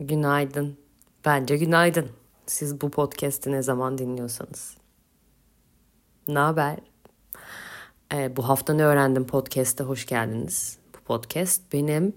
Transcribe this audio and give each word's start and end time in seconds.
Günaydın. 0.00 0.76
Bence 1.24 1.56
günaydın. 1.56 2.08
Siz 2.46 2.80
bu 2.80 2.90
podcast'i 2.90 3.52
ne 3.52 3.62
zaman 3.62 3.98
dinliyorsanız. 3.98 4.76
Ne 6.28 6.38
haber? 6.38 6.76
Ee, 8.14 8.36
bu 8.36 8.48
hafta 8.48 8.74
ne 8.74 8.84
öğrendim 8.84 9.26
podcast'te 9.26 9.84
hoş 9.84 10.06
geldiniz. 10.06 10.78
Bu 10.94 10.98
podcast 10.98 11.72
benim 11.72 12.12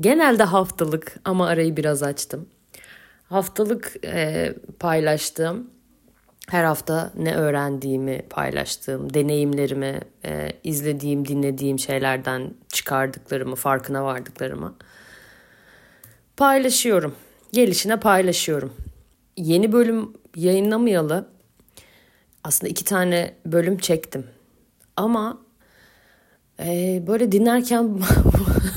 genelde 0.00 0.42
haftalık 0.42 1.16
ama 1.24 1.46
arayı 1.46 1.76
biraz 1.76 2.02
açtım. 2.02 2.48
Haftalık 3.28 3.96
e, 4.04 4.54
paylaştığım 4.78 5.70
her 6.48 6.64
hafta 6.64 7.12
ne 7.16 7.36
öğrendiğimi 7.36 8.22
paylaştığım, 8.30 9.14
deneyimlerimi, 9.14 10.00
e, 10.24 10.52
izlediğim, 10.64 11.28
dinlediğim 11.28 11.78
şeylerden 11.78 12.54
çıkardıklarımı, 12.68 13.56
farkına 13.56 14.04
vardıklarımı 14.04 14.74
paylaşıyorum. 16.36 17.14
Gelişine 17.52 18.00
paylaşıyorum. 18.00 18.72
Yeni 19.36 19.72
bölüm 19.72 20.12
yayınlamayalı 20.36 21.28
aslında 22.44 22.70
iki 22.70 22.84
tane 22.84 23.34
bölüm 23.46 23.78
çektim. 23.78 24.26
Ama 24.96 25.38
e, 26.60 27.02
böyle 27.06 27.32
dinlerken 27.32 28.00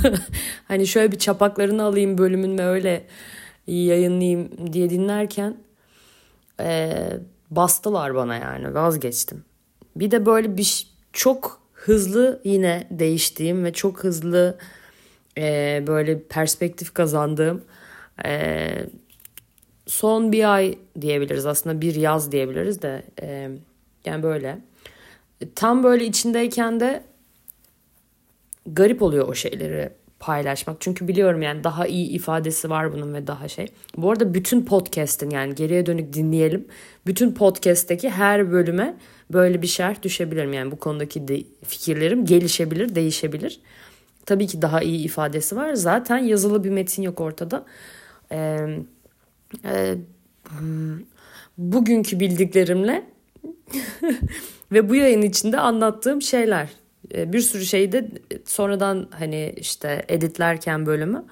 hani 0.68 0.88
şöyle 0.88 1.12
bir 1.12 1.20
çapaklarını 1.20 1.84
alayım 1.84 2.18
bölümün 2.18 2.58
ve 2.58 2.66
öyle 2.66 3.08
yayınlayayım 3.68 4.74
diye 4.74 4.90
dinlerken 4.90 5.58
e, 6.60 6.94
bastılar 7.52 8.16
bana 8.16 8.36
yani 8.36 8.74
vazgeçtim. 8.74 9.44
Bir 9.96 10.12
de 10.12 10.26
böyle 10.26 10.58
bir 10.58 10.88
çok 11.14 11.62
hızlı 11.74 12.42
yine 12.44 12.88
değiştiğim 12.92 13.64
ve 13.64 13.74
çok 13.74 14.04
hızlı 14.04 14.58
e, 15.38 15.84
böyle 15.88 16.24
perspektif 16.24 16.94
kazandığım 16.94 17.64
e, 18.26 18.70
son 19.88 20.32
bir 20.32 20.54
ay 20.54 20.78
diyebiliriz 21.02 21.46
aslında 21.46 21.82
bir 21.82 21.96
yaz 21.96 22.32
diyebiliriz 22.32 22.82
de 22.82 23.04
e, 23.22 23.50
yani 24.06 24.24
böyle 24.24 24.58
tam 25.56 25.84
böyle 25.84 26.06
içindeyken 26.06 26.80
de 26.80 27.04
garip 28.66 29.02
oluyor 29.02 29.28
o 29.28 29.34
şeyleri 29.34 29.90
paylaşmak. 30.20 30.78
Çünkü 30.80 31.08
biliyorum 31.08 31.42
yani 31.42 31.64
daha 31.64 31.88
iyi 31.88 32.10
ifadesi 32.10 32.70
var 32.70 32.94
bunun 32.94 33.14
ve 33.14 33.28
daha 33.28 33.48
şey. 33.48 33.68
Bu 33.98 34.12
arada 34.12 34.34
bütün 34.34 34.66
podcast'in 34.66 35.30
yani 35.30 35.56
geriye 35.56 35.86
dönük 35.86 36.14
dinleyelim. 36.14 36.68
Bütün 37.08 37.34
podcast'teki 37.34 38.10
her 38.10 38.52
bölüme 38.52 38.98
böyle 39.34 39.62
bir 39.62 39.68
şerh 39.68 40.02
düşebilirim. 40.02 40.54
Yani 40.54 40.72
bu 40.72 40.80
konudaki 40.80 41.28
de 41.28 41.44
fikirlerim 41.64 42.26
gelişebilir, 42.26 42.96
değişebilir. 42.96 43.60
Tabii 44.26 44.48
ki 44.48 44.62
daha 44.62 44.82
iyi 44.82 45.06
ifadesi 45.06 45.56
var. 45.56 45.74
Zaten 45.74 46.18
yazılı 46.18 46.64
bir 46.64 46.70
metin 46.70 47.04
yok 47.04 47.22
ortada. 47.22 47.66
Ee, 48.32 48.68
e, 49.66 49.96
bugünkü 51.58 52.20
bildiklerimle 52.20 53.04
ve 54.72 54.90
bu 54.90 54.96
yayın 54.96 55.22
içinde 55.22 55.60
anlattığım 55.60 56.22
şeyler. 56.22 56.70
Ee, 57.14 57.34
bir 57.34 57.40
sürü 57.40 57.66
şeyi 57.66 57.92
de 57.92 58.12
sonradan 58.46 59.08
hani 59.12 59.54
işte 59.58 60.06
editlerken 60.08 60.86
bölümü 60.86 61.26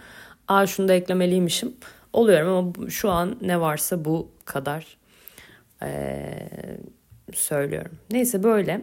aa 0.47 0.67
şunu 0.67 0.87
da 0.87 0.93
eklemeliymişim 0.93 1.73
oluyorum 2.13 2.53
ama 2.53 2.89
şu 2.89 3.09
an 3.09 3.37
ne 3.41 3.61
varsa 3.61 4.05
bu 4.05 4.31
kadar 4.45 4.97
ee, 5.83 6.77
söylüyorum. 7.33 7.91
Neyse 8.11 8.43
böyle 8.43 8.81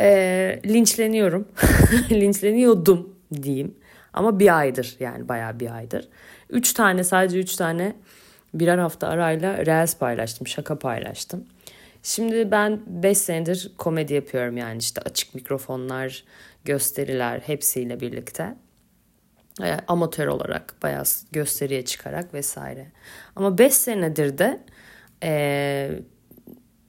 e, 0.00 0.60
linçleniyorum. 0.66 1.48
Linçleniyordum 2.10 3.16
diyeyim. 3.42 3.74
Ama 4.12 4.38
bir 4.38 4.58
aydır 4.58 4.96
yani 5.00 5.28
bayağı 5.28 5.60
bir 5.60 5.76
aydır. 5.76 6.08
Üç 6.50 6.72
tane 6.72 7.04
sadece 7.04 7.38
üç 7.38 7.56
tane 7.56 7.96
birer 8.54 8.78
hafta 8.78 9.08
arayla 9.08 9.66
reels 9.66 9.96
paylaştım. 9.96 10.46
Şaka 10.46 10.78
paylaştım. 10.78 11.44
Şimdi 12.02 12.50
ben 12.50 12.80
5 12.86 13.18
senedir 13.18 13.72
komedi 13.78 14.14
yapıyorum 14.14 14.56
yani 14.56 14.78
işte 14.78 15.00
açık 15.00 15.34
mikrofonlar, 15.34 16.24
gösteriler 16.64 17.40
hepsiyle 17.40 18.00
birlikte. 18.00 18.54
E, 19.62 19.76
amatör 19.88 20.26
olarak 20.26 20.74
bayağı 20.82 21.04
gösteriye 21.32 21.84
çıkarak 21.84 22.34
vesaire. 22.34 22.86
Ama 23.36 23.58
5 23.58 23.74
senedir 23.74 24.38
de 24.38 24.60
e, 25.22 25.90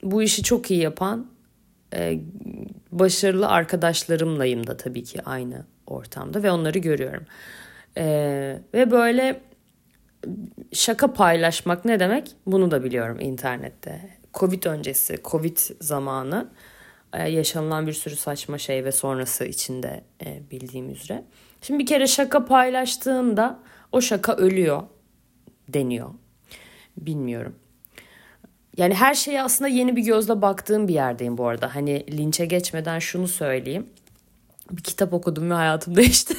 bu 0.02 0.22
işi 0.22 0.42
çok 0.42 0.70
iyi 0.70 0.80
yapan 0.80 1.33
e, 1.94 2.20
başarılı 2.92 3.48
arkadaşlarımlayım 3.48 4.66
da 4.66 4.76
tabii 4.76 5.04
ki 5.04 5.22
aynı 5.24 5.64
ortamda 5.86 6.42
ve 6.42 6.50
onları 6.50 6.78
görüyorum. 6.78 7.24
E, 7.98 8.04
ve 8.74 8.90
böyle 8.90 9.40
şaka 10.72 11.12
paylaşmak 11.12 11.84
ne 11.84 12.00
demek 12.00 12.30
bunu 12.46 12.70
da 12.70 12.84
biliyorum 12.84 13.20
internette. 13.20 14.10
Covid 14.34 14.64
öncesi, 14.64 15.18
Covid 15.24 15.58
zamanı 15.80 16.48
e, 17.12 17.30
yaşanılan 17.30 17.86
bir 17.86 17.92
sürü 17.92 18.16
saçma 18.16 18.58
şey 18.58 18.84
ve 18.84 18.92
sonrası 18.92 19.44
içinde 19.44 20.04
e, 20.24 20.42
bildiğim 20.50 20.90
üzere. 20.90 21.24
Şimdi 21.62 21.80
bir 21.80 21.86
kere 21.86 22.06
şaka 22.06 22.44
paylaştığında 22.44 23.58
o 23.92 24.00
şaka 24.00 24.36
ölüyor 24.36 24.82
deniyor. 25.68 26.10
Bilmiyorum. 26.96 27.54
Yani 28.76 28.94
her 28.94 29.14
şeye 29.14 29.42
aslında 29.42 29.68
yeni 29.68 29.96
bir 29.96 30.02
gözle 30.02 30.42
baktığım 30.42 30.88
bir 30.88 30.94
yerdeyim 30.94 31.38
bu 31.38 31.48
arada. 31.48 31.74
Hani 31.74 32.06
linçe 32.18 32.46
geçmeden 32.46 32.98
şunu 32.98 33.28
söyleyeyim. 33.28 33.86
Bir 34.70 34.82
kitap 34.82 35.12
okudum 35.12 35.50
ve 35.50 35.54
hayatım 35.54 35.96
değişti. 35.96 36.34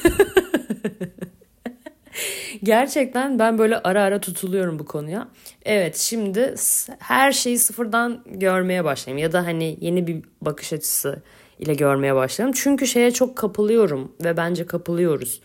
Gerçekten 2.62 3.38
ben 3.38 3.58
böyle 3.58 3.78
ara 3.78 4.02
ara 4.02 4.20
tutuluyorum 4.20 4.78
bu 4.78 4.84
konuya. 4.84 5.28
Evet 5.64 5.96
şimdi 5.96 6.54
her 6.98 7.32
şeyi 7.32 7.58
sıfırdan 7.58 8.22
görmeye 8.26 8.84
başlayayım 8.84 9.22
ya 9.22 9.32
da 9.32 9.46
hani 9.46 9.78
yeni 9.80 10.06
bir 10.06 10.22
bakış 10.40 10.72
açısı 10.72 11.22
ile 11.58 11.74
görmeye 11.74 12.14
başlayalım. 12.14 12.54
Çünkü 12.58 12.86
şeye 12.86 13.10
çok 13.10 13.36
kapılıyorum 13.36 14.12
ve 14.24 14.36
bence 14.36 14.66
kapılıyoruz. 14.66 15.40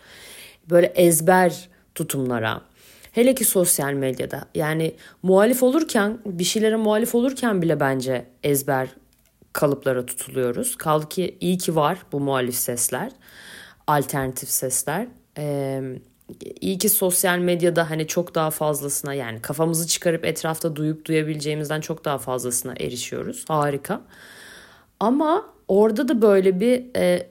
Böyle 0.69 0.88
ezber 0.88 1.69
tutumlara. 1.96 2.62
Hele 3.11 3.35
ki 3.35 3.45
sosyal 3.45 3.94
medyada. 3.94 4.45
Yani 4.55 4.95
muhalif 5.23 5.63
olurken, 5.63 6.19
bir 6.25 6.44
şeylere 6.44 6.75
muhalif 6.75 7.16
olurken 7.16 7.61
bile 7.61 7.79
bence 7.79 8.25
ezber 8.44 8.89
kalıplara 9.53 10.05
tutuluyoruz. 10.05 10.75
Kaldı 10.75 11.09
ki 11.09 11.38
iyi 11.39 11.57
ki 11.57 11.75
var 11.75 11.97
bu 12.11 12.19
muhalif 12.19 12.55
sesler, 12.55 13.11
alternatif 13.88 14.49
sesler. 14.49 15.07
Ee, 15.38 15.81
iyi 16.61 16.77
ki 16.77 16.89
sosyal 16.89 17.38
medyada 17.38 17.89
hani 17.89 18.07
çok 18.07 18.35
daha 18.35 18.51
fazlasına 18.51 19.13
yani 19.13 19.41
kafamızı 19.41 19.88
çıkarıp 19.88 20.25
etrafta 20.25 20.75
duyup 20.75 21.05
duyabileceğimizden 21.05 21.81
çok 21.81 22.05
daha 22.05 22.17
fazlasına 22.17 22.73
erişiyoruz. 22.79 23.45
Harika. 23.47 24.01
Ama 24.99 25.45
orada 25.67 26.07
da 26.07 26.22
böyle 26.22 26.59
bir 26.59 26.85
e, 26.95 27.29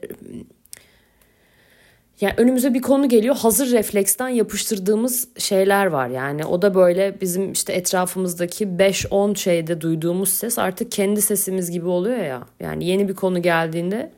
yani 2.21 2.33
önümüze 2.37 2.73
bir 2.73 2.81
konu 2.81 3.09
geliyor 3.09 3.35
hazır 3.35 3.71
refleksten 3.71 4.29
yapıştırdığımız 4.29 5.27
şeyler 5.37 5.85
var. 5.85 6.07
Yani 6.07 6.45
o 6.45 6.61
da 6.61 6.75
böyle 6.75 7.21
bizim 7.21 7.51
işte 7.51 7.73
etrafımızdaki 7.73 8.65
5-10 8.65 9.35
şeyde 9.35 9.81
duyduğumuz 9.81 10.29
ses 10.29 10.59
artık 10.59 10.91
kendi 10.91 11.21
sesimiz 11.21 11.71
gibi 11.71 11.87
oluyor 11.87 12.17
ya. 12.17 12.43
Yani 12.59 12.85
yeni 12.85 13.09
bir 13.09 13.15
konu 13.15 13.41
geldiğinde 13.41 14.11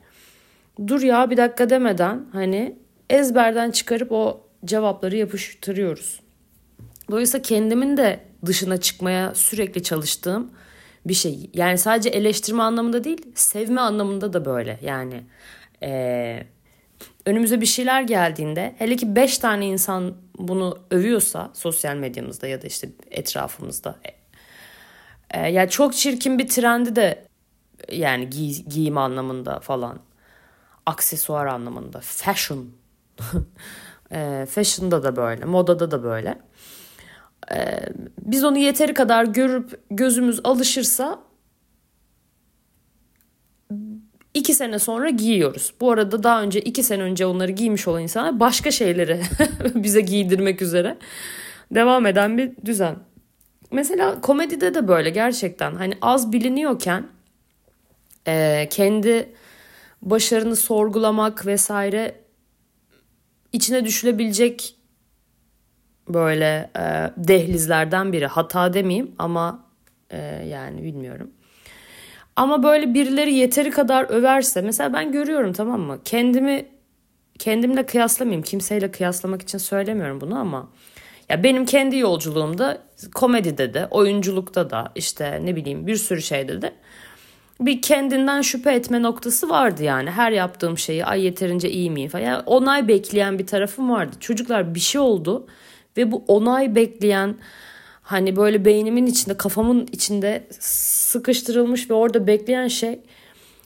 dur 0.88 1.02
ya 1.02 1.30
bir 1.30 1.38
dakika 1.38 1.69
demeden 1.69 2.25
hani 2.31 2.75
ezberden 3.09 3.72
çıkarıp 3.72 4.12
o 4.12 4.42
cevapları 4.66 5.16
yapıştırıyoruz. 5.16 6.19
Dolayısıyla 7.12 7.42
kendimin 7.42 7.97
de 7.97 8.19
dışına 8.46 8.78
çıkmaya 8.78 9.36
sürekli 9.36 9.84
çalıştığım 9.84 10.52
bir 11.06 11.13
şey. 11.13 11.50
Yani 11.53 11.78
sadece 11.78 12.09
eleştirme 12.09 12.63
anlamında 12.63 13.03
değil, 13.03 13.22
sevme 13.36 13.81
anlamında 13.81 14.34
da 14.34 14.46
böyle. 14.46 14.80
Yani 14.81 15.24
e, 15.84 16.44
önümüze 17.25 17.61
bir 17.61 17.66
şeyler 17.66 18.01
geldiğinde, 18.01 18.75
hele 18.78 18.95
ki 18.95 19.16
5 19.16 19.38
tane 19.38 19.67
insan 19.67 20.13
bunu 20.38 20.79
övüyorsa 20.91 21.51
sosyal 21.53 21.95
medyamızda 21.95 22.48
ya 22.48 22.62
da 22.62 22.68
işte 22.68 22.89
etrafımızda. 23.12 23.95
E, 25.31 25.50
yani 25.50 25.69
çok 25.69 25.94
çirkin 25.94 26.39
bir 26.39 26.48
trendi 26.48 26.95
de 26.95 27.25
yani 27.92 28.30
giy, 28.30 28.63
giyim 28.63 28.98
anlamında 28.98 29.59
falan, 29.59 30.00
aksesuar 30.86 31.45
anlamında, 31.45 32.00
fashion 32.01 32.69
E, 34.12 34.45
fashion'da 34.50 35.03
da 35.03 35.15
böyle, 35.15 35.45
modada 35.45 35.92
da 35.92 36.03
böyle. 36.03 36.39
E, 37.56 37.80
biz 38.19 38.44
onu 38.44 38.57
yeteri 38.57 38.94
kadar 38.94 39.25
görüp 39.25 39.80
gözümüz 39.92 40.39
alışırsa 40.44 41.19
iki 44.33 44.53
sene 44.53 44.80
sonra 44.80 45.09
giyiyoruz. 45.09 45.74
Bu 45.81 45.91
arada 45.91 46.24
daha 46.24 46.41
önce 46.41 46.62
iki 46.62 46.83
sene 46.83 47.03
önce 47.03 47.25
onları 47.25 47.51
giymiş 47.51 47.88
olan 47.88 48.01
insanlar 48.01 48.39
başka 48.39 48.71
şeyleri 48.71 49.21
bize 49.75 50.01
giydirmek 50.01 50.62
üzere 50.62 50.97
devam 51.71 52.06
eden 52.06 52.38
bir 52.38 52.51
düzen. 52.65 52.95
Mesela 53.71 54.21
komedide 54.21 54.74
de 54.74 54.88
böyle 54.88 55.09
gerçekten 55.09 55.75
hani 55.75 55.94
az 56.01 56.31
biliniyorken 56.31 57.07
e, 58.27 58.68
kendi 58.71 59.30
başarını 60.01 60.56
sorgulamak 60.56 61.45
vesaire 61.45 62.15
içine 63.51 63.86
düşülebilecek 63.86 64.75
böyle 66.09 66.71
e, 66.77 66.81
dehlizlerden 67.18 68.13
biri. 68.13 68.27
Hata 68.27 68.74
demeyeyim 68.74 69.15
ama 69.18 69.65
e, 70.09 70.18
yani 70.47 70.83
bilmiyorum. 70.83 71.31
Ama 72.35 72.63
böyle 72.63 72.94
birileri 72.94 73.33
yeteri 73.33 73.71
kadar 73.71 74.09
överse 74.09 74.62
mesela 74.62 74.94
ben 74.94 75.12
görüyorum 75.12 75.53
tamam 75.53 75.81
mı? 75.81 76.00
Kendimi 76.06 76.65
kendimle 77.39 77.85
kıyaslamayayım. 77.85 78.44
Kimseyle 78.44 78.91
kıyaslamak 78.91 79.41
için 79.41 79.57
söylemiyorum 79.57 80.21
bunu 80.21 80.39
ama 80.39 80.69
ya 81.30 81.44
benim 81.44 81.65
kendi 81.65 81.97
yolculuğumda 81.97 82.77
komedide 83.15 83.74
de, 83.74 83.88
oyunculukta 83.91 84.69
da 84.69 84.91
işte 84.95 85.41
ne 85.44 85.56
bileyim 85.56 85.88
bir 85.88 85.95
sürü 85.95 86.21
şeyde 86.21 86.62
de 86.62 86.74
bir 87.59 87.81
kendinden 87.81 88.41
şüphe 88.41 88.71
etme 88.71 89.01
noktası 89.01 89.50
vardı 89.50 89.83
yani. 89.83 90.12
Her 90.12 90.31
yaptığım 90.31 90.77
şeyi 90.77 91.06
ay 91.06 91.24
yeterince 91.24 91.69
iyi 91.69 91.91
miyim 91.91 92.09
falan. 92.09 92.24
Yani 92.24 92.44
onay 92.45 92.88
bekleyen 92.88 93.39
bir 93.39 93.47
tarafım 93.47 93.89
vardı. 93.89 94.15
Çocuklar 94.19 94.75
bir 94.75 94.79
şey 94.79 95.01
oldu 95.01 95.47
ve 95.97 96.12
bu 96.12 96.24
onay 96.27 96.75
bekleyen 96.75 97.36
hani 98.03 98.35
böyle 98.35 98.65
beynimin 98.65 99.05
içinde 99.05 99.38
kafamın 99.38 99.88
içinde 99.91 100.47
sıkıştırılmış 100.59 101.89
ve 101.89 101.94
orada 101.94 102.27
bekleyen 102.27 102.67
şey 102.67 103.00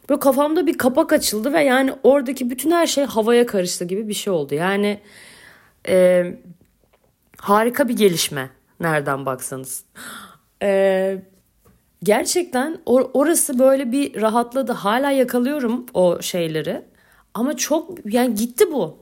böyle 0.10 0.20
kafamda 0.20 0.68
bir 0.68 0.78
kapak 0.78 1.14
açıldı 1.14 1.54
ve 1.54 1.64
yani 1.64 1.94
oradaki 2.04 2.50
bütün 2.50 2.72
her 2.72 2.88
şey 2.88 3.04
havaya 3.04 3.46
karıştı 3.46 3.86
gibi 3.86 4.08
bir 4.08 4.14
şey 4.14 4.34
oldu. 4.34 4.56
Yani 4.56 5.00
e, 5.88 6.26
harika 7.38 7.88
bir 7.88 7.98
gelişme 7.98 8.50
nereden 8.80 9.26
baksanız. 9.26 9.84
E, 10.62 11.22
gerçekten 12.04 12.80
or- 12.86 13.10
orası 13.14 13.60
böyle 13.60 13.92
bir 13.92 14.22
rahatladı. 14.22 14.72
Hala 14.72 15.12
yakalıyorum 15.12 15.86
o 15.94 16.22
şeyleri. 16.22 16.82
Ama 17.34 17.58
çok 17.58 18.14
yani 18.14 18.36
gitti 18.36 18.72
bu. 18.72 18.98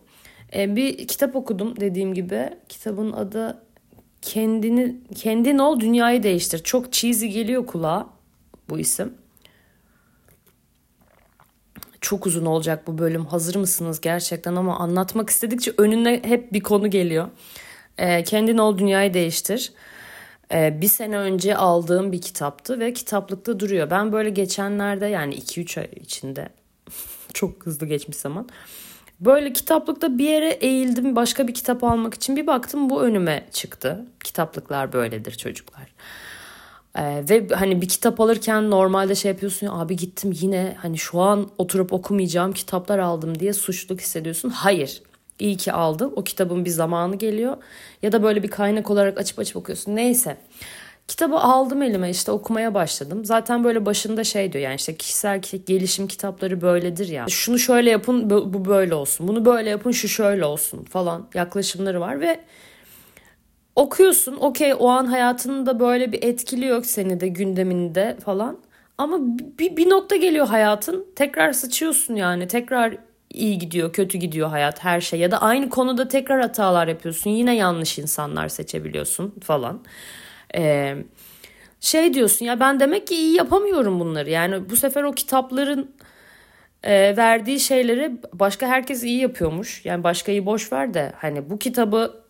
Bir 0.55 1.07
kitap 1.07 1.35
okudum 1.35 1.79
dediğim 1.79 2.13
gibi. 2.13 2.49
Kitabın 2.69 3.11
adı 3.11 3.64
kendini 4.25 4.95
kendin 5.15 5.57
ol 5.57 5.79
dünyayı 5.79 6.23
değiştir. 6.23 6.63
Çok 6.63 6.93
cheesy 6.93 7.27
geliyor 7.27 7.65
kulağa 7.65 8.07
bu 8.69 8.79
isim. 8.79 9.13
Çok 12.01 12.25
uzun 12.25 12.45
olacak 12.45 12.87
bu 12.87 12.97
bölüm. 12.97 13.25
Hazır 13.25 13.55
mısınız 13.55 14.01
gerçekten 14.01 14.55
ama 14.55 14.77
anlatmak 14.77 15.29
istedikçe 15.29 15.73
önüne 15.77 16.21
hep 16.23 16.53
bir 16.53 16.61
konu 16.61 16.89
geliyor. 16.89 17.27
E, 17.97 18.23
kendin 18.23 18.57
ol 18.57 18.77
dünyayı 18.77 19.13
değiştir. 19.13 19.73
E, 20.53 20.81
bir 20.81 20.87
sene 20.87 21.17
önce 21.17 21.57
aldığım 21.57 22.11
bir 22.11 22.21
kitaptı 22.21 22.79
ve 22.79 22.93
kitaplıkta 22.93 23.59
duruyor. 23.59 23.89
Ben 23.89 24.11
böyle 24.11 24.29
geçenlerde 24.29 25.05
yani 25.05 25.35
2-3 25.35 25.79
ay 25.79 25.87
içinde 25.95 26.49
çok 27.33 27.65
hızlı 27.65 27.85
geçmiş 27.85 28.17
zaman. 28.17 28.49
Böyle 29.19 29.53
kitaplıkta 29.53 30.17
bir 30.17 30.29
yere 30.29 30.49
eğildim 30.49 31.15
başka 31.15 31.47
bir 31.47 31.53
kitap 31.53 31.83
almak 31.83 32.13
için 32.13 32.35
bir 32.35 32.47
baktım 32.47 32.89
bu 32.89 33.03
önüme 33.03 33.45
çıktı. 33.51 34.05
Kitaplıklar 34.23 34.93
böyledir 34.93 35.31
çocuklar. 35.31 35.93
Ee, 36.97 37.23
ve 37.29 37.47
hani 37.55 37.81
bir 37.81 37.87
kitap 37.87 38.21
alırken 38.21 38.69
normalde 38.71 39.15
şey 39.15 39.31
yapıyorsun 39.31 39.67
ya 39.67 39.73
abi 39.73 39.95
gittim 39.95 40.33
yine 40.41 40.75
hani 40.81 40.97
şu 40.97 41.21
an 41.21 41.49
oturup 41.57 41.93
okumayacağım 41.93 42.53
kitaplar 42.53 42.99
aldım 42.99 43.39
diye 43.39 43.53
suçluluk 43.53 44.01
hissediyorsun. 44.01 44.49
Hayır. 44.49 45.01
İyi 45.39 45.57
ki 45.57 45.71
aldım. 45.71 46.13
O 46.15 46.23
kitabın 46.23 46.65
bir 46.65 46.69
zamanı 46.69 47.15
geliyor. 47.15 47.57
Ya 48.01 48.11
da 48.11 48.23
böyle 48.23 48.43
bir 48.43 48.47
kaynak 48.47 48.89
olarak 48.89 49.17
açıp 49.19 49.39
açıp 49.39 49.55
okuyorsun. 49.57 49.95
Neyse. 49.95 50.37
Kitabı 51.07 51.35
aldım 51.35 51.81
elime 51.81 52.09
işte 52.09 52.31
okumaya 52.31 52.73
başladım. 52.73 53.25
Zaten 53.25 53.63
böyle 53.63 53.85
başında 53.85 54.23
şey 54.23 54.53
diyor 54.53 54.63
yani 54.63 54.75
işte 54.75 54.95
kişisel 54.95 55.41
gelişim 55.67 56.07
kitapları 56.07 56.61
böyledir 56.61 57.07
ya. 57.07 57.25
Şunu 57.29 57.59
şöyle 57.59 57.89
yapın 57.89 58.29
bu 58.29 58.65
böyle 58.65 58.95
olsun. 58.95 59.27
Bunu 59.27 59.45
böyle 59.45 59.69
yapın 59.69 59.91
şu 59.91 60.07
şöyle 60.07 60.45
olsun 60.45 60.83
falan 60.83 61.27
yaklaşımları 61.33 62.01
var 62.01 62.19
ve 62.19 62.39
okuyorsun 63.75 64.35
okey 64.35 64.73
o 64.79 64.87
an 64.87 65.05
hayatında 65.05 65.79
böyle 65.79 66.11
bir 66.11 66.23
etkili 66.23 66.65
yok 66.65 66.85
seni 66.85 67.19
de 67.19 67.27
gündeminde 67.27 68.17
falan. 68.25 68.57
Ama 68.97 69.17
bir, 69.59 69.77
bir 69.77 69.89
nokta 69.89 70.15
geliyor 70.15 70.47
hayatın 70.47 71.05
tekrar 71.15 71.53
sıçıyorsun 71.53 72.15
yani 72.15 72.47
tekrar 72.47 72.97
iyi 73.29 73.57
gidiyor 73.57 73.93
kötü 73.93 74.17
gidiyor 74.17 74.49
hayat 74.49 74.83
her 74.83 75.01
şey 75.01 75.19
ya 75.19 75.31
da 75.31 75.41
aynı 75.41 75.69
konuda 75.69 76.07
tekrar 76.07 76.41
hatalar 76.41 76.87
yapıyorsun 76.87 77.29
yine 77.29 77.55
yanlış 77.55 77.99
insanlar 77.99 78.49
seçebiliyorsun 78.49 79.33
falan. 79.43 79.81
Ee, 80.55 80.95
şey 81.79 82.13
diyorsun 82.13 82.45
ya 82.45 82.59
ben 82.59 82.79
demek 82.79 83.07
ki 83.07 83.15
iyi 83.15 83.35
yapamıyorum 83.35 83.99
bunları 83.99 84.29
yani 84.29 84.69
bu 84.69 84.75
sefer 84.75 85.03
o 85.03 85.11
kitapların 85.11 85.95
e, 86.83 87.17
verdiği 87.17 87.59
şeyleri 87.59 88.17
başka 88.33 88.67
herkes 88.67 89.03
iyi 89.03 89.19
yapıyormuş 89.19 89.85
yani 89.85 90.03
başkayı 90.03 90.45
boş 90.45 90.73
ver 90.73 90.93
de 90.93 91.13
hani 91.17 91.49
bu 91.49 91.59
kitabı 91.59 92.23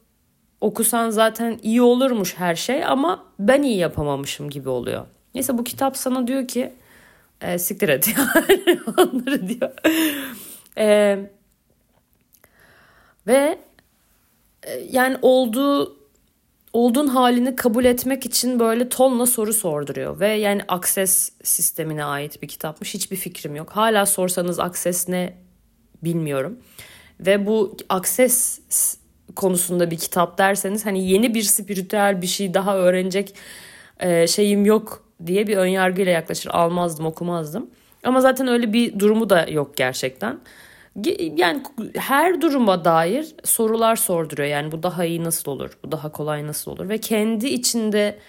okusan 0.61 1.09
zaten 1.09 1.59
iyi 1.63 1.81
olurmuş 1.81 2.37
her 2.37 2.55
şey 2.55 2.85
ama 2.85 3.25
ben 3.39 3.63
iyi 3.63 3.77
yapamamışım 3.77 4.49
gibi 4.49 4.69
oluyor. 4.69 5.05
Neyse 5.35 5.57
bu 5.57 5.63
kitap 5.63 5.97
sana 5.97 6.27
diyor 6.27 6.47
ki 6.47 6.73
e, 7.41 7.59
siktir 7.59 7.89
et 7.89 8.07
yani 8.35 8.79
onları 8.97 9.47
diyor. 9.47 9.71
E, 10.77 11.19
ve 13.27 13.59
e, 14.63 14.71
yani 14.91 15.17
olduğu 15.21 16.04
olduğun 16.75 17.07
halini 17.07 17.55
kabul 17.55 17.85
etmek 17.85 18.25
için 18.25 18.59
böyle 18.59 18.89
tonla 18.89 19.25
soru 19.25 19.53
sorduruyor. 19.53 20.19
Ve 20.19 20.27
yani 20.27 20.61
Access 20.67 21.31
sistemine 21.43 22.03
ait 22.03 22.41
bir 22.41 22.47
kitapmış. 22.47 22.93
Hiçbir 22.93 23.15
fikrim 23.15 23.55
yok. 23.55 23.69
Hala 23.69 24.05
sorsanız 24.05 24.59
Access 24.59 25.09
ne 25.09 25.33
bilmiyorum. 26.03 26.59
Ve 27.19 27.45
bu 27.45 27.77
Access 27.89 28.59
konusunda 29.35 29.91
bir 29.91 29.97
kitap 29.97 30.37
derseniz 30.37 30.85
hani 30.85 31.09
yeni 31.09 31.33
bir 31.33 31.43
spiritüel 31.43 32.21
bir 32.21 32.27
şey 32.27 32.53
daha 32.53 32.77
öğrenecek 32.77 33.35
e, 33.99 34.27
şeyim 34.27 34.65
yok 34.65 35.03
diye 35.25 35.47
bir 35.47 35.57
önyargıyla 35.57 36.11
yaklaşır. 36.11 36.49
Almazdım 36.53 37.05
okumazdım. 37.05 37.69
Ama 38.03 38.21
zaten 38.21 38.47
öyle 38.47 38.73
bir 38.73 38.99
durumu 38.99 39.29
da 39.29 39.47
yok 39.49 39.77
gerçekten. 39.77 40.39
Yani 41.35 41.63
her 41.95 42.41
duruma 42.41 42.85
dair 42.85 43.35
sorular 43.43 43.95
sorduruyor. 43.95 44.49
Yani 44.49 44.71
bu 44.71 44.83
daha 44.83 45.05
iyi 45.05 45.23
nasıl 45.23 45.51
olur? 45.51 45.77
Bu 45.83 45.91
daha 45.91 46.11
kolay 46.11 46.47
nasıl 46.47 46.71
olur? 46.71 46.89
Ve 46.89 46.97
kendi 46.97 47.47
içinde 47.47 48.19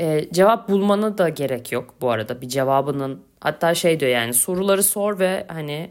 e, 0.00 0.28
cevap 0.32 0.68
bulmana 0.68 1.18
da 1.18 1.28
gerek 1.28 1.72
yok 1.72 1.94
bu 2.00 2.10
arada. 2.10 2.40
Bir 2.40 2.48
cevabının 2.48 3.22
hatta 3.40 3.74
şey 3.74 4.00
diyor 4.00 4.10
yani 4.10 4.34
soruları 4.34 4.82
sor 4.82 5.18
ve 5.18 5.46
hani 5.48 5.90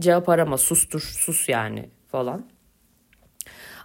cevap 0.00 0.28
arama 0.28 0.58
sustur 0.58 1.00
sus 1.00 1.48
yani 1.48 1.88
falan. 2.08 2.44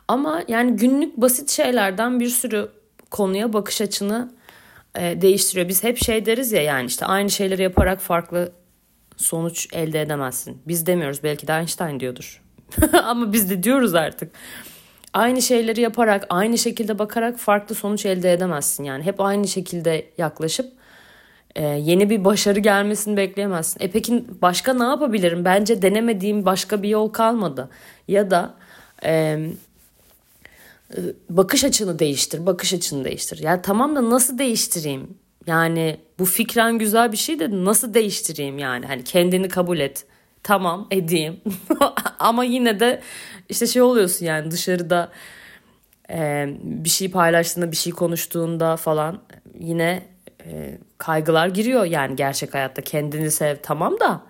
Ama 0.08 0.44
yani 0.48 0.76
günlük 0.76 1.18
basit 1.18 1.50
şeylerden 1.50 2.20
bir 2.20 2.30
sürü 2.30 2.70
konuya 3.12 3.54
bakış 3.54 3.82
açını 3.82 4.32
e, 4.96 5.22
değiştiriyor. 5.22 5.68
Biz 5.68 5.84
hep 5.84 5.98
şey 5.98 6.26
deriz 6.26 6.52
ya 6.52 6.62
yani 6.62 6.86
işte 6.86 7.06
aynı 7.06 7.30
şeyleri 7.30 7.62
yaparak 7.62 8.02
farklı 8.02 8.52
sonuç 9.24 9.68
elde 9.74 10.02
edemezsin. 10.02 10.62
Biz 10.68 10.86
demiyoruz 10.86 11.24
belki 11.24 11.48
de 11.48 11.54
Einstein 11.54 12.00
diyordur. 12.00 12.42
Ama 13.04 13.34
biz 13.34 13.50
de 13.50 13.64
diyoruz 13.64 13.96
artık. 13.96 14.32
Aynı 15.14 15.42
şeyleri 15.42 15.82
yaparak, 15.82 16.26
aynı 16.30 16.58
şekilde 16.58 17.00
bakarak 17.00 17.40
farklı 17.40 17.76
sonuç 17.76 18.06
elde 18.06 18.34
edemezsin. 18.34 18.84
Yani 18.84 19.04
hep 19.04 19.20
aynı 19.20 19.48
şekilde 19.48 20.06
yaklaşıp 20.18 20.72
e, 21.56 21.64
yeni 21.64 22.10
bir 22.10 22.26
başarı 22.26 22.60
gelmesini 22.60 23.18
bekleyemezsin. 23.18 23.80
E 23.84 23.92
peki 23.92 24.26
başka 24.42 24.74
ne 24.74 24.84
yapabilirim? 24.84 25.46
Bence 25.46 25.82
denemediğim 25.82 26.46
başka 26.46 26.84
bir 26.84 26.90
yol 26.90 27.10
kalmadı. 27.10 27.70
Ya 28.08 28.32
da 28.32 28.54
e, 29.06 29.40
bakış 31.30 31.64
açını 31.64 32.00
değiştir, 32.00 32.46
bakış 32.46 32.74
açını 32.74 33.06
değiştir. 33.06 33.40
Ya 33.40 33.62
tamam 33.62 33.96
da 33.96 34.10
nasıl 34.10 34.38
değiştireyim? 34.38 35.18
Yani 35.48 36.00
bu 36.20 36.26
fikren 36.26 36.78
güzel 36.78 37.12
bir 37.12 37.18
şey 37.18 37.40
de 37.40 37.66
nasıl 37.66 37.94
değiştireyim 37.94 38.58
yani? 38.58 38.86
Hani 38.86 39.04
kendini 39.04 39.50
kabul 39.50 39.80
et. 39.80 40.06
Tamam 40.44 40.88
edeyim. 40.92 41.42
Ama 42.20 42.44
yine 42.44 42.80
de 42.80 43.02
işte 43.50 43.68
şey 43.68 43.82
oluyorsun 43.82 44.26
yani 44.26 44.52
dışarıda 44.52 45.12
e, 46.10 46.48
bir 46.64 46.90
şey 46.90 47.12
paylaştığında, 47.12 47.72
bir 47.72 47.78
şey 47.78 47.94
konuştuğunda 47.94 48.78
falan 48.78 49.22
yine 49.60 50.04
e, 50.46 50.78
kaygılar 50.98 51.48
giriyor. 51.48 51.86
Yani 51.86 52.16
gerçek 52.16 52.54
hayatta 52.54 52.82
kendini 52.82 53.32
sev 53.32 53.58
tamam 53.64 54.00
da 54.00 54.24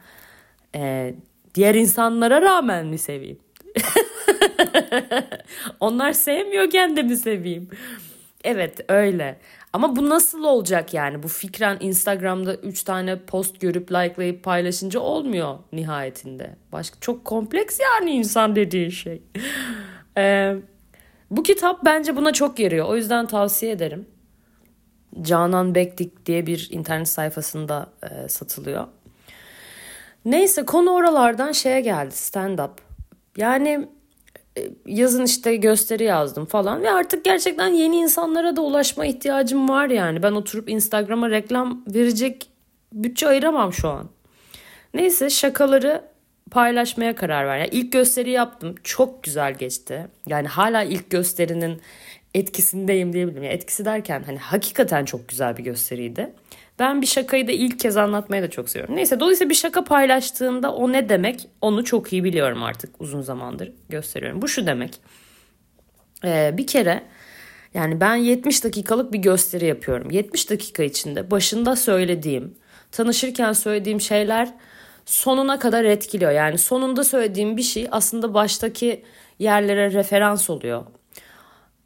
e, 0.75 1.13
diğer 1.55 1.75
insanlara 1.75 2.41
rağmen 2.41 2.86
mi 2.86 2.98
seveyim? 2.98 3.39
Onlar 5.79 6.13
sevmiyor 6.13 6.70
kendimi 6.70 7.17
seveyim. 7.17 7.70
Evet 8.43 8.79
öyle. 8.89 9.39
Ama 9.73 9.95
bu 9.95 10.09
nasıl 10.09 10.43
olacak 10.43 10.93
yani? 10.93 11.23
Bu 11.23 11.27
fikren 11.27 11.77
Instagram'da 11.79 12.55
3 12.55 12.83
tane 12.83 13.19
post 13.19 13.61
görüp 13.61 13.91
likelayıp 13.91 14.43
paylaşınca 14.43 14.99
olmuyor 14.99 15.59
nihayetinde. 15.71 16.55
Başka 16.71 16.99
çok 16.99 17.25
kompleks 17.25 17.79
yani 17.79 18.11
insan 18.11 18.55
dediği 18.55 18.91
şey. 18.91 19.21
ee, 20.17 20.55
bu 21.31 21.43
kitap 21.43 21.85
bence 21.85 22.15
buna 22.15 22.33
çok 22.33 22.59
yarıyor. 22.59 22.85
O 22.85 22.95
yüzden 22.95 23.27
tavsiye 23.27 23.71
ederim. 23.71 24.07
Canan 25.21 25.75
Bekdik 25.75 26.25
diye 26.25 26.47
bir 26.47 26.67
internet 26.71 27.07
sayfasında 27.07 27.89
e, 28.03 28.27
satılıyor. 28.27 28.87
Neyse 30.25 30.65
konu 30.65 30.91
oralardan 30.91 31.51
şeye 31.51 31.81
geldi 31.81 32.15
stand 32.15 32.59
up. 32.59 32.81
Yani 33.37 33.89
yazın 34.86 35.25
işte 35.25 35.55
gösteri 35.55 36.03
yazdım 36.03 36.45
falan 36.45 36.81
ve 36.81 36.91
artık 36.91 37.25
gerçekten 37.25 37.67
yeni 37.67 37.98
insanlara 37.98 38.55
da 38.55 38.62
ulaşma 38.62 39.05
ihtiyacım 39.05 39.69
var 39.69 39.88
yani. 39.89 40.24
Ben 40.24 40.31
oturup 40.31 40.69
Instagram'a 40.69 41.29
reklam 41.29 41.83
verecek 41.88 42.50
bütçe 42.93 43.27
ayıramam 43.27 43.74
şu 43.74 43.89
an. 43.89 44.10
Neyse 44.93 45.29
şakaları 45.29 46.01
paylaşmaya 46.51 47.15
karar 47.15 47.48
ver. 47.48 47.57
Yani 47.57 47.69
ilk 47.72 47.91
gösteri 47.91 48.31
yaptım. 48.31 48.75
Çok 48.83 49.24
güzel 49.24 49.53
geçti. 49.53 50.07
Yani 50.27 50.48
hala 50.48 50.83
ilk 50.83 51.10
gösterinin 51.10 51.81
etkisindeyim 52.33 53.13
diyebilirim. 53.13 53.43
Yani 53.43 53.53
etkisi 53.53 53.86
derken 53.86 54.24
hani 54.25 54.38
hakikaten 54.38 55.05
çok 55.05 55.27
güzel 55.29 55.57
bir 55.57 55.63
gösteriydi. 55.63 56.33
Ben 56.79 57.01
bir 57.01 57.07
şakayı 57.07 57.47
da 57.47 57.51
ilk 57.51 57.79
kez 57.79 57.97
anlatmayı 57.97 58.43
da 58.43 58.49
çok 58.49 58.69
seviyorum. 58.69 58.95
Neyse 58.95 59.19
dolayısıyla 59.19 59.49
bir 59.49 59.55
şaka 59.55 59.83
paylaştığında 59.83 60.73
o 60.73 60.91
ne 60.91 61.09
demek 61.09 61.47
onu 61.61 61.83
çok 61.83 62.13
iyi 62.13 62.23
biliyorum 62.23 62.63
artık 62.63 63.01
uzun 63.01 63.21
zamandır 63.21 63.71
gösteriyorum. 63.89 64.41
Bu 64.41 64.47
şu 64.47 64.67
demek. 64.67 64.99
Ee, 66.25 66.53
bir 66.57 66.67
kere 66.67 67.03
yani 67.73 67.99
ben 67.99 68.15
70 68.15 68.63
dakikalık 68.63 69.13
bir 69.13 69.19
gösteri 69.19 69.65
yapıyorum. 69.65 70.11
70 70.11 70.49
dakika 70.49 70.83
içinde 70.83 71.31
başında 71.31 71.75
söylediğim, 71.75 72.55
tanışırken 72.91 73.53
söylediğim 73.53 74.01
şeyler 74.01 74.53
sonuna 75.05 75.59
kadar 75.59 75.83
etkiliyor. 75.83 76.31
Yani 76.31 76.57
sonunda 76.57 77.03
söylediğim 77.03 77.57
bir 77.57 77.63
şey 77.63 77.87
aslında 77.91 78.33
baştaki 78.33 79.03
yerlere 79.39 79.91
referans 79.91 80.49
oluyor. 80.49 80.85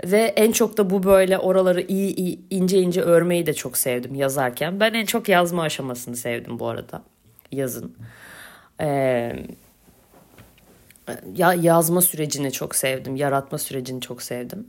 Ve 0.06 0.22
en 0.22 0.52
çok 0.52 0.78
da 0.78 0.90
bu 0.90 1.04
böyle 1.04 1.38
oraları 1.38 1.82
iyi, 1.82 2.16
iyi 2.16 2.40
ince 2.50 2.82
ince 2.82 3.02
örmeyi 3.02 3.46
de 3.46 3.54
çok 3.54 3.78
sevdim 3.78 4.16
yazarken. 4.16 4.80
Ben 4.80 4.94
en 4.94 5.06
çok 5.06 5.30
yazma 5.30 5.64
aşamasını 5.64 6.16
sevdim 6.16 6.60
bu 6.60 6.68
arada 6.68 7.04
yazın. 7.52 7.96
Ee, 8.82 9.36
ya 11.36 11.54
yazma 11.54 12.02
sürecini 12.02 12.52
çok 12.52 12.76
sevdim, 12.76 13.16
yaratma 13.16 13.58
sürecini 13.58 14.02
çok 14.02 14.22
sevdim. 14.22 14.68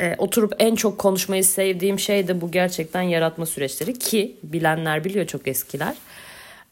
Ee, 0.00 0.14
oturup 0.18 0.54
en 0.58 0.74
çok 0.74 0.98
konuşmayı 0.98 1.44
sevdiğim 1.44 1.98
şey 1.98 2.28
de 2.28 2.40
bu 2.40 2.50
gerçekten 2.50 3.02
yaratma 3.02 3.46
süreçleri 3.46 3.98
ki 3.98 4.36
bilenler 4.42 5.04
biliyor 5.04 5.26
çok 5.26 5.48
eskiler. 5.48 5.94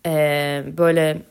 Ee, 0.06 0.64
böyle 0.78 1.22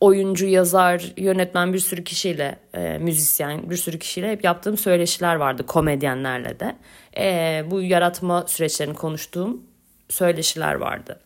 oyuncu, 0.00 0.46
yazar, 0.46 1.12
yönetmen 1.16 1.72
bir 1.72 1.78
sürü 1.78 2.04
kişiyle, 2.04 2.58
e, 2.74 2.98
müzisyen 2.98 3.70
bir 3.70 3.76
sürü 3.76 3.98
kişiyle 3.98 4.32
hep 4.32 4.44
yaptığım 4.44 4.76
söyleşiler 4.76 5.34
vardı 5.34 5.66
komedyenlerle 5.66 6.60
de. 6.60 6.76
E, 7.18 7.64
bu 7.70 7.82
yaratma 7.82 8.44
süreçlerini 8.46 8.94
konuştuğum 8.94 9.62
söyleşiler 10.08 10.74
vardı. 10.74 11.20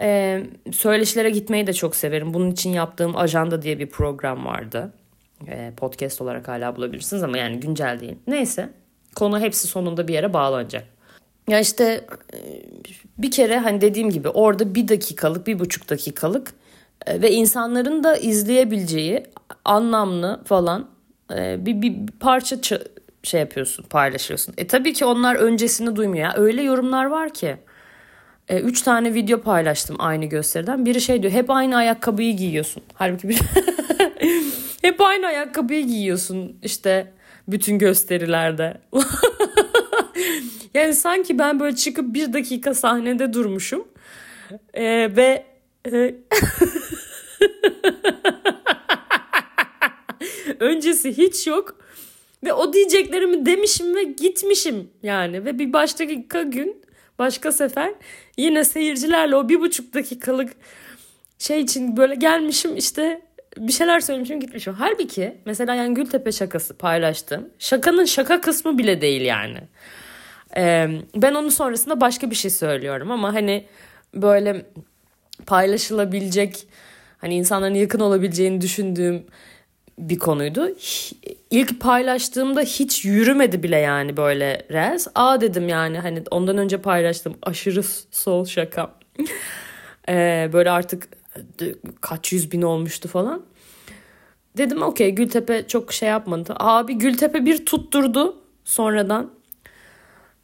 E, 0.00 0.42
söyleşilere 0.72 1.30
gitmeyi 1.30 1.66
de 1.66 1.72
çok 1.72 1.96
severim. 1.96 2.34
Bunun 2.34 2.50
için 2.50 2.70
yaptığım 2.70 3.16
Ajanda 3.16 3.62
diye 3.62 3.78
bir 3.78 3.88
program 3.88 4.44
vardı. 4.44 4.92
E, 5.46 5.72
podcast 5.76 6.20
olarak 6.20 6.48
hala 6.48 6.76
bulabilirsiniz 6.76 7.22
ama 7.22 7.38
yani 7.38 7.60
güncel 7.60 8.00
değil. 8.00 8.16
Neyse 8.26 8.70
konu 9.14 9.40
hepsi 9.40 9.68
sonunda 9.68 10.08
bir 10.08 10.14
yere 10.14 10.32
bağlanacak. 10.32 10.84
Ya 11.48 11.60
işte 11.60 12.04
e, 12.34 12.38
bir 13.18 13.30
kere 13.30 13.58
hani 13.58 13.80
dediğim 13.80 14.10
gibi 14.10 14.28
orada 14.28 14.74
bir 14.74 14.88
dakikalık, 14.88 15.46
bir 15.46 15.58
buçuk 15.58 15.90
dakikalık 15.90 16.54
ve 17.08 17.30
insanların 17.30 18.04
da 18.04 18.16
izleyebileceği 18.16 19.24
anlamlı 19.64 20.40
falan 20.44 20.86
e, 21.34 21.66
bir, 21.66 21.82
bir 21.82 21.94
parça 22.20 22.56
şey 23.22 23.40
yapıyorsun, 23.40 23.82
paylaşıyorsun. 23.82 24.54
E 24.58 24.66
tabii 24.66 24.92
ki 24.92 25.04
onlar 25.04 25.34
öncesini 25.34 25.96
duymuyor. 25.96 26.24
Ya. 26.24 26.34
Öyle 26.36 26.62
yorumlar 26.62 27.04
var 27.04 27.34
ki. 27.34 27.56
E, 28.48 28.60
üç 28.60 28.82
tane 28.82 29.14
video 29.14 29.40
paylaştım 29.40 29.96
aynı 29.98 30.24
gösteriden. 30.24 30.86
Biri 30.86 31.00
şey 31.00 31.22
diyor 31.22 31.32
hep 31.32 31.50
aynı 31.50 31.76
ayakkabıyı 31.76 32.36
giyiyorsun. 32.36 32.82
Halbuki 32.94 33.28
bir 33.28 33.38
hep 34.82 35.00
aynı 35.00 35.26
ayakkabıyı 35.26 35.86
giyiyorsun 35.86 36.58
işte 36.62 37.12
bütün 37.48 37.78
gösterilerde. 37.78 38.80
yani 40.74 40.94
sanki 40.94 41.38
ben 41.38 41.60
böyle 41.60 41.76
çıkıp 41.76 42.14
bir 42.14 42.32
dakika 42.32 42.74
sahnede 42.74 43.32
durmuşum. 43.32 43.88
E, 44.74 45.16
ve 45.16 45.46
e, 45.92 46.14
Öncesi 50.60 51.18
hiç 51.18 51.46
yok. 51.46 51.76
Ve 52.44 52.52
o 52.52 52.72
diyeceklerimi 52.72 53.46
demişim 53.46 53.96
ve 53.96 54.02
gitmişim 54.02 54.90
yani. 55.02 55.44
Ve 55.44 55.58
bir 55.58 55.72
başka 55.72 56.04
gün 56.04 56.82
başka 57.18 57.52
sefer 57.52 57.94
yine 58.36 58.64
seyircilerle 58.64 59.36
o 59.36 59.48
bir 59.48 59.60
buçuk 59.60 59.94
dakikalık 59.94 60.52
şey 61.38 61.60
için 61.60 61.96
böyle 61.96 62.14
gelmişim 62.14 62.76
işte 62.76 63.22
bir 63.56 63.72
şeyler 63.72 64.00
söylemişim 64.00 64.40
gitmişim. 64.40 64.74
Halbuki 64.74 65.36
mesela 65.44 65.74
yani 65.74 65.94
Gültepe 65.94 66.32
şakası 66.32 66.74
paylaştım. 66.74 67.48
Şakanın 67.58 68.04
şaka 68.04 68.40
kısmı 68.40 68.78
bile 68.78 69.00
değil 69.00 69.20
yani. 69.22 69.58
Ee, 70.56 70.88
ben 71.16 71.34
onun 71.34 71.48
sonrasında 71.48 72.00
başka 72.00 72.30
bir 72.30 72.36
şey 72.36 72.50
söylüyorum 72.50 73.10
ama 73.10 73.34
hani 73.34 73.66
böyle 74.14 74.66
paylaşılabilecek 75.46 76.66
hani 77.18 77.34
insanların 77.34 77.74
yakın 77.74 78.00
olabileceğini 78.00 78.60
düşündüğüm 78.60 79.26
bir 80.00 80.18
konuydu. 80.18 80.68
İlk 81.50 81.80
paylaştığımda 81.80 82.60
hiç 82.60 83.04
yürümedi 83.04 83.62
bile 83.62 83.76
yani 83.76 84.16
böyle 84.16 84.66
res. 84.70 85.08
Aa 85.14 85.40
dedim 85.40 85.68
yani 85.68 85.98
hani 85.98 86.22
ondan 86.30 86.58
önce 86.58 86.78
paylaştım 86.78 87.34
aşırı 87.42 87.82
sol 88.10 88.44
şaka. 88.44 88.94
ee, 90.08 90.50
böyle 90.52 90.70
artık 90.70 91.08
kaç 92.00 92.32
yüz 92.32 92.52
bin 92.52 92.62
olmuştu 92.62 93.08
falan. 93.08 93.42
Dedim 94.56 94.82
okey 94.82 95.10
Gültepe 95.10 95.66
çok 95.66 95.92
şey 95.92 96.08
yapmadı. 96.08 96.54
Abi 96.58 96.94
Gültepe 96.94 97.46
bir 97.46 97.66
tutturdu 97.66 98.36
sonradan. 98.64 99.30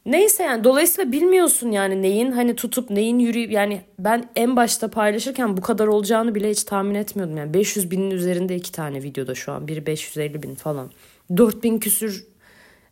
Neyse 0.07 0.43
yani 0.43 0.63
dolayısıyla 0.63 1.11
bilmiyorsun 1.11 1.71
yani 1.71 2.01
neyin 2.01 2.31
hani 2.31 2.55
tutup 2.55 2.89
neyin 2.89 3.19
yürüyüp 3.19 3.51
yani 3.51 3.81
ben 3.99 4.29
en 4.35 4.55
başta 4.55 4.87
paylaşırken 4.87 5.57
bu 5.57 5.61
kadar 5.61 5.87
olacağını 5.87 6.35
bile 6.35 6.49
hiç 6.49 6.63
tahmin 6.63 6.95
etmiyordum. 6.95 7.37
Yani 7.37 7.53
500 7.53 7.91
binin 7.91 8.11
üzerinde 8.11 8.55
iki 8.55 8.71
tane 8.71 9.03
videoda 9.03 9.35
şu 9.35 9.51
an 9.51 9.67
biri 9.67 9.85
550 9.85 10.43
bin 10.43 10.55
falan. 10.55 10.91
4000 11.37 11.79
küsür 11.79 12.27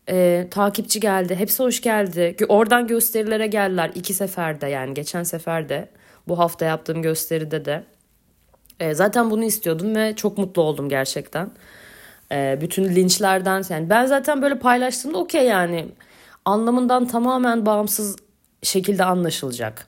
e, 0.10 0.48
takipçi 0.51 1.00
geldi 1.00 1.36
hepsi 1.36 1.63
hoş 1.63 1.81
geldi. 1.81 2.36
Oradan 2.50 2.88
gösterilere 2.88 3.48
geldiler 3.48 3.91
iki 3.95 4.13
seferde 4.13 4.67
yani 4.67 4.93
geçen 4.93 5.24
seferde 5.24 5.89
bu 6.27 6.39
hafta 6.39 6.65
yaptığım 6.65 7.01
gösteride 7.01 7.65
de. 7.65 7.84
E, 8.79 8.93
zaten 8.93 9.31
bunu 9.31 9.43
istiyordum 9.43 9.95
ve 9.95 10.15
çok 10.15 10.38
mutlu 10.38 10.62
oldum 10.62 10.89
gerçekten. 10.89 11.51
E, 12.31 12.57
bütün 12.62 12.95
linçlerden 12.95 13.63
yani 13.69 13.89
ben 13.89 14.05
zaten 14.05 14.41
böyle 14.41 14.60
paylaştığımda 14.60 15.17
okey 15.17 15.45
yani 15.45 15.86
anlamından 16.45 17.07
tamamen 17.07 17.65
bağımsız 17.65 18.15
şekilde 18.63 19.03
anlaşılacak. 19.03 19.87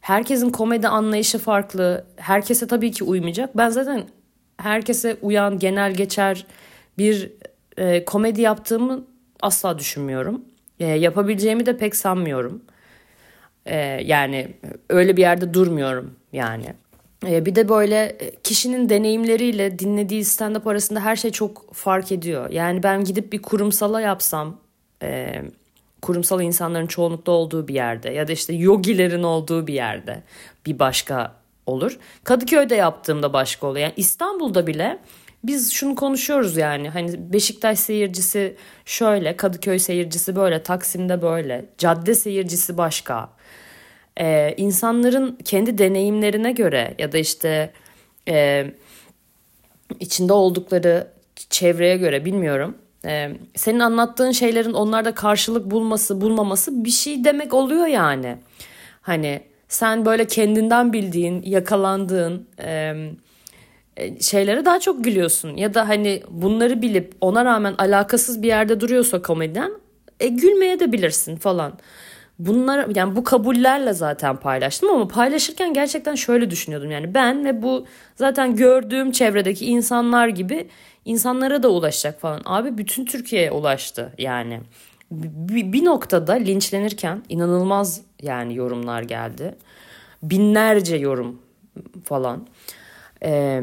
Herkesin 0.00 0.50
komedi 0.50 0.88
anlayışı 0.88 1.38
farklı. 1.38 2.04
Herkese 2.16 2.66
tabii 2.66 2.92
ki 2.92 3.04
uymayacak. 3.04 3.56
Ben 3.56 3.68
zaten 3.68 4.02
herkese 4.56 5.16
uyan, 5.22 5.58
genel 5.58 5.94
geçer 5.94 6.46
bir 6.98 7.32
e, 7.76 8.04
komedi 8.04 8.40
yaptığımı 8.40 9.04
asla 9.42 9.78
düşünmüyorum. 9.78 10.44
E, 10.80 10.86
yapabileceğimi 10.86 11.66
de 11.66 11.76
pek 11.76 11.96
sanmıyorum. 11.96 12.62
E, 13.66 13.76
yani 14.04 14.48
öyle 14.88 15.16
bir 15.16 15.22
yerde 15.22 15.54
durmuyorum 15.54 16.14
yani. 16.32 16.74
E, 17.26 17.46
bir 17.46 17.54
de 17.54 17.68
böyle 17.68 18.18
kişinin 18.44 18.88
deneyimleriyle 18.88 19.78
dinlediği 19.78 20.22
stand-up 20.22 20.70
arasında 20.70 21.00
her 21.00 21.16
şey 21.16 21.30
çok 21.30 21.74
fark 21.74 22.12
ediyor. 22.12 22.50
Yani 22.50 22.82
ben 22.82 23.04
gidip 23.04 23.32
bir 23.32 23.42
kurumsala 23.42 24.00
yapsam... 24.00 24.56
E, 25.02 25.42
kurumsal 26.02 26.40
insanların 26.40 26.86
çoğunlukta 26.86 27.32
olduğu 27.32 27.68
bir 27.68 27.74
yerde 27.74 28.10
ya 28.10 28.28
da 28.28 28.32
işte 28.32 28.54
yogilerin 28.54 29.22
olduğu 29.22 29.66
bir 29.66 29.74
yerde 29.74 30.22
bir 30.66 30.78
başka 30.78 31.40
olur. 31.66 31.98
Kadıköy'de 32.24 32.74
yaptığımda 32.74 33.32
başka 33.32 33.66
oluyor. 33.66 33.82
Yani 33.82 33.94
İstanbul'da 33.96 34.66
bile 34.66 34.98
biz 35.44 35.72
şunu 35.72 35.94
konuşuyoruz 35.94 36.56
yani 36.56 36.88
hani 36.88 37.32
Beşiktaş 37.32 37.78
seyircisi 37.78 38.56
şöyle, 38.84 39.36
Kadıköy 39.36 39.78
seyircisi 39.78 40.36
böyle, 40.36 40.62
Taksim'de 40.62 41.22
böyle, 41.22 41.64
cadde 41.78 42.14
seyircisi 42.14 42.78
başka. 42.78 43.30
Ee, 44.20 44.54
insanların 44.56 45.38
kendi 45.44 45.78
deneyimlerine 45.78 46.52
göre 46.52 46.94
ya 46.98 47.12
da 47.12 47.18
işte 47.18 47.72
e, 48.28 48.66
içinde 50.00 50.32
oldukları 50.32 51.08
çevreye 51.50 51.96
göre 51.96 52.24
bilmiyorum 52.24 52.74
ee, 53.04 53.30
senin 53.54 53.80
anlattığın 53.80 54.30
şeylerin 54.30 54.72
onlarda 54.72 55.14
karşılık 55.14 55.70
bulması 55.70 56.20
bulmaması 56.20 56.84
bir 56.84 56.90
şey 56.90 57.24
demek 57.24 57.54
oluyor 57.54 57.86
yani. 57.86 58.36
Hani 59.02 59.40
sen 59.68 60.04
böyle 60.04 60.26
kendinden 60.26 60.92
bildiğin, 60.92 61.42
yakalandığın 61.42 62.46
e, 62.58 62.94
şeylere 64.20 64.64
daha 64.64 64.80
çok 64.80 65.04
gülüyorsun. 65.04 65.56
Ya 65.56 65.74
da 65.74 65.88
hani 65.88 66.22
bunları 66.30 66.82
bilip 66.82 67.14
ona 67.20 67.44
rağmen 67.44 67.74
alakasız 67.78 68.42
bir 68.42 68.48
yerde 68.48 68.80
duruyorsa 68.80 69.22
komedyen 69.22 69.72
e, 70.20 70.28
gülmeye 70.28 70.80
de 70.80 70.92
bilirsin 70.92 71.36
falan. 71.36 71.72
Bunlar 72.38 72.86
yani 72.94 73.16
bu 73.16 73.24
kabullerle 73.24 73.92
zaten 73.92 74.36
paylaştım 74.36 74.90
ama 74.90 75.08
paylaşırken 75.08 75.74
gerçekten 75.74 76.14
şöyle 76.14 76.50
düşünüyordum 76.50 76.90
yani 76.90 77.14
ben 77.14 77.44
ve 77.44 77.62
bu 77.62 77.86
zaten 78.16 78.56
gördüğüm 78.56 79.12
çevredeki 79.12 79.66
insanlar 79.66 80.28
gibi 80.28 80.68
insanlara 81.04 81.62
da 81.62 81.68
ulaşacak 81.68 82.20
falan. 82.20 82.42
Abi 82.44 82.78
bütün 82.78 83.04
Türkiye'ye 83.04 83.50
ulaştı 83.50 84.12
yani. 84.18 84.60
Bir, 85.10 85.84
noktada 85.84 86.32
linçlenirken 86.32 87.22
inanılmaz 87.28 88.00
yani 88.22 88.56
yorumlar 88.56 89.02
geldi. 89.02 89.54
Binlerce 90.22 90.96
yorum 90.96 91.42
falan. 92.04 92.46
Ee, 93.22 93.62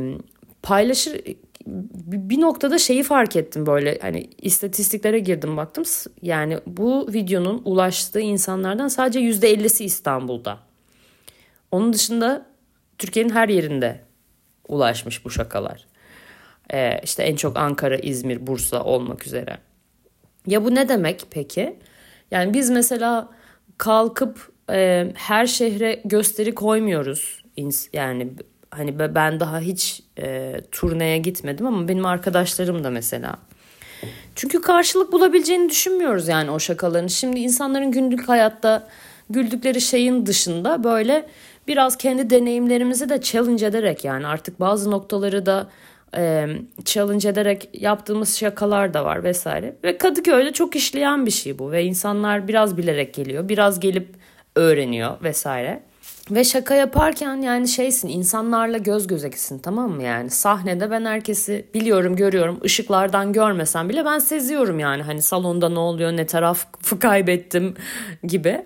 paylaşır 0.64 1.22
bir 1.68 2.42
noktada 2.42 2.78
şeyi 2.78 3.04
fark 3.04 3.36
ettim 3.36 3.66
böyle 3.66 4.00
hani 4.02 4.30
istatistiklere 4.42 5.20
girdim 5.20 5.58
baktım. 5.58 5.84
Yani 6.22 6.60
bu 6.68 7.08
videonun 7.14 7.62
ulaştığı 7.66 8.20
insanlardan 8.20 8.88
sadece 8.88 9.20
yüzde 9.20 9.54
50'si 9.54 9.84
İstanbul'da. 9.84 10.60
Onun 11.72 11.94
dışında 11.94 12.46
Türkiye'nin 12.98 13.30
her 13.30 13.50
yerinde 13.50 14.02
ulaşmış 14.68 15.26
bu 15.26 15.30
şakalar. 15.30 15.86
Ee, 16.74 17.00
işte 17.04 17.24
en 17.24 17.36
çok 17.36 17.58
Ankara, 17.58 17.98
İzmir, 17.98 18.48
Bursa 18.48 18.84
olmak 18.84 19.28
üzere. 19.28 19.58
Ya 20.48 20.66
bu 20.66 20.76
ne 20.76 20.90
demek 20.90 21.24
peki? 21.32 21.76
Yani 22.32 22.54
biz 22.54 22.70
mesela 22.70 23.30
kalkıp 23.78 24.52
e, 24.72 25.08
her 25.16 25.48
şehre 25.48 26.02
gösteri 26.06 26.56
koymuyoruz. 26.56 27.44
Yani 27.94 28.30
hani 28.70 29.00
ben 29.00 29.40
daha 29.40 29.60
hiç 29.60 30.04
e, 30.20 30.56
turneye 30.72 31.18
gitmedim 31.18 31.66
ama 31.66 31.88
benim 31.88 32.06
arkadaşlarım 32.06 32.84
da 32.84 32.90
mesela. 32.90 33.36
Çünkü 34.36 34.62
karşılık 34.62 35.12
bulabileceğini 35.12 35.70
düşünmüyoruz 35.70 36.28
yani 36.28 36.52
o 36.52 36.60
şakaların. 36.60 37.08
Şimdi 37.08 37.40
insanların 37.40 37.92
günlük 37.92 38.30
hayatta 38.30 38.88
güldükleri 39.30 39.82
şeyin 39.82 40.26
dışında 40.26 40.84
böyle 40.84 41.28
biraz 41.68 41.98
kendi 41.98 42.30
deneyimlerimizi 42.30 43.10
de 43.10 43.22
challenge 43.22 43.66
ederek 43.66 44.06
yani 44.06 44.28
artık 44.28 44.60
bazı 44.60 44.92
noktaları 44.92 45.46
da 45.46 45.70
e, 46.16 46.48
challenge 46.86 47.30
ederek 47.30 47.70
yaptığımız 47.74 48.38
şakalar 48.38 48.94
da 48.94 49.06
var 49.06 49.24
vesaire. 49.24 49.76
Ve 49.84 49.98
Kadıköy'de 49.98 50.54
çok 50.54 50.76
işleyen 50.76 51.26
bir 51.26 51.32
şey 51.32 51.60
bu 51.60 51.72
ve 51.72 51.84
insanlar 51.84 52.48
biraz 52.48 52.78
bilerek 52.78 53.14
geliyor, 53.14 53.50
biraz 53.50 53.80
gelip 53.80 54.08
öğreniyor 54.56 55.24
vesaire. 55.24 55.84
Ve 56.32 56.44
şaka 56.44 56.76
yaparken 56.76 57.36
yani 57.36 57.68
şeysin 57.68 58.08
insanlarla 58.08 58.78
göz 58.78 59.08
gözesin 59.08 59.60
tamam 59.60 59.92
mı 59.92 60.04
yani 60.04 60.30
sahnede 60.30 60.92
ben 60.92 61.06
herkesi 61.06 61.66
biliyorum 61.74 62.16
görüyorum 62.16 62.60
ışıklardan 62.66 63.34
görmesem 63.34 63.90
bile 63.90 64.06
ben 64.06 64.20
seziyorum 64.20 64.80
yani 64.80 65.04
hani 65.04 65.22
salonda 65.22 65.70
ne 65.70 65.80
oluyor 65.80 66.12
ne 66.12 66.26
tarafı 66.26 67.00
kaybettim 67.00 67.76
gibi. 68.24 68.66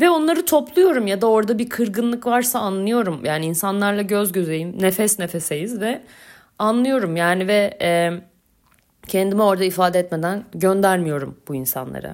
Ve 0.00 0.10
onları 0.10 0.46
topluyorum 0.46 1.06
ya 1.06 1.20
da 1.20 1.26
orada 1.26 1.58
bir 1.58 1.68
kırgınlık 1.68 2.26
varsa 2.26 2.58
anlıyorum. 2.58 3.20
Yani 3.24 3.46
insanlarla 3.46 4.02
göz 4.02 4.32
gözeyim, 4.32 4.82
nefes 4.82 5.18
nefeseyiz 5.18 5.80
ve 5.80 6.02
anlıyorum 6.60 7.16
yani 7.16 7.46
ve 7.46 7.78
e, 7.82 8.10
kendimi 9.08 9.42
orada 9.42 9.64
ifade 9.64 9.98
etmeden 9.98 10.44
göndermiyorum 10.54 11.36
bu 11.48 11.54
insanlara. 11.54 12.12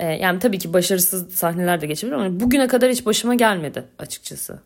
E, 0.00 0.06
yani 0.06 0.38
tabii 0.38 0.58
ki 0.58 0.72
başarısız 0.72 1.34
sahneler 1.34 1.80
de 1.80 1.86
geçebilir 1.86 2.16
ama 2.16 2.40
bugüne 2.40 2.66
kadar 2.66 2.90
hiç 2.90 3.06
başıma 3.06 3.34
gelmedi 3.34 3.84
açıkçası. 3.98 4.58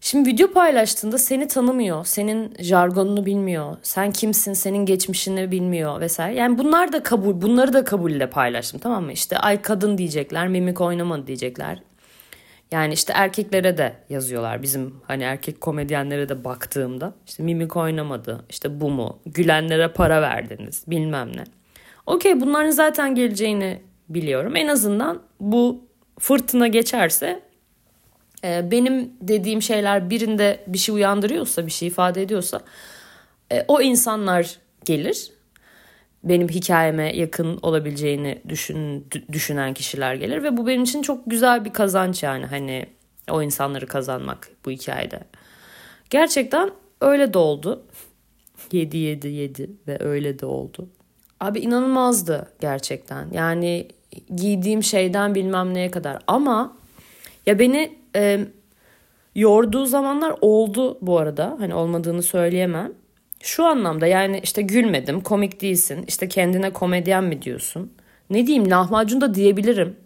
Şimdi 0.00 0.28
video 0.28 0.52
paylaştığında 0.52 1.18
seni 1.18 1.48
tanımıyor, 1.48 2.04
senin 2.04 2.54
jargonunu 2.58 3.26
bilmiyor, 3.26 3.76
sen 3.82 4.12
kimsin, 4.12 4.52
senin 4.52 4.86
geçmişini 4.86 5.50
bilmiyor 5.50 6.00
vesaire. 6.00 6.38
Yani 6.38 6.58
bunlar 6.58 6.92
da 6.92 7.02
kabul, 7.02 7.42
bunları 7.42 7.72
da 7.72 7.84
kabulle 7.84 8.30
paylaştım 8.30 8.80
tamam 8.80 9.04
mı? 9.04 9.12
İşte 9.12 9.38
ay 9.38 9.62
kadın 9.62 9.98
diyecekler, 9.98 10.48
mimik 10.48 10.80
oynamadı 10.80 11.26
diyecekler. 11.26 11.78
Yani 12.72 12.94
işte 12.94 13.12
erkeklere 13.16 13.78
de 13.78 13.92
yazıyorlar 14.10 14.62
bizim 14.62 15.00
hani 15.06 15.22
erkek 15.22 15.60
komedyenlere 15.60 16.28
de 16.28 16.44
baktığımda. 16.44 17.14
işte 17.26 17.42
mimik 17.42 17.76
oynamadı, 17.76 18.44
işte 18.50 18.80
bu 18.80 18.90
mu, 18.90 19.18
gülenlere 19.26 19.88
para 19.88 20.22
verdiniz 20.22 20.84
bilmem 20.86 21.36
ne. 21.36 21.44
Okey 22.06 22.40
bunların 22.40 22.70
zaten 22.70 23.14
geleceğini 23.14 23.82
biliyorum. 24.08 24.56
En 24.56 24.68
azından 24.68 25.22
bu 25.40 25.84
fırtına 26.18 26.66
geçerse 26.66 27.42
e, 28.44 28.70
benim 28.70 29.12
dediğim 29.20 29.62
şeyler 29.62 30.10
birinde 30.10 30.64
bir 30.66 30.78
şey 30.78 30.94
uyandırıyorsa, 30.94 31.66
bir 31.66 31.72
şey 31.72 31.88
ifade 31.88 32.22
ediyorsa 32.22 32.60
e, 33.52 33.64
o 33.68 33.80
insanlar 33.80 34.58
gelir. 34.84 35.32
Benim 36.24 36.48
hikayeme 36.48 37.16
yakın 37.16 37.58
olabileceğini 37.62 38.42
düşün, 38.48 39.08
düşünen 39.32 39.74
kişiler 39.74 40.14
gelir 40.14 40.42
ve 40.42 40.56
bu 40.56 40.66
benim 40.66 40.82
için 40.82 41.02
çok 41.02 41.22
güzel 41.26 41.64
bir 41.64 41.72
kazanç 41.72 42.22
yani 42.22 42.46
hani 42.46 42.86
o 43.30 43.42
insanları 43.42 43.86
kazanmak 43.86 44.48
bu 44.64 44.70
hikayede. 44.70 45.20
Gerçekten 46.10 46.70
öyle 47.00 47.34
de 47.34 47.38
oldu. 47.38 47.82
7 48.72 48.96
7 48.96 49.28
7 49.28 49.70
ve 49.86 49.98
öyle 50.00 50.38
de 50.38 50.46
oldu. 50.46 50.88
Abi 51.40 51.60
inanılmazdı 51.60 52.52
gerçekten. 52.60 53.28
Yani 53.32 53.88
giydiğim 54.36 54.82
şeyden 54.82 55.34
bilmem 55.34 55.74
neye 55.74 55.90
kadar. 55.90 56.18
Ama 56.26 56.76
ya 57.46 57.58
beni 57.58 57.98
e, 58.16 58.40
yorduğu 59.34 59.86
zamanlar 59.86 60.34
oldu 60.40 60.98
bu 61.00 61.18
arada. 61.18 61.56
Hani 61.58 61.74
olmadığını 61.74 62.22
söyleyemem. 62.22 62.92
Şu 63.42 63.64
anlamda 63.64 64.06
yani 64.06 64.40
işte 64.44 64.62
gülmedim, 64.62 65.20
komik 65.20 65.60
değilsin, 65.60 66.04
işte 66.08 66.28
kendine 66.28 66.72
komedyen 66.72 67.24
mi 67.24 67.42
diyorsun? 67.42 67.92
Ne 68.30 68.46
diyeyim 68.46 68.70
lahmacun 68.70 69.20
da 69.20 69.34
diyebilirim. 69.34 69.96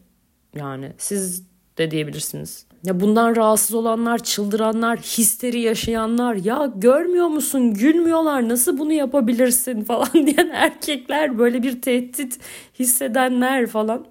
Yani 0.54 0.92
siz 0.98 1.42
de 1.78 1.90
diyebilirsiniz. 1.90 2.66
Ya 2.84 3.00
bundan 3.00 3.36
rahatsız 3.36 3.74
olanlar, 3.74 4.18
çıldıranlar, 4.22 4.98
histeri 4.98 5.60
yaşayanlar 5.60 6.34
ya 6.34 6.72
görmüyor 6.76 7.26
musun 7.26 7.74
gülmüyorlar 7.74 8.48
nasıl 8.48 8.78
bunu 8.78 8.92
yapabilirsin 8.92 9.80
falan 9.84 10.12
diyen 10.12 10.50
erkekler 10.52 11.38
böyle 11.38 11.62
bir 11.62 11.82
tehdit 11.82 12.38
hissedenler 12.78 13.66
falan. 13.66 14.06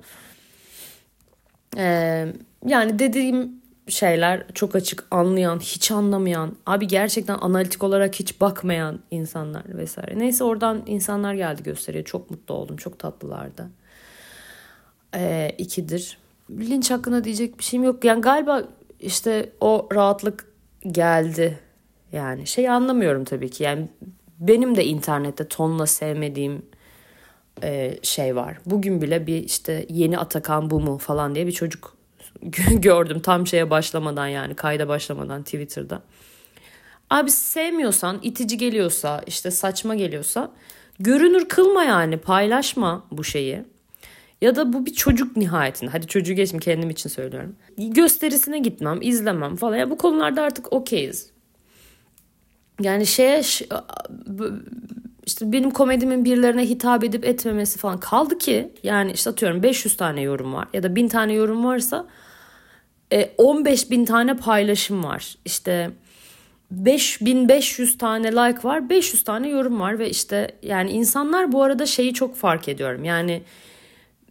Ee, 1.78 2.26
yani 2.66 3.00
dediğim 3.00 3.62
şeyler 3.88 4.48
çok 4.54 4.76
açık 4.76 5.04
anlayan, 5.12 5.60
hiç 5.60 5.92
anlamayan, 5.92 6.56
abi 6.66 6.88
gerçekten 6.88 7.38
analitik 7.38 7.84
olarak 7.84 8.16
hiç 8.16 8.42
bakmayan 8.42 9.00
insanlar 9.12 9.78
vesaire. 9.78 10.20
Neyse 10.20 10.44
oradan 10.44 10.84
insanlar 10.86 11.34
geldi 11.34 11.64
gösteriye. 11.64 12.04
Çok 12.04 12.32
mutlu 12.32 12.54
oldum. 12.56 12.78
Çok 12.78 13.00
tatlılardı. 13.00 13.70
Ee, 15.16 15.52
ikidir. 15.58 16.18
Linç 16.50 16.92
hakkında 16.92 17.24
diyecek 17.24 17.60
bir 17.60 17.64
şeyim 17.64 17.84
yok. 17.84 18.06
Yani 18.06 18.22
galiba 18.22 18.64
işte 19.00 19.50
o 19.62 19.90
rahatlık 19.94 20.52
geldi. 20.88 21.60
Yani 22.12 22.48
şey 22.48 22.70
anlamıyorum 22.70 23.24
tabii 23.24 23.50
ki. 23.50 23.64
Yani 23.64 23.90
benim 24.40 24.76
de 24.76 24.86
internette 24.86 25.48
tonla 25.48 25.86
sevmediğim 25.86 26.66
e, 27.64 28.00
şey 28.02 28.36
var. 28.36 28.58
Bugün 28.66 29.02
bile 29.02 29.28
bir 29.28 29.44
işte 29.44 29.86
yeni 29.90 30.18
Atakan 30.18 30.70
bu 30.70 30.80
mu 30.80 30.98
falan 30.98 31.36
diye 31.36 31.48
bir 31.48 31.52
çocuk 31.52 31.96
gördüm 32.72 33.20
tam 33.20 33.48
şeye 33.48 33.70
başlamadan 33.70 34.28
yani 34.28 34.56
kayda 34.56 34.88
başlamadan 34.88 35.44
Twitter'da. 35.44 36.02
Abi 37.10 37.32
sevmiyorsan, 37.32 38.20
itici 38.22 38.58
geliyorsa, 38.58 39.22
işte 39.28 39.52
saçma 39.52 39.96
geliyorsa 39.96 40.52
görünür 41.00 41.48
kılma 41.50 41.84
yani 41.84 42.18
paylaşma 42.18 43.06
bu 43.12 43.24
şeyi. 43.24 43.64
Ya 44.42 44.56
da 44.56 44.74
bu 44.74 44.86
bir 44.86 44.94
çocuk 44.94 45.38
nihayetinde. 45.38 45.92
Hadi 45.92 46.08
çocuğu 46.08 46.34
geçtim 46.34 46.60
kendim 46.60 46.90
için 46.90 47.10
söylüyorum. 47.10 47.56
Gösterisine 47.78 48.60
gitmem, 48.60 49.02
izlemem 49.02 49.56
falan. 49.56 49.76
Yani 49.76 49.90
bu 49.90 49.98
konularda 49.98 50.42
artık 50.42 50.74
okeyiz. 50.74 51.30
Yani 52.82 53.06
şeye 53.06 53.42
işte 55.26 55.52
benim 55.52 55.72
komedimin 55.72 56.26
birilerine 56.26 56.70
hitap 56.70 57.04
edip 57.04 57.26
etmemesi 57.26 57.80
falan 57.80 58.00
kaldı 58.00 58.38
ki 58.38 58.72
yani 58.84 59.12
işte 59.12 59.30
atıyorum 59.30 59.64
500 59.64 59.98
tane 59.98 60.22
yorum 60.22 60.54
var 60.54 60.68
ya 60.74 60.84
da 60.84 60.96
1000 60.96 61.08
tane 61.08 61.34
yorum 61.34 61.66
varsa 61.66 62.08
15 63.38 63.84
e, 63.86 63.90
bin 63.92 64.06
tane 64.06 64.38
paylaşım 64.38 65.04
var. 65.04 65.36
İşte 65.46 65.92
5500 66.72 67.98
tane 67.98 68.32
like 68.32 68.64
var, 68.64 68.90
500 68.90 69.24
tane 69.24 69.50
yorum 69.50 69.80
var 69.80 70.00
ve 70.00 70.10
işte 70.10 70.52
yani 70.62 70.92
insanlar 70.92 71.52
bu 71.52 71.64
arada 71.64 71.86
şeyi 71.86 72.14
çok 72.14 72.36
fark 72.36 72.70
ediyorum. 72.70 73.04
Yani 73.04 73.44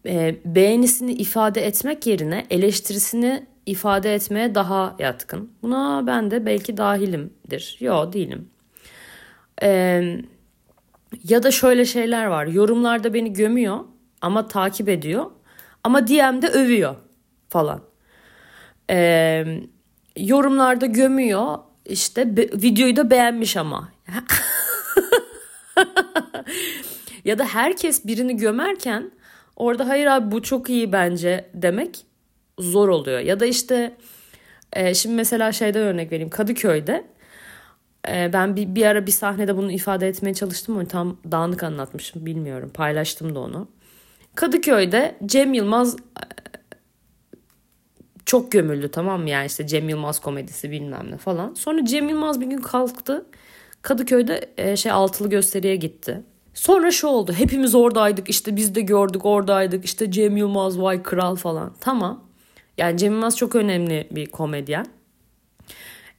e, 0.07 0.37
beğenisini 0.45 1.13
ifade 1.13 1.67
etmek 1.67 2.07
yerine 2.07 2.47
eleştirisini 2.51 3.47
ifade 3.67 4.15
etmeye 4.15 4.55
daha 4.55 4.97
yatkın. 4.99 5.51
Buna 5.63 6.07
ben 6.07 6.31
de 6.31 6.47
belki 6.47 6.77
dahilimdir. 6.77 7.77
Yo 7.81 8.13
değilim. 8.13 8.49
E, 9.63 10.03
ya 11.29 11.43
da 11.43 11.51
şöyle 11.51 11.85
şeyler 11.85 12.27
var. 12.27 12.47
Yorumlarda 12.47 13.15
beni 13.15 13.33
gömüyor 13.33 13.81
ama 14.21 14.49
takip 14.49 14.89
ediyor. 14.89 15.31
Ama 15.85 16.07
DM'de 16.07 16.49
övüyor 16.49 16.95
falan. 17.49 17.81
E, 18.91 19.45
yorumlarda 20.17 20.87
gömüyor. 20.87 21.59
İşte 21.85 22.37
be, 22.37 22.43
videoyu 22.43 22.97
da 22.97 23.11
beğenmiş 23.11 23.57
ama. 23.57 23.93
ya 27.25 27.39
da 27.39 27.45
herkes 27.45 28.07
birini 28.07 28.37
gömerken 28.37 29.11
orada 29.57 29.89
hayır 29.89 30.07
abi 30.07 30.31
bu 30.31 30.43
çok 30.43 30.71
iyi 30.71 30.93
bence 30.93 31.51
demek 31.55 32.07
zor 32.59 32.89
oluyor. 32.89 33.21
Ya 33.21 33.41
da 33.41 33.47
işte 33.47 33.97
e, 34.73 34.95
şimdi 34.95 35.15
mesela 35.15 35.53
şeyden 35.53 35.83
örnek 35.83 36.13
vereyim 36.13 36.31
Kadıköy'de 36.31 37.05
ben 38.09 38.57
bir, 38.57 38.75
bir 38.75 38.87
ara 38.87 39.07
bir 39.07 39.13
sahnede 39.13 39.57
bunu 39.57 39.73
ifade 39.73 40.09
etmeye 40.09 40.35
çalıştım 40.35 40.77
ama 40.77 40.89
tam 40.89 41.17
dağınık 41.31 41.63
anlatmışım 41.63 42.27
bilmiyorum. 42.27 42.71
Paylaştım 42.75 43.35
da 43.35 43.41
onu. 43.41 43.69
Kadıköy'de 44.35 45.17
Cem 45.27 45.55
Yılmaz 45.55 45.97
çok 48.35 48.53
gömüldü 48.53 48.89
tamam 48.89 49.23
mı 49.23 49.31
yani 49.31 49.47
işte 49.47 49.67
Cem 49.67 49.89
Yılmaz 49.89 50.21
komedisi 50.21 50.71
bilmem 50.71 51.11
ne 51.11 51.17
falan. 51.17 51.55
Sonra 51.55 51.85
Cem 51.85 52.09
Yılmaz 52.09 52.41
bir 52.41 52.47
gün 52.47 52.59
kalktı 52.59 53.27
Kadıköy'de 53.83 54.51
e, 54.57 54.77
şey 54.77 54.93
altılı 54.93 55.31
gösteriye 55.31 55.77
gitti. 55.77 56.23
Sonra 56.55 56.91
şu 56.91 57.07
oldu 57.07 57.33
hepimiz 57.33 57.75
oradaydık 57.75 58.31
işte 58.31 58.57
biz 58.57 58.75
de 58.75 58.81
gördük 58.81 59.25
oradaydık 59.25 59.85
işte 59.85 60.11
Cem 60.11 60.37
Yılmaz 60.37 60.81
vay 60.81 61.03
kral 61.03 61.37
falan. 61.37 61.75
Tamam 61.81 62.25
yani 62.79 62.99
Cem 62.99 63.13
Yılmaz 63.13 63.37
çok 63.37 63.57
önemli 63.57 64.09
bir 64.11 64.27
komedyen. 64.27 64.87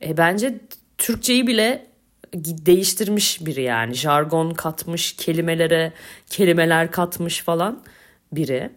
E, 0.02 0.18
bence 0.18 0.60
Türkçeyi 0.98 1.48
bile 1.48 1.88
değiştirmiş 2.36 3.46
biri 3.46 3.62
yani. 3.62 3.94
Jargon 3.94 4.54
katmış, 4.54 5.14
kelimelere 5.14 5.94
kelimeler 6.30 6.92
katmış 6.92 7.42
falan 7.42 7.84
biri. 8.32 8.70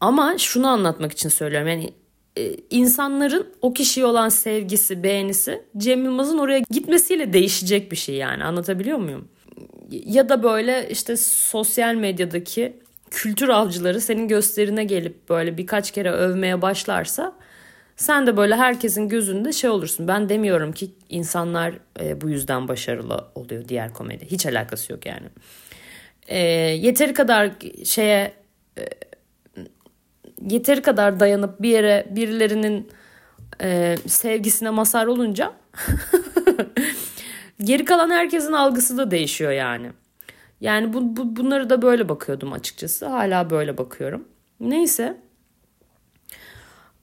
Ama 0.00 0.38
şunu 0.38 0.68
anlatmak 0.68 1.12
için 1.12 1.28
söylüyorum. 1.28 1.68
Yani 1.68 1.92
insanların 2.70 3.46
o 3.62 3.72
kişiye 3.72 4.06
olan 4.06 4.28
sevgisi, 4.28 5.02
beğenisi 5.02 5.62
Cem 5.76 6.04
Yılmaz'ın 6.04 6.38
oraya 6.38 6.58
gitmesiyle 6.70 7.32
değişecek 7.32 7.92
bir 7.92 7.96
şey 7.96 8.14
yani. 8.14 8.44
Anlatabiliyor 8.44 8.98
muyum? 8.98 9.28
Ya 9.90 10.28
da 10.28 10.42
böyle 10.42 10.88
işte 10.90 11.16
sosyal 11.16 11.94
medyadaki 11.94 12.76
kültür 13.10 13.48
avcıları 13.48 14.00
senin 14.00 14.28
gösterine 14.28 14.84
gelip 14.84 15.28
böyle 15.28 15.58
birkaç 15.58 15.90
kere 15.90 16.10
övmeye 16.10 16.62
başlarsa 16.62 17.32
sen 17.96 18.26
de 18.26 18.36
böyle 18.36 18.56
herkesin 18.56 19.08
gözünde 19.08 19.52
şey 19.52 19.70
olursun. 19.70 20.08
Ben 20.08 20.28
demiyorum 20.28 20.72
ki 20.72 20.90
insanlar 21.08 21.74
e, 22.00 22.20
bu 22.20 22.30
yüzden 22.30 22.68
başarılı 22.68 23.24
oluyor 23.34 23.68
diğer 23.68 23.92
komedi. 23.92 24.26
Hiç 24.30 24.46
alakası 24.46 24.92
yok 24.92 25.06
yani. 25.06 25.26
E, 26.28 26.38
yeteri 26.80 27.14
kadar 27.14 27.50
şeye 27.84 28.32
e, 28.78 28.84
yeteri 30.42 30.82
kadar 30.82 31.20
dayanıp 31.20 31.62
bir 31.62 31.68
yere 31.68 32.06
birilerinin 32.10 32.88
e, 33.62 33.96
sevgisine 34.06 34.70
mazhar 34.70 35.06
olunca 35.06 35.52
geri 37.64 37.84
kalan 37.84 38.10
herkesin 38.10 38.52
algısı 38.52 38.98
da 38.98 39.10
değişiyor 39.10 39.52
yani. 39.52 39.90
Yani 40.60 40.92
bu, 40.92 41.16
bu 41.16 41.36
bunları 41.36 41.70
da 41.70 41.82
böyle 41.82 42.08
bakıyordum 42.08 42.52
açıkçası. 42.52 43.06
Hala 43.06 43.50
böyle 43.50 43.78
bakıyorum. 43.78 44.28
Neyse. 44.60 45.16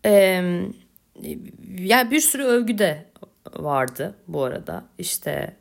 Eee 0.06 0.66
yani 1.80 2.12
bir 2.12 2.20
sürü 2.20 2.44
övgü 2.44 2.78
de 2.78 3.06
vardı 3.56 4.16
bu 4.28 4.44
arada. 4.44 4.86
İşte 4.98 5.56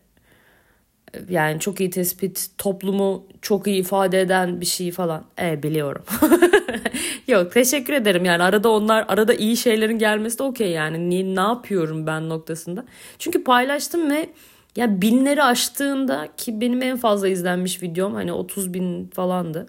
yani 1.31 1.61
çok 1.61 1.81
iyi 1.81 1.91
tespit, 1.91 2.47
toplumu 2.59 3.27
çok 3.43 3.67
iyi 3.67 3.81
ifade 3.81 4.21
eden 4.21 4.61
bir 4.61 4.67
şey 4.67 4.93
falan. 4.93 5.25
E 5.41 5.63
biliyorum. 5.63 6.05
Yok 7.29 7.53
teşekkür 7.53 7.93
ederim 7.93 8.25
yani 8.25 8.43
arada 8.43 8.69
onlar 8.69 9.05
arada 9.09 9.35
iyi 9.35 9.57
şeylerin 9.57 9.99
gelmesi 9.99 10.39
de 10.39 10.43
okey 10.43 10.71
yani 10.71 11.11
ne, 11.11 11.37
ne 11.37 11.49
yapıyorum 11.49 12.07
ben 12.07 12.29
noktasında. 12.29 12.85
Çünkü 13.19 13.45
paylaştım 13.45 14.11
ve 14.11 14.29
ya 14.77 15.03
binleri 15.03 15.43
aştığında 15.43 16.29
ki 16.37 16.61
benim 16.61 16.83
en 16.83 16.97
fazla 16.97 17.29
izlenmiş 17.29 17.83
videom 17.83 18.15
hani 18.15 18.33
30 18.33 18.75
bin 18.75 19.07
falandı. 19.07 19.67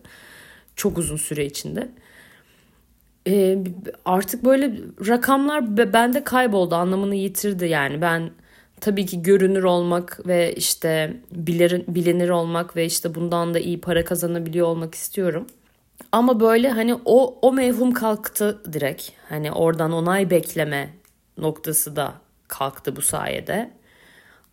Çok 0.76 0.98
uzun 0.98 1.18
süre 1.18 1.46
içinde 1.46 1.90
e, 3.28 3.58
artık 4.06 4.46
böyle 4.46 4.72
rakamlar 5.08 5.94
bende 5.94 6.24
kayboldu 6.24 6.76
anlamını 6.76 7.16
yitirdi 7.16 7.66
yani 7.66 8.02
ben 8.02 8.32
tabii 8.84 9.06
ki 9.06 9.22
görünür 9.22 9.63
olmak 9.63 10.28
ve 10.28 10.56
işte 10.56 11.17
bilir, 11.32 11.84
bilinir 11.88 12.30
olmak 12.30 12.76
ve 12.76 12.86
işte 12.86 13.15
bundan 13.15 13.54
da 13.54 13.60
iyi 13.60 13.82
para 13.82 14.06
kazanabiliyor 14.06 14.67
olmak 14.67 14.96
istiyorum. 14.96 15.48
Ama 16.12 16.39
böyle 16.39 16.69
hani 16.69 16.96
o 17.06 17.39
o 17.41 17.54
mevhum 17.54 17.93
kalktı 17.93 18.74
direkt. 18.74 19.10
Hani 19.30 19.52
oradan 19.52 19.91
onay 19.91 20.30
bekleme 20.30 20.89
noktası 21.38 21.96
da 21.96 22.13
kalktı 22.48 22.96
bu 22.96 23.02
sayede. 23.02 23.72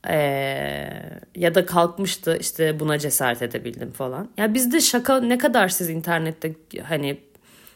Ee, 0.08 0.90
ya 1.34 1.54
da 1.54 1.66
kalkmıştı 1.66 2.36
işte 2.40 2.80
buna 2.80 2.98
cesaret 2.98 3.42
edebildim 3.42 3.92
falan. 3.92 4.28
Ya 4.36 4.54
bizde 4.54 4.80
şaka 4.80 5.20
ne 5.20 5.38
kadar 5.38 5.68
siz 5.68 5.90
internette 5.90 6.54
hani 6.82 7.20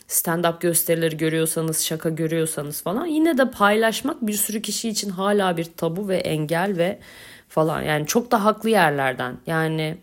stand-up 0.08 0.60
gösterileri 0.60 1.16
görüyorsanız, 1.16 1.84
şaka 1.84 2.08
görüyorsanız 2.08 2.82
falan 2.82 3.06
yine 3.06 3.38
de 3.38 3.50
paylaşmak 3.50 4.26
bir 4.26 4.32
sürü 4.32 4.62
kişi 4.62 4.88
için 4.88 5.10
hala 5.10 5.56
bir 5.56 5.64
tabu 5.64 6.08
ve 6.08 6.16
engel 6.16 6.76
ve 6.76 6.98
falan. 7.48 7.82
Yani 7.82 8.06
çok 8.06 8.30
da 8.30 8.44
haklı 8.44 8.70
yerlerden. 8.70 9.36
Yani 9.46 9.96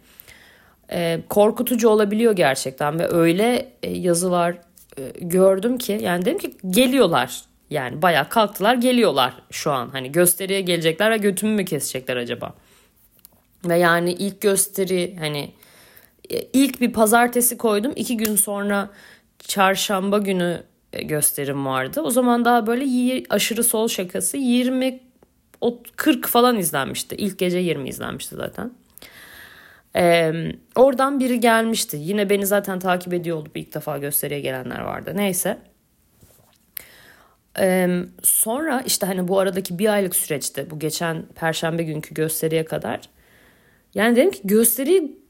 e, 0.91 1.21
korkutucu 1.29 1.89
olabiliyor 1.89 2.33
gerçekten 2.33 2.99
ve 2.99 3.07
öyle 3.07 3.71
e, 3.83 3.91
yazılar 3.91 4.55
e, 4.97 5.11
gördüm 5.21 5.77
ki 5.77 5.99
yani 6.01 6.25
dedim 6.25 6.37
ki 6.37 6.57
geliyorlar. 6.69 7.41
Yani 7.69 8.01
bayağı 8.01 8.29
kalktılar 8.29 8.75
geliyorlar 8.75 9.33
şu 9.51 9.71
an. 9.71 9.89
Hani 9.89 10.11
gösteriye 10.11 10.61
gelecekler 10.61 11.11
ve 11.11 11.17
götümü 11.17 11.55
mü 11.55 11.65
kesecekler 11.65 12.17
acaba? 12.17 12.53
Ve 13.65 13.77
yani 13.77 14.13
ilk 14.13 14.41
gösteri 14.41 15.15
hani 15.19 15.51
e, 16.29 16.41
ilk 16.53 16.81
bir 16.81 16.93
pazartesi 16.93 17.57
koydum. 17.57 17.93
iki 17.95 18.17
gün 18.17 18.35
sonra 18.35 18.89
çarşamba 19.47 20.17
günü 20.17 20.63
e, 20.93 21.03
gösterim 21.03 21.65
vardı. 21.65 22.01
O 22.01 22.09
zaman 22.09 22.45
daha 22.45 22.67
böyle 22.67 23.23
aşırı 23.29 23.63
sol 23.63 23.87
şakası 23.87 24.37
20 24.37 24.99
40 25.95 26.27
falan 26.27 26.57
izlenmişti. 26.57 27.15
İlk 27.15 27.39
gece 27.39 27.57
20 27.57 27.89
izlenmişti 27.89 28.35
zaten. 28.35 28.71
Ee, 29.95 30.33
oradan 30.75 31.19
biri 31.19 31.39
gelmişti. 31.39 31.97
Yine 31.99 32.29
beni 32.29 32.45
zaten 32.45 32.79
takip 32.79 33.13
ediyor 33.13 33.37
olup 33.37 33.57
ilk 33.57 33.73
defa 33.73 33.97
gösteriye 33.97 34.39
gelenler 34.39 34.79
vardı. 34.79 35.11
Neyse. 35.15 35.57
Ee, 37.59 37.99
sonra 38.23 38.83
işte 38.85 39.05
hani 39.05 39.27
bu 39.27 39.39
aradaki 39.39 39.79
bir 39.79 39.93
aylık 39.93 40.15
süreçte 40.15 40.69
bu 40.69 40.79
geçen 40.79 41.25
perşembe 41.35 41.83
günkü 41.83 42.13
gösteriye 42.13 42.65
kadar 42.65 42.99
yani 43.93 44.15
dedim 44.15 44.31
ki 44.31 44.41
gösteriyi 44.43 45.20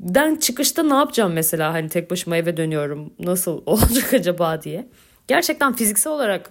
den 0.00 0.36
çıkışta 0.36 0.82
ne 0.82 0.94
yapacağım 0.94 1.32
mesela 1.32 1.72
hani 1.72 1.88
tek 1.88 2.10
başıma 2.10 2.36
eve 2.36 2.56
dönüyorum 2.56 3.10
nasıl 3.18 3.62
olacak 3.66 4.14
acaba 4.14 4.62
diye. 4.62 4.88
Gerçekten 5.28 5.72
fiziksel 5.72 6.12
olarak 6.12 6.50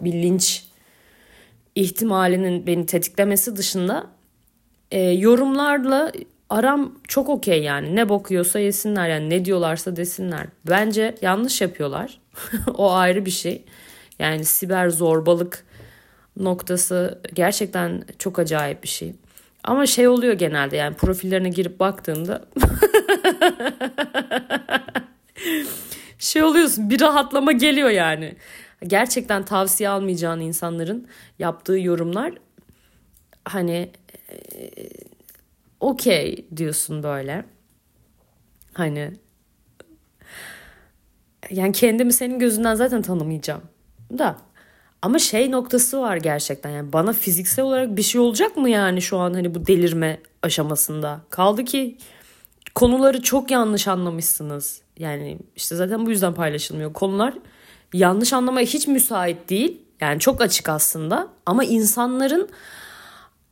bir 0.00 0.12
linç 0.12 0.64
ihtimalinin 1.74 2.66
beni 2.66 2.86
tetiklemesi 2.86 3.56
dışında 3.56 4.06
e, 4.90 5.00
yorumlarla 5.00 6.12
aram 6.50 6.98
çok 7.08 7.28
okey 7.28 7.62
yani 7.62 7.96
ne 7.96 8.08
bokuyorsa 8.08 8.58
yesinler 8.58 9.08
yani 9.08 9.30
ne 9.30 9.44
diyorlarsa 9.44 9.96
desinler. 9.96 10.46
Bence 10.70 11.14
yanlış 11.22 11.60
yapıyorlar 11.60 12.20
o 12.74 12.92
ayrı 12.92 13.26
bir 13.26 13.30
şey 13.30 13.64
yani 14.18 14.44
siber 14.44 14.88
zorbalık 14.88 15.64
noktası 16.36 17.20
gerçekten 17.34 18.04
çok 18.18 18.38
acayip 18.38 18.82
bir 18.82 18.88
şey. 18.88 19.12
Ama 19.64 19.86
şey 19.86 20.08
oluyor 20.08 20.34
genelde 20.34 20.76
yani 20.76 20.96
profillerine 20.96 21.48
girip 21.48 21.80
baktığında 21.80 22.44
şey 26.18 26.42
oluyorsun 26.42 26.90
bir 26.90 27.00
rahatlama 27.00 27.52
geliyor 27.52 27.90
yani. 27.90 28.36
Gerçekten 28.86 29.44
tavsiye 29.44 29.88
almayacağın 29.88 30.40
insanların 30.40 31.08
yaptığı 31.38 31.78
yorumlar 31.78 32.32
hani 33.44 33.90
e, 34.30 34.70
okey 35.80 36.46
diyorsun 36.56 37.02
böyle. 37.02 37.44
Hani 38.72 39.12
yani 41.50 41.72
kendimi 41.72 42.12
senin 42.12 42.38
gözünden 42.38 42.74
zaten 42.74 43.02
tanımayacağım 43.02 43.62
da 44.18 44.36
ama 45.02 45.18
şey 45.18 45.50
noktası 45.50 46.00
var 46.00 46.16
gerçekten 46.16 46.70
yani 46.70 46.92
bana 46.92 47.12
fiziksel 47.12 47.64
olarak 47.64 47.96
bir 47.96 48.02
şey 48.02 48.20
olacak 48.20 48.56
mı 48.56 48.70
yani 48.70 49.02
şu 49.02 49.18
an 49.18 49.34
hani 49.34 49.54
bu 49.54 49.66
delirme 49.66 50.20
aşamasında? 50.42 51.20
Kaldı 51.30 51.64
ki 51.64 51.98
konuları 52.74 53.22
çok 53.22 53.50
yanlış 53.50 53.88
anlamışsınız. 53.88 54.82
Yani 54.98 55.38
işte 55.56 55.76
zaten 55.76 56.06
bu 56.06 56.10
yüzden 56.10 56.34
paylaşılmıyor. 56.34 56.92
Konular 56.92 57.34
yanlış 57.92 58.32
anlamaya 58.32 58.66
hiç 58.66 58.86
müsait 58.86 59.50
değil. 59.50 59.80
Yani 60.00 60.20
çok 60.20 60.40
açık 60.40 60.68
aslında 60.68 61.28
ama 61.46 61.64
insanların 61.64 62.48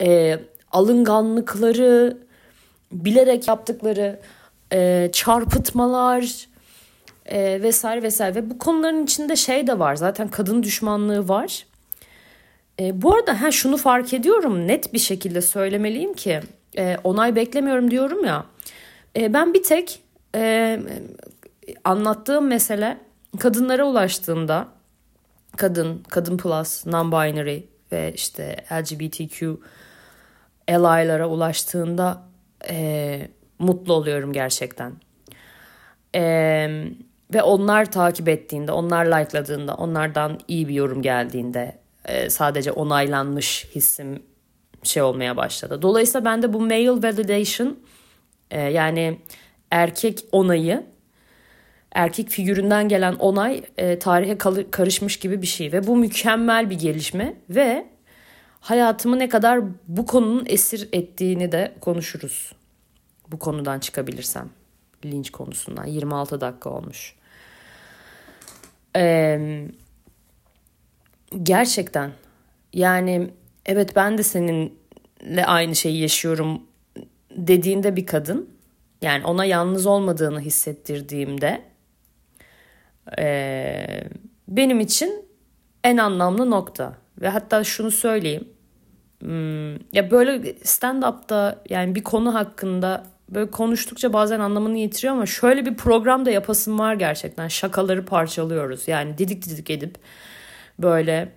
e, 0.03 0.39
alınganlıkları, 0.73 2.19
bilerek 2.93 3.49
yaptıkları 3.49 4.21
e, 4.73 5.11
çarpıtmalar, 5.13 6.49
e, 7.31 7.63
vesaire 7.63 8.03
vesaire 8.03 8.35
ve 8.35 8.51
bu 8.51 8.59
konuların 8.59 9.05
içinde 9.05 9.37
şey 9.37 9.67
de 9.67 9.79
var 9.79 9.97
zaten 9.97 10.29
kadın 10.29 10.63
düşmanlığı 10.63 11.29
var. 11.29 11.67
E, 12.81 13.03
bu 13.03 13.15
arada 13.15 13.43
ha 13.43 13.51
şunu 13.51 13.77
fark 13.77 14.15
ediyorum 14.15 14.69
net 14.69 14.93
bir 14.93 14.99
şekilde 14.99 15.43
söylemeliyim 15.43 16.15
ki 16.15 16.41
e, 16.79 16.97
onay 17.05 17.37
beklemiyorum 17.37 17.91
diyorum 17.91 18.25
ya. 18.25 18.45
E, 19.17 19.33
ben 19.35 19.55
bir 19.55 19.63
tek 19.63 20.03
e, 20.35 20.81
anlattığım 21.85 22.47
mesele 22.47 22.99
kadınlara 23.39 23.85
ulaştığında 23.85 24.69
kadın, 25.57 26.03
kadın 26.09 26.37
plus, 26.37 26.87
non-binary 26.87 27.63
ve 27.93 28.13
işte 28.15 28.57
LGBTQ 28.73 29.61
ally'lara 30.69 31.29
ulaştığında 31.29 32.23
e, 32.69 33.29
mutlu 33.59 33.93
oluyorum 33.93 34.33
gerçekten. 34.33 34.93
E, 36.15 36.85
ve 37.35 37.43
onlar 37.43 37.93
takip 37.93 38.29
ettiğinde, 38.29 38.73
onlar 38.73 39.07
like'ladığında, 39.07 39.75
onlardan 39.75 40.41
iyi 40.49 40.69
bir 40.69 40.75
yorum 40.75 41.03
geldiğinde 41.03 41.79
e, 42.05 42.31
sadece 42.31 42.73
onaylanmış 42.73 43.67
hissim 43.75 44.23
şey 44.83 45.03
olmaya 45.03 45.37
başladı. 45.37 45.83
Dolayısıyla 45.83 46.25
bende 46.25 46.53
bu 46.53 46.61
male 46.61 46.91
validation 46.91 47.79
e, 48.51 48.61
yani 48.61 49.19
erkek 49.71 50.25
onayı 50.33 50.87
erkek 51.93 52.29
figüründen 52.29 52.89
gelen 52.89 53.15
onay 53.15 53.63
e, 53.79 53.99
tarihe 53.99 54.39
karışmış 54.71 55.19
gibi 55.19 55.43
bir 55.43 55.47
şey 55.47 55.73
ve 55.73 55.87
bu 55.87 55.97
mükemmel 55.97 56.71
bir 56.71 56.79
gelişme 56.79 57.37
ve 57.51 57.87
hayatımı 58.61 59.19
ne 59.19 59.29
kadar 59.29 59.61
bu 59.89 60.07
konunun 60.07 60.45
esir 60.47 60.89
ettiğini 60.93 61.53
de 61.53 61.75
konuşuruz. 61.81 62.53
Bu 63.29 63.39
konudan 63.39 63.79
çıkabilirsem. 63.79 64.51
Linç 65.05 65.31
konusundan. 65.31 65.85
26 65.85 66.41
dakika 66.41 66.71
olmuş. 66.71 67.20
Ee, 68.97 69.67
gerçekten 71.43 72.13
yani 72.73 73.31
evet 73.67 73.97
ben 73.97 74.19
de 74.19 74.23
seninle 74.23 75.47
aynı 75.47 75.77
şeyi 75.77 76.01
yaşıyorum 76.01 76.63
dediğinde 77.31 77.97
bir 77.97 78.07
kadın 78.07 78.51
yani 79.03 79.25
ona 79.25 79.45
yalnız 79.45 79.87
olmadığını 79.87 80.41
hissettirdiğimde 80.41 81.63
e, 83.19 84.05
benim 84.49 84.81
için 84.81 85.25
en 85.85 85.97
anlamlı 85.97 86.51
nokta. 86.51 86.95
Ve 87.21 87.29
hatta 87.29 87.65
şunu 87.65 87.91
söyleyeyim. 87.91 88.49
Hmm, 89.21 89.73
ya 89.73 90.11
böyle 90.11 90.53
stand-up'ta 90.53 91.63
yani 91.69 91.95
bir 91.95 92.05
konu 92.05 92.35
hakkında 92.35 93.05
böyle 93.31 93.51
konuştukça 93.51 94.13
bazen 94.13 94.41
anlamını 94.41 94.79
yitiriyor 94.79 95.15
ama 95.15 95.27
şöyle 95.27 95.67
bir 95.67 95.77
program 95.77 96.27
da 96.27 96.31
yapasım 96.31 96.79
var 96.79 96.95
gerçekten. 96.95 97.49
Şakaları 97.49 98.05
parçalıyoruz. 98.05 98.89
Yani 98.89 99.19
didik 99.19 99.45
didik 99.49 99.71
edip 99.71 99.99
böyle 100.79 101.33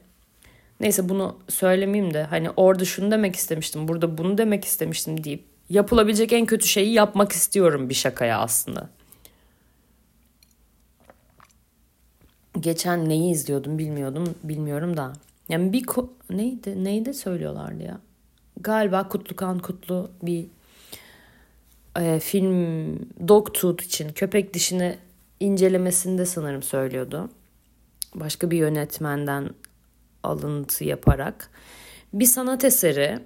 neyse 0.80 1.10
bunu 1.10 1.40
söylemeyeyim 1.50 2.14
de 2.14 2.24
hani 2.24 2.50
orada 2.50 2.86
şunu 2.86 3.12
demek 3.12 3.36
istemiştim, 3.36 3.88
burada 3.88 4.18
bunu 4.18 4.38
demek 4.38 4.66
istemiştim 4.66 5.24
deyip 5.24 5.44
yapılabilecek 5.70 6.34
en 6.34 6.46
kötü 6.46 6.68
şeyi 6.68 6.94
yapmak 6.94 7.32
istiyorum 7.32 7.90
bir 7.90 7.94
şakaya 7.94 8.40
aslında. 8.40 8.90
Geçen 12.60 13.10
neyi 13.10 13.32
izliyordum 13.32 13.78
bilmiyordum 13.78 14.36
bilmiyorum 14.44 14.98
da. 14.98 15.14
Yani 15.50 15.74
bir 15.74 15.84
ko- 15.84 16.10
neydi 16.30 16.84
neydi 16.84 17.14
söylüyorlardı 17.14 17.84
ya. 17.84 18.00
Galiba 18.60 19.08
Kutlukan 19.08 19.60
Kutlu 19.60 20.12
bir 20.22 20.46
e, 22.00 22.20
film 22.20 23.00
Dogtooth 23.28 23.84
için 23.84 24.10
köpek 24.10 24.54
dişini 24.54 24.98
incelemesinde 25.40 26.26
sanırım 26.26 26.64
söylüyordu. 26.64 27.30
Başka 28.16 28.52
bir 28.52 28.58
yönetmenden 28.58 29.50
alıntı 30.24 30.84
yaparak 30.84 31.50
bir 32.14 32.26
sanat 32.26 32.66
eseri 32.66 33.20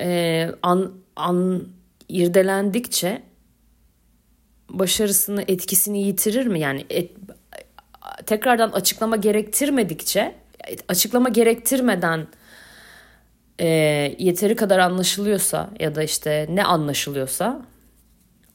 e, 0.00 0.50
an, 0.62 0.92
an 1.16 1.68
irdelendikçe 2.08 3.22
başarısını 4.70 5.44
etkisini 5.48 6.02
yitirir 6.02 6.46
mi? 6.46 6.60
Yani 6.60 6.86
et, 6.90 7.10
tekrardan 8.26 8.70
açıklama 8.70 9.16
gerektirmedikçe 9.16 10.34
açıklama 10.88 11.28
gerektirmeden 11.28 12.26
e, 13.60 13.66
yeteri 14.18 14.56
kadar 14.56 14.78
anlaşılıyorsa 14.78 15.70
ya 15.80 15.94
da 15.94 16.02
işte 16.02 16.46
ne 16.50 16.64
anlaşılıyorsa 16.64 17.62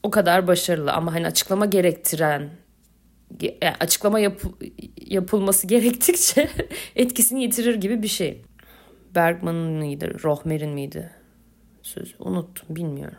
o 0.02 0.10
kadar 0.10 0.46
başarılı 0.46 0.92
ama 0.92 1.14
hani 1.14 1.26
açıklama 1.26 1.66
gerektiren 1.66 2.50
yani 3.40 3.74
açıklama 3.80 4.20
yap, 4.20 4.40
yapılması 5.00 5.66
gerektikçe 5.66 6.48
etkisini 6.96 7.42
yitirir 7.42 7.74
gibi 7.74 8.02
bir 8.02 8.08
şey. 8.08 8.42
Bergman'ın 9.14 9.72
mıydı, 9.72 10.16
Rohmer'in 10.24 10.70
miydi? 10.70 11.10
Söz 11.82 12.14
unuttum 12.18 12.76
bilmiyorum. 12.76 13.18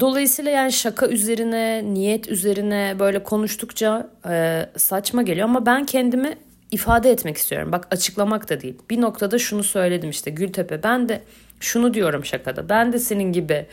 Dolayısıyla 0.00 0.50
yani 0.50 0.72
şaka 0.72 1.08
üzerine, 1.08 1.84
niyet 1.94 2.28
üzerine 2.28 2.96
böyle 2.98 3.22
konuştukça 3.22 4.10
e, 4.28 4.66
saçma 4.76 5.22
geliyor 5.22 5.48
ama 5.48 5.66
ben 5.66 5.86
kendimi 5.86 6.38
ifade 6.70 7.10
etmek 7.10 7.36
istiyorum. 7.36 7.72
Bak 7.72 7.86
açıklamak 7.90 8.48
da 8.50 8.60
değil. 8.60 8.78
Bir 8.90 9.00
noktada 9.00 9.38
şunu 9.38 9.62
söyledim 9.62 10.10
işte 10.10 10.30
Gültepe. 10.30 10.82
Ben 10.82 11.08
de 11.08 11.22
şunu 11.60 11.94
diyorum 11.94 12.24
şakada. 12.24 12.68
Ben 12.68 12.92
de 12.92 12.98
senin 12.98 13.32
gibi 13.32 13.66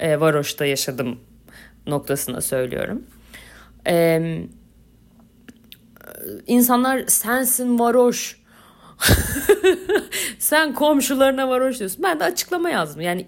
e, 0.00 0.20
varoşta 0.20 0.66
yaşadım 0.66 1.20
noktasına 1.86 2.40
söylüyorum. 2.40 3.02
E, 3.86 4.22
insanlar 6.46 7.04
sensin 7.06 7.78
varoş. 7.78 8.44
Sen 10.38 10.74
komşularına 10.74 11.48
varoş 11.48 11.78
diyorsun. 11.78 12.02
Ben 12.02 12.20
de 12.20 12.24
açıklama 12.24 12.70
yazdım. 12.70 13.00
Yani 13.00 13.26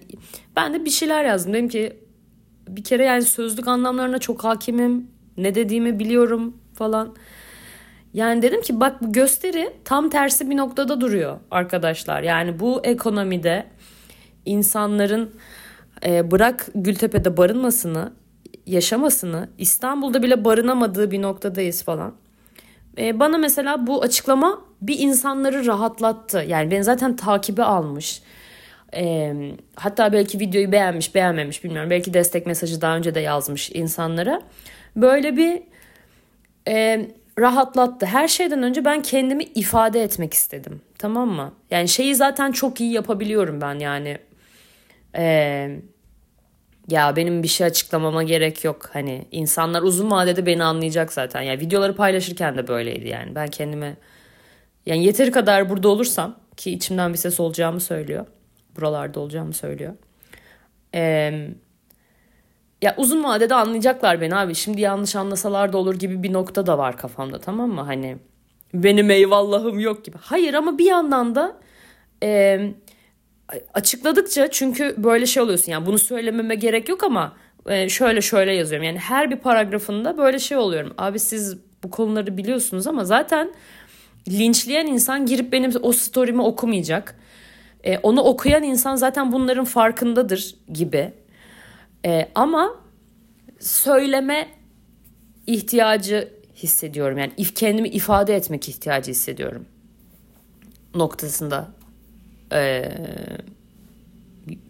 ben 0.56 0.74
de 0.74 0.84
bir 0.84 0.90
şeyler 0.90 1.24
yazdım. 1.24 1.54
Dedim 1.54 1.68
ki 1.68 1.96
bir 2.68 2.84
kere 2.84 3.04
yani 3.04 3.22
sözlük 3.22 3.68
anlamlarına 3.68 4.18
çok 4.18 4.44
hakimim. 4.44 5.10
Ne 5.36 5.54
dediğimi 5.54 5.98
biliyorum 5.98 6.56
falan. 6.74 7.16
Yani 8.16 8.42
dedim 8.42 8.62
ki 8.62 8.80
bak 8.80 9.02
bu 9.02 9.12
gösteri 9.12 9.72
tam 9.84 10.10
tersi 10.10 10.50
bir 10.50 10.56
noktada 10.56 11.00
duruyor 11.00 11.38
arkadaşlar. 11.50 12.22
Yani 12.22 12.60
bu 12.60 12.80
ekonomide 12.84 13.66
insanların 14.44 15.34
e, 16.04 16.30
bırak 16.30 16.66
Gültepe'de 16.74 17.36
barınmasını, 17.36 18.12
yaşamasını, 18.66 19.48
İstanbul'da 19.58 20.22
bile 20.22 20.44
barınamadığı 20.44 21.10
bir 21.10 21.22
noktadayız 21.22 21.82
falan. 21.82 22.14
E, 22.98 23.20
bana 23.20 23.38
mesela 23.38 23.86
bu 23.86 24.02
açıklama 24.02 24.64
bir 24.82 24.98
insanları 24.98 25.66
rahatlattı. 25.66 26.44
Yani 26.48 26.70
beni 26.70 26.84
zaten 26.84 27.16
takibi 27.16 27.62
almış. 27.62 28.22
E, 28.94 29.34
hatta 29.74 30.12
belki 30.12 30.40
videoyu 30.40 30.72
beğenmiş, 30.72 31.14
beğenmemiş 31.14 31.64
bilmiyorum. 31.64 31.90
Belki 31.90 32.14
destek 32.14 32.46
mesajı 32.46 32.80
daha 32.80 32.96
önce 32.96 33.14
de 33.14 33.20
yazmış 33.20 33.70
insanlara. 33.70 34.42
Böyle 34.96 35.36
bir 35.36 35.62
e, 36.68 37.06
rahatlattı. 37.38 38.06
Her 38.06 38.28
şeyden 38.28 38.62
önce 38.62 38.84
ben 38.84 39.02
kendimi 39.02 39.44
ifade 39.44 40.02
etmek 40.02 40.34
istedim. 40.34 40.80
Tamam 40.98 41.28
mı? 41.28 41.52
Yani 41.70 41.88
şeyi 41.88 42.14
zaten 42.14 42.52
çok 42.52 42.80
iyi 42.80 42.92
yapabiliyorum 42.92 43.60
ben 43.60 43.78
yani. 43.78 44.18
Ee, 45.16 45.80
ya 46.88 47.16
benim 47.16 47.42
bir 47.42 47.48
şey 47.48 47.66
açıklamama 47.66 48.22
gerek 48.22 48.64
yok. 48.64 48.90
Hani 48.92 49.26
insanlar 49.32 49.82
uzun 49.82 50.10
vadede 50.10 50.46
beni 50.46 50.64
anlayacak 50.64 51.12
zaten. 51.12 51.42
Yani 51.42 51.60
videoları 51.60 51.96
paylaşırken 51.96 52.56
de 52.56 52.68
böyleydi 52.68 53.08
yani. 53.08 53.34
Ben 53.34 53.48
kendime 53.48 53.96
yani 54.86 55.04
yeteri 55.04 55.30
kadar 55.30 55.70
burada 55.70 55.88
olursam 55.88 56.36
ki 56.56 56.70
içimden 56.70 57.12
bir 57.12 57.18
ses 57.18 57.40
olacağımı 57.40 57.80
söylüyor. 57.80 58.26
Buralarda 58.76 59.20
olacağımı 59.20 59.52
söylüyor. 59.52 59.94
Eee 60.94 61.50
ya 62.82 62.94
uzun 62.96 63.24
vadede 63.24 63.54
anlayacaklar 63.54 64.20
beni 64.20 64.36
abi. 64.36 64.54
Şimdi 64.54 64.80
yanlış 64.80 65.16
anlasalar 65.16 65.72
da 65.72 65.78
olur 65.78 65.94
gibi 65.94 66.22
bir 66.22 66.32
nokta 66.32 66.66
da 66.66 66.78
var 66.78 66.96
kafamda 66.96 67.38
tamam 67.40 67.70
mı? 67.70 67.80
Hani 67.80 68.16
benim 68.74 69.10
eyvallahım 69.10 69.78
yok 69.78 70.04
gibi. 70.04 70.16
Hayır 70.20 70.54
ama 70.54 70.78
bir 70.78 70.84
yandan 70.84 71.34
da 71.34 71.56
e, 72.22 72.60
açıkladıkça 73.74 74.50
çünkü 74.50 74.94
böyle 74.98 75.26
şey 75.26 75.42
oluyorsun. 75.42 75.72
Yani 75.72 75.86
bunu 75.86 75.98
söylememe 75.98 76.54
gerek 76.54 76.88
yok 76.88 77.04
ama 77.04 77.36
e, 77.68 77.88
şöyle 77.88 78.20
şöyle 78.20 78.52
yazıyorum. 78.52 78.86
Yani 78.86 78.98
her 78.98 79.30
bir 79.30 79.36
paragrafında 79.36 80.18
böyle 80.18 80.38
şey 80.38 80.56
oluyorum. 80.56 80.94
Abi 80.98 81.18
siz 81.18 81.58
bu 81.84 81.90
konuları 81.90 82.36
biliyorsunuz 82.36 82.86
ama 82.86 83.04
zaten 83.04 83.52
linçleyen 84.28 84.86
insan 84.86 85.26
girip 85.26 85.52
benim 85.52 85.72
o 85.82 85.92
story'mi 85.92 86.42
okumayacak. 86.42 87.14
E, 87.84 87.98
onu 87.98 88.20
okuyan 88.20 88.62
insan 88.62 88.96
zaten 88.96 89.32
bunların 89.32 89.64
farkındadır 89.64 90.54
gibi. 90.72 91.12
E, 92.06 92.28
ama 92.34 92.74
söyleme 93.60 94.48
ihtiyacı 95.46 96.32
hissediyorum. 96.54 97.18
Yani 97.18 97.32
kendimi 97.54 97.88
ifade 97.88 98.36
etmek 98.36 98.68
ihtiyacı 98.68 99.10
hissediyorum. 99.10 99.66
Noktasında 100.94 101.68
e, 102.52 102.92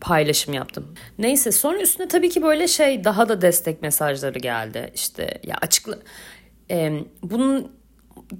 paylaşım 0.00 0.54
yaptım. 0.54 0.94
Neyse 1.18 1.52
sonra 1.52 1.80
üstüne 1.80 2.08
tabii 2.08 2.30
ki 2.30 2.42
böyle 2.42 2.68
şey 2.68 3.04
daha 3.04 3.28
da 3.28 3.42
destek 3.42 3.82
mesajları 3.82 4.38
geldi. 4.38 4.90
İşte 4.94 5.38
ya 5.42 5.56
açıkla 5.62 5.98
e, 6.70 7.00
bunun 7.22 7.72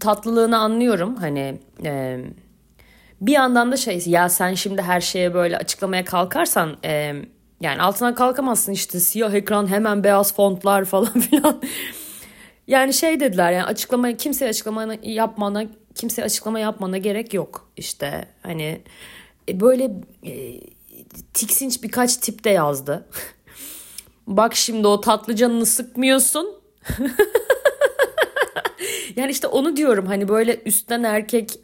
tatlılığını 0.00 0.58
anlıyorum. 0.58 1.16
Hani 1.16 1.60
e, 1.84 2.20
bir 3.20 3.32
yandan 3.32 3.72
da 3.72 3.76
şey 3.76 4.02
ya 4.06 4.28
sen 4.28 4.54
şimdi 4.54 4.82
her 4.82 5.00
şeye 5.00 5.34
böyle 5.34 5.56
açıklamaya 5.58 6.04
kalkarsan 6.04 6.76
e, 6.84 7.14
yani 7.60 7.82
altına 7.82 8.14
kalkamazsın 8.14 8.72
işte 8.72 9.00
siyah 9.00 9.34
ekran 9.34 9.66
hemen 9.70 10.04
beyaz 10.04 10.34
fontlar 10.34 10.84
falan 10.84 11.20
filan. 11.20 11.62
yani 12.66 12.94
şey 12.94 13.20
dediler 13.20 13.52
yani 13.52 13.64
açıklama 13.64 14.12
kimseye 14.12 14.50
açıklama 14.50 14.94
yapmana 15.02 15.64
kimseye 15.94 16.22
açıklama 16.22 16.58
yapmana 16.58 16.98
gerek 16.98 17.34
yok 17.34 17.70
işte 17.76 18.28
hani 18.42 18.80
e, 19.48 19.60
böyle 19.60 19.90
e, 20.24 20.60
tiksinç 21.34 21.82
birkaç 21.82 22.16
tip 22.16 22.44
de 22.44 22.50
yazdı. 22.50 23.08
Bak 24.26 24.54
şimdi 24.56 24.86
o 24.86 25.00
tatlı 25.00 25.36
canını 25.36 25.66
sıkmıyorsun. 25.66 26.56
yani 29.16 29.30
işte 29.30 29.46
onu 29.46 29.76
diyorum 29.76 30.06
hani 30.06 30.28
böyle 30.28 30.62
üstten 30.64 31.02
erkek 31.02 31.58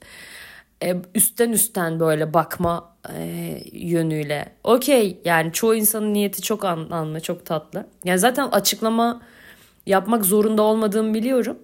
e, 0.83 0.97
üstten 1.15 1.53
üstten 1.53 2.01
böyle 2.01 2.35
bakma 2.35 2.97
e, 3.15 3.59
yönüyle. 3.73 4.53
Okey 4.65 5.19
yani 5.25 5.53
çoğu 5.53 5.75
insanın 5.75 6.15
niyeti 6.15 6.43
çok 6.43 6.65
anlamlı, 6.65 7.21
çok 7.21 7.47
tatlı. 7.47 7.87
Yani 8.05 8.19
zaten 8.19 8.49
açıklama 8.49 9.23
yapmak 9.87 10.25
zorunda 10.25 10.63
olmadığımı 10.63 11.15
biliyorum. 11.15 11.59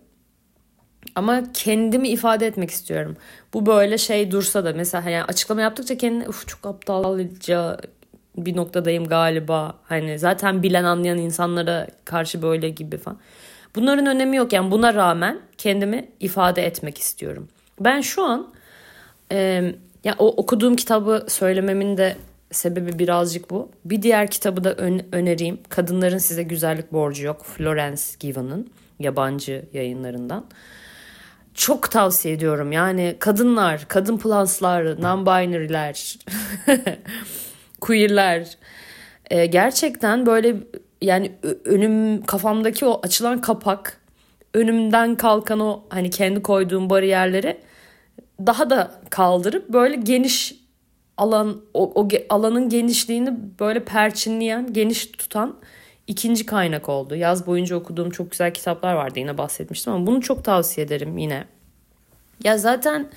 Ama 1.15 1.43
kendimi 1.55 2.09
ifade 2.09 2.47
etmek 2.47 2.71
istiyorum. 2.71 3.17
Bu 3.55 3.67
böyle 3.67 3.99
şey 3.99 4.31
dursa 4.31 4.65
da 4.65 4.73
mesela 4.73 5.11
yani 5.11 5.25
açıklama 5.25 5.61
yaptıkça 5.61 5.97
kendini 5.97 6.29
uf 6.29 6.49
çok 6.49 6.67
aptalca 6.67 7.79
bir 8.37 8.57
noktadayım 8.57 9.05
galiba. 9.05 9.75
Hani 9.85 10.19
zaten 10.19 10.63
bilen 10.63 10.85
anlayan 10.85 11.19
insanlara 11.19 11.87
karşı 12.05 12.43
böyle 12.43 12.69
gibi 12.69 12.97
falan. 12.97 13.19
Bunların 13.75 14.07
önemi 14.07 14.37
yok 14.37 14.53
yani 14.53 14.71
buna 14.71 14.95
rağmen 14.95 15.41
kendimi 15.59 16.09
ifade 16.21 16.67
etmek 16.67 16.99
istiyorum. 16.99 17.49
Ben 17.81 18.01
şu 18.01 18.25
an 18.25 18.49
e, 19.33 19.75
ya 20.05 20.15
o 20.19 20.27
okuduğum 20.27 20.77
kitabı 20.77 21.27
söylememin 21.29 21.97
de 21.97 22.17
sebebi 22.53 22.99
birazcık 22.99 23.51
bu. 23.51 23.71
Bir 23.85 24.03
diğer 24.03 24.31
kitabı 24.31 24.65
da 24.65 24.75
ön, 24.75 25.07
önereyim. 25.13 25.59
Kadınların 25.69 26.19
size 26.19 26.43
güzellik 26.43 26.93
borcu 26.93 27.27
yok. 27.27 27.45
Florence 27.45 28.03
Given'ın 28.21 28.71
yabancı 28.99 29.65
yayınlarından. 29.73 30.47
Çok 31.55 31.91
tavsiye 31.91 32.35
ediyorum. 32.35 32.73
Yani 32.73 33.17
kadınlar, 33.19 33.85
kadın 33.89 34.19
planslar, 34.19 34.85
non-binary'ler, 34.85 36.19
queer'ler 37.81 38.59
e, 39.31 39.47
gerçekten 39.47 40.27
böyle 40.27 40.57
yani 41.03 41.33
önüm 41.65 42.23
kafamdaki 42.23 42.87
o 42.87 43.01
açılan 43.03 43.41
kapak 43.41 44.01
önümden 44.55 45.17
kalkan 45.17 45.61
o 45.61 45.85
hani 45.89 46.11
kendi 46.11 46.43
koyduğum 46.43 46.91
bariyerleri 46.91 47.61
daha 48.47 48.71
da 48.71 49.01
kaldırıp 49.11 49.69
böyle 49.69 49.97
geniş 49.97 50.55
alan 51.17 51.61
o, 51.75 52.03
o 52.03 52.09
alanın 52.29 52.69
genişliğini 52.69 53.39
böyle 53.61 53.85
perçinleyen, 53.85 54.73
geniş 54.73 55.07
tutan 55.07 55.57
ikinci 56.07 56.47
kaynak 56.47 56.89
oldu. 56.89 57.15
Yaz 57.15 57.47
boyunca 57.47 57.77
okuduğum 57.77 58.11
çok 58.11 58.31
güzel 58.31 58.55
kitaplar 58.55 58.95
vardı 58.95 59.19
yine 59.19 59.39
bahsetmiştim 59.39 59.93
ama 59.93 60.07
bunu 60.07 60.21
çok 60.21 60.45
tavsiye 60.45 60.87
ederim 60.87 61.19
yine. 61.19 61.45
Ya 62.45 62.59
zaten 62.59 63.11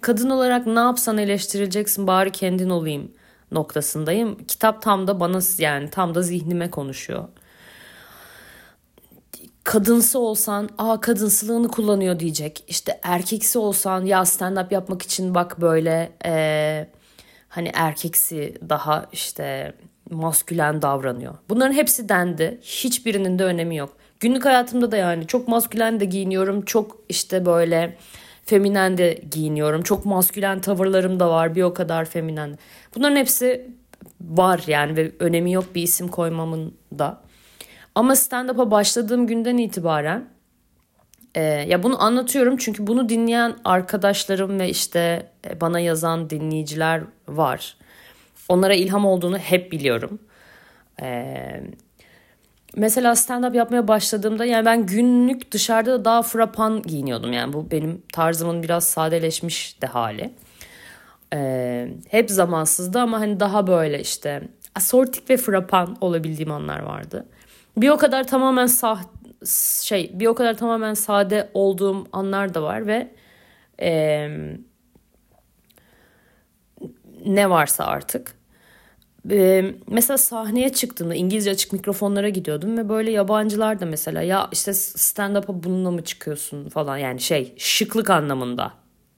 kadın 0.00 0.30
olarak 0.30 0.66
ne 0.66 0.80
yapsan 0.80 1.18
eleştirileceksin 1.18 2.06
bari 2.06 2.32
kendin 2.32 2.70
olayım 2.70 3.12
noktasındayım. 3.52 4.44
Kitap 4.46 4.82
tam 4.82 5.06
da 5.06 5.20
bana 5.20 5.38
yani 5.58 5.90
tam 5.90 6.14
da 6.14 6.22
zihnime 6.22 6.70
konuşuyor. 6.70 7.28
Kadınsı 9.68 10.18
olsan 10.18 10.68
aa 10.78 11.00
kadınsılığını 11.00 11.68
kullanıyor 11.68 12.20
diyecek. 12.20 12.64
İşte 12.68 13.00
erkeksi 13.02 13.58
olsan 13.58 14.04
ya 14.04 14.24
stand 14.24 14.56
up 14.56 14.72
yapmak 14.72 15.02
için 15.02 15.34
bak 15.34 15.60
böyle 15.60 16.12
ee, 16.24 16.88
hani 17.48 17.70
erkeksi 17.74 18.54
daha 18.68 19.06
işte 19.12 19.72
maskülen 20.10 20.82
davranıyor. 20.82 21.34
Bunların 21.48 21.72
hepsi 21.72 22.08
dendi. 22.08 22.58
Hiçbirinin 22.62 23.38
de 23.38 23.44
önemi 23.44 23.76
yok. 23.76 23.96
Günlük 24.20 24.44
hayatımda 24.44 24.92
da 24.92 24.96
yani 24.96 25.26
çok 25.26 25.48
maskülen 25.48 26.00
de 26.00 26.04
giyiniyorum. 26.04 26.64
Çok 26.64 26.96
işte 27.08 27.46
böyle 27.46 27.96
feminen 28.44 28.98
de 28.98 29.20
giyiniyorum. 29.30 29.82
Çok 29.82 30.04
maskülen 30.04 30.60
tavırlarım 30.60 31.20
da 31.20 31.30
var. 31.30 31.54
Bir 31.54 31.62
o 31.62 31.74
kadar 31.74 32.04
feminen. 32.04 32.58
Bunların 32.94 33.16
hepsi 33.16 33.70
var 34.20 34.64
yani 34.66 34.96
ve 34.96 35.12
önemi 35.18 35.52
yok 35.52 35.74
bir 35.74 35.82
isim 35.82 36.08
koymamın 36.08 36.74
da. 36.98 37.27
Ama 37.94 38.16
stand-up'a 38.16 38.70
başladığım 38.70 39.26
günden 39.26 39.56
itibaren 39.56 40.28
e, 41.34 41.42
ya 41.42 41.82
bunu 41.82 42.02
anlatıyorum 42.02 42.56
çünkü 42.56 42.86
bunu 42.86 43.08
dinleyen 43.08 43.56
arkadaşlarım 43.64 44.58
ve 44.60 44.68
işte 44.68 45.30
e, 45.50 45.60
bana 45.60 45.80
yazan 45.80 46.30
dinleyiciler 46.30 47.02
var. 47.28 47.76
Onlara 48.48 48.74
ilham 48.74 49.06
olduğunu 49.06 49.38
hep 49.38 49.72
biliyorum. 49.72 50.18
Ee, 51.02 51.62
mesela 52.76 53.12
stand-up 53.12 53.56
yapmaya 53.56 53.88
başladığımda 53.88 54.44
yani 54.44 54.64
ben 54.64 54.86
günlük 54.86 55.52
dışarıda 55.52 55.92
da 55.92 56.04
daha 56.04 56.22
frapan 56.22 56.82
giyiniyordum. 56.82 57.32
Yani 57.32 57.52
bu 57.52 57.70
benim 57.70 58.02
tarzımın 58.12 58.62
biraz 58.62 58.84
sadeleşmiş 58.84 59.82
de 59.82 59.86
hali. 59.86 60.34
Ee, 61.34 61.88
hep 62.08 62.30
zamansızdı 62.30 62.98
ama 62.98 63.20
hani 63.20 63.40
daha 63.40 63.66
böyle 63.66 64.00
işte 64.00 64.42
asortik 64.74 65.30
ve 65.30 65.36
frapan 65.36 65.96
olabildiğim 66.00 66.52
anlar 66.52 66.82
vardı. 66.82 67.26
Bir 67.82 67.88
o 67.88 67.96
kadar 67.96 68.26
tamamen 68.26 68.66
sah 68.66 69.02
şey 69.82 70.10
bir 70.14 70.26
o 70.26 70.34
kadar 70.34 70.56
tamamen 70.56 70.94
sade 70.94 71.50
olduğum 71.54 72.06
anlar 72.12 72.54
da 72.54 72.62
var 72.62 72.86
ve 72.86 73.08
e, 73.82 74.28
ne 77.26 77.50
varsa 77.50 77.84
artık. 77.84 78.38
E, 79.30 79.64
mesela 79.86 80.18
sahneye 80.18 80.68
çıktığımda 80.72 81.14
İngilizce 81.14 81.50
açık 81.50 81.72
mikrofonlara 81.72 82.28
gidiyordum 82.28 82.78
ve 82.78 82.88
böyle 82.88 83.10
yabancılar 83.10 83.80
da 83.80 83.86
mesela 83.86 84.22
ya 84.22 84.48
işte 84.52 84.70
stand-up'a 84.74 85.62
bununla 85.62 85.90
mı 85.90 86.04
çıkıyorsun? 86.04 86.68
falan 86.68 86.98
yani 86.98 87.20
şey 87.20 87.54
şıklık 87.56 88.10
anlamında 88.10 88.72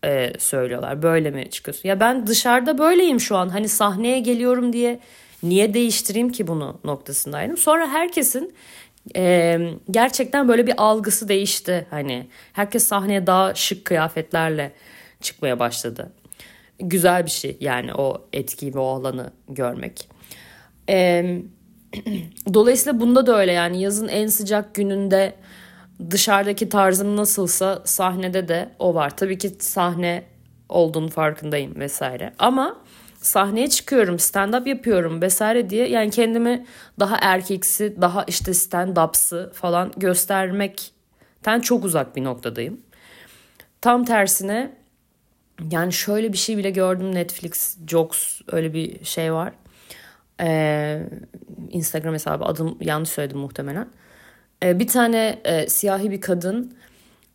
e, 0.05 0.33
söylüyorlar. 0.39 1.03
Böyle 1.03 1.31
mi 1.31 1.51
çıkıyorsun? 1.51 1.89
Ya 1.89 2.01
ben 2.01 2.27
dışarıda 2.27 2.79
böyleyim 2.79 3.21
şu 3.21 3.37
an 3.37 3.49
hani 3.49 3.69
sahneye 3.69 4.21
geliyorum 4.21 4.73
diye 4.73 5.01
niye 5.43 5.75
değiştireyim 5.75 6.33
ki 6.33 6.47
bunu 6.47 6.81
noktasındaydım 6.85 7.57
sonra 7.57 7.89
herkesin 7.89 8.55
e, 9.17 9.59
gerçekten 9.91 10.49
böyle 10.49 10.67
bir 10.67 10.75
algısı 10.77 11.29
değişti 11.29 11.87
hani 11.91 12.27
herkes 12.53 12.85
sahneye 12.85 13.27
daha 13.27 13.55
şık 13.55 13.85
kıyafetlerle 13.85 14.73
çıkmaya 15.21 15.59
başladı 15.59 16.13
güzel 16.81 17.25
bir 17.27 17.31
şey 17.31 17.57
yani 17.61 17.95
o 17.95 18.29
etkiyi 18.33 18.75
ve 18.75 18.79
o 18.79 18.87
alanı 18.87 19.31
görmek. 19.49 20.09
Ee, 20.89 21.43
dolayısıyla 22.55 23.01
bunda 23.01 23.27
da 23.27 23.39
öyle 23.39 23.53
yani 23.53 23.83
yazın 23.83 24.09
en 24.09 24.27
sıcak 24.27 24.75
gününde 24.75 25.35
dışarıdaki 26.11 26.69
tarzım 26.69 27.17
nasılsa 27.17 27.83
sahnede 27.85 28.49
de 28.49 28.71
o 28.79 28.95
var. 28.95 29.17
Tabii 29.17 29.39
ki 29.39 29.53
sahne 29.59 30.25
olduğunu 30.69 31.09
farkındayım 31.09 31.75
vesaire. 31.81 32.33
Ama 32.39 32.77
sahneye 33.21 33.69
çıkıyorum, 33.69 34.19
stand 34.19 34.55
up 34.55 34.67
yapıyorum 34.67 35.23
vesaire 35.23 35.71
diye 35.71 35.89
yani 35.89 36.11
kendimi 36.11 36.67
daha 37.01 37.17
erkeksi, 37.21 37.97
daha 38.01 38.25
işte 38.25 38.55
stand 38.55 38.97
up'sı 38.97 39.51
falan 39.55 39.93
göstermekten 39.97 41.61
çok 41.61 41.85
uzak 41.85 42.17
bir 42.17 42.25
noktadayım. 42.25 42.81
Tam 43.81 44.05
tersine 44.05 44.73
yani 45.71 45.93
şöyle 45.93 46.33
bir 46.33 46.39
şey 46.39 46.57
bile 46.57 46.71
gördüm 46.71 47.15
Netflix 47.15 47.77
Jokes 47.89 48.41
öyle 48.53 48.75
bir 48.75 49.05
şey 49.05 49.33
var. 49.33 49.53
Ee, 50.41 51.03
Instagram 51.71 52.15
hesabı 52.15 52.45
adım 52.45 52.79
yanlış 52.81 53.09
söyledim 53.09 53.39
muhtemelen. 53.39 53.89
Ee, 54.63 54.79
bir 54.79 54.87
tane 54.87 55.41
e, 55.45 55.69
siyahi 55.69 56.11
bir 56.11 56.21
kadın 56.21 56.77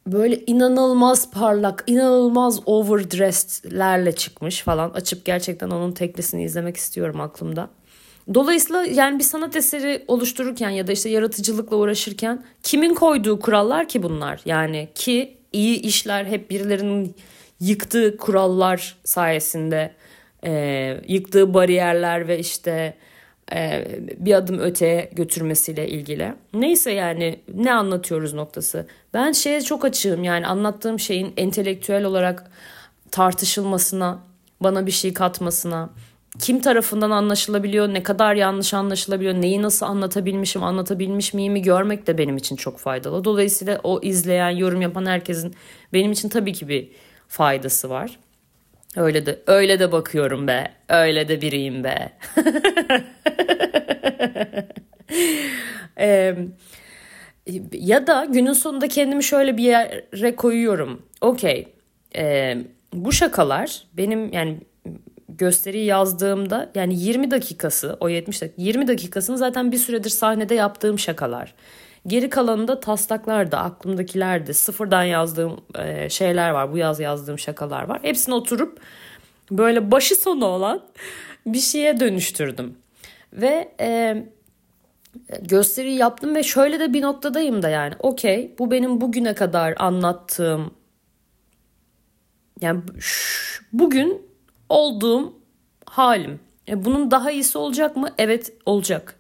böyle 0.08 0.40
inanılmaz 0.48 1.32
parlak, 1.32 1.84
inanılmaz 1.88 2.60
overdressed'lerle 2.66 4.12
çıkmış 4.12 4.62
falan. 4.62 4.90
Açıp 4.90 5.26
gerçekten 5.26 5.70
onun 5.70 5.92
teklisini 5.92 6.44
izlemek 6.44 6.78
istiyorum 6.78 7.22
aklımda. 7.22 7.70
Dolayısıyla 8.34 8.84
yani 8.84 9.20
bir 9.20 9.24
sanat 9.24 9.56
eseri 9.56 10.04
oluştururken 10.08 10.70
ya 10.70 10.88
da 10.88 10.92
işte 10.92 11.10
yaratıcılıkla 11.10 11.78
uğraşırken 11.78 12.44
kimin 12.64 12.94
koyduğu 12.94 13.40
kurallar 13.40 13.88
ki 13.88 14.04
bunlar? 14.04 14.42
Yani 14.46 14.88
ki 14.96 15.38
iyi 15.54 15.82
işler 15.82 16.26
hep 16.26 16.50
birilerinin 16.50 17.16
yıktığı 17.60 18.18
kurallar 18.18 18.98
sayesinde 19.04 19.92
e, 20.46 21.02
yıktığı 21.08 21.54
bariyerler 21.54 22.28
ve 22.28 22.40
işte 22.40 22.94
e, 23.54 23.88
bir 24.18 24.34
adım 24.34 24.60
öteye 24.60 25.10
götürmesiyle 25.14 25.88
ilgili. 25.90 26.34
Neyse 26.54 26.92
yani 26.92 27.40
ne 27.54 27.74
anlatıyoruz 27.74 28.34
noktası. 28.34 28.88
Ben 29.14 29.32
şeye 29.32 29.62
çok 29.62 29.86
açığım 29.86 30.24
yani 30.24 30.48
anlattığım 30.48 31.00
şeyin 31.00 31.34
entelektüel 31.38 32.04
olarak 32.04 32.52
tartışılmasına, 33.12 34.20
bana 34.62 34.86
bir 34.86 34.92
şey 34.92 35.14
katmasına, 35.14 35.90
kim 36.40 36.62
tarafından 36.62 37.12
anlaşılabiliyor, 37.12 37.88
ne 37.88 38.04
kadar 38.04 38.36
yanlış 38.36 38.74
anlaşılabiliyor, 38.74 39.34
neyi 39.34 39.62
nasıl 39.62 39.86
anlatabilmişim, 39.86 40.64
anlatabilmiş 40.64 41.34
miyimi 41.34 41.62
görmek 41.62 42.08
de 42.08 42.18
benim 42.18 42.38
için 42.38 42.56
çok 42.56 42.80
faydalı. 42.80 43.24
Dolayısıyla 43.24 43.80
o 43.84 44.02
izleyen, 44.02 44.50
yorum 44.50 44.82
yapan 44.82 45.06
herkesin 45.06 45.56
benim 45.94 46.12
için 46.12 46.30
tabii 46.30 46.54
ki 46.54 46.68
bir 46.68 46.90
faydası 47.28 47.90
var. 47.90 48.20
Öyle 48.96 49.26
de 49.26 49.40
öyle 49.48 49.80
de 49.80 49.92
bakıyorum 49.92 50.48
be. 50.48 50.72
Öyle 50.90 51.28
de 51.28 51.42
biriyim 51.42 51.84
be. 51.84 52.12
ee, 56.00 56.36
ya 57.72 58.08
da 58.08 58.26
günün 58.26 58.54
sonunda 58.54 58.88
kendimi 58.88 59.24
şöyle 59.24 59.58
bir 59.58 59.64
yere 59.64 60.36
koyuyorum. 60.36 61.02
Okey. 61.22 61.68
E, 62.16 62.58
bu 62.94 63.12
şakalar 63.12 63.84
benim 63.94 64.34
yani 64.34 64.58
gösteriyi 65.30 65.86
yazdığımda 65.86 66.72
yani 66.76 67.00
20 67.00 67.32
dakikası 67.32 67.98
o 68.00 68.10
70 68.10 68.42
dakika 68.42 68.62
20 68.62 68.88
dakikasını 68.88 69.38
zaten 69.38 69.72
bir 69.72 69.78
süredir 69.78 70.10
sahnede 70.10 70.56
yaptığım 70.56 71.00
şakalar. 71.00 71.54
Geri 72.08 72.30
taslaklar 72.80 73.52
da 73.52 73.60
aklımdakiler 73.60 74.48
de 74.48 74.54
sıfırdan 74.54 75.04
yazdığım 75.04 75.62
e, 75.80 76.10
şeyler 76.10 76.50
var. 76.50 76.74
Bu 76.74 76.78
yaz 76.78 77.00
yazdığım 77.00 77.40
şakalar 77.40 77.84
var. 77.84 78.00
Hepsini 78.02 78.36
oturup 78.36 78.80
böyle 79.52 79.92
başı 79.92 80.16
sonu 80.16 80.46
olan 80.46 80.82
bir 81.46 81.60
şeye 81.60 82.00
dönüştürdüm. 82.00 82.78
Ve 83.34 83.72
e, 83.80 84.24
gösteriyi 85.42 85.98
yaptım 85.98 86.36
ve 86.36 86.44
şöyle 86.44 86.80
de 86.80 86.94
bir 86.94 87.02
noktadayım 87.02 87.62
da 87.62 87.70
yani 87.70 87.94
okey 88.00 88.56
bu 88.60 88.72
benim 88.72 89.02
bugüne 89.02 89.36
kadar 89.36 89.74
anlattığım 89.78 90.72
yani 92.62 92.82
bugün 93.74 94.22
olduğum 94.70 95.34
halim. 95.86 96.40
E, 96.70 96.86
bunun 96.86 97.12
daha 97.12 97.32
iyisi 97.32 97.58
olacak 97.58 97.96
mı? 97.96 98.10
Evet 98.18 98.54
olacak. 98.66 99.16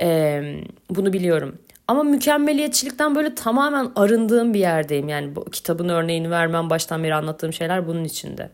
Ee, 0.00 0.60
bunu 0.90 1.12
biliyorum. 1.12 1.58
Ama 1.88 2.02
mükemmeliyetçilikten 2.02 3.14
böyle 3.14 3.34
tamamen 3.34 3.90
arındığım 3.96 4.54
bir 4.54 4.58
yerdeyim. 4.58 5.08
Yani 5.08 5.36
bu 5.36 5.44
kitabın 5.44 5.88
örneğini 5.88 6.30
vermem 6.30 6.70
baştan 6.70 7.04
beri 7.04 7.14
anlattığım 7.14 7.52
şeyler 7.52 7.86
bunun 7.86 8.04
içinde. 8.04 8.50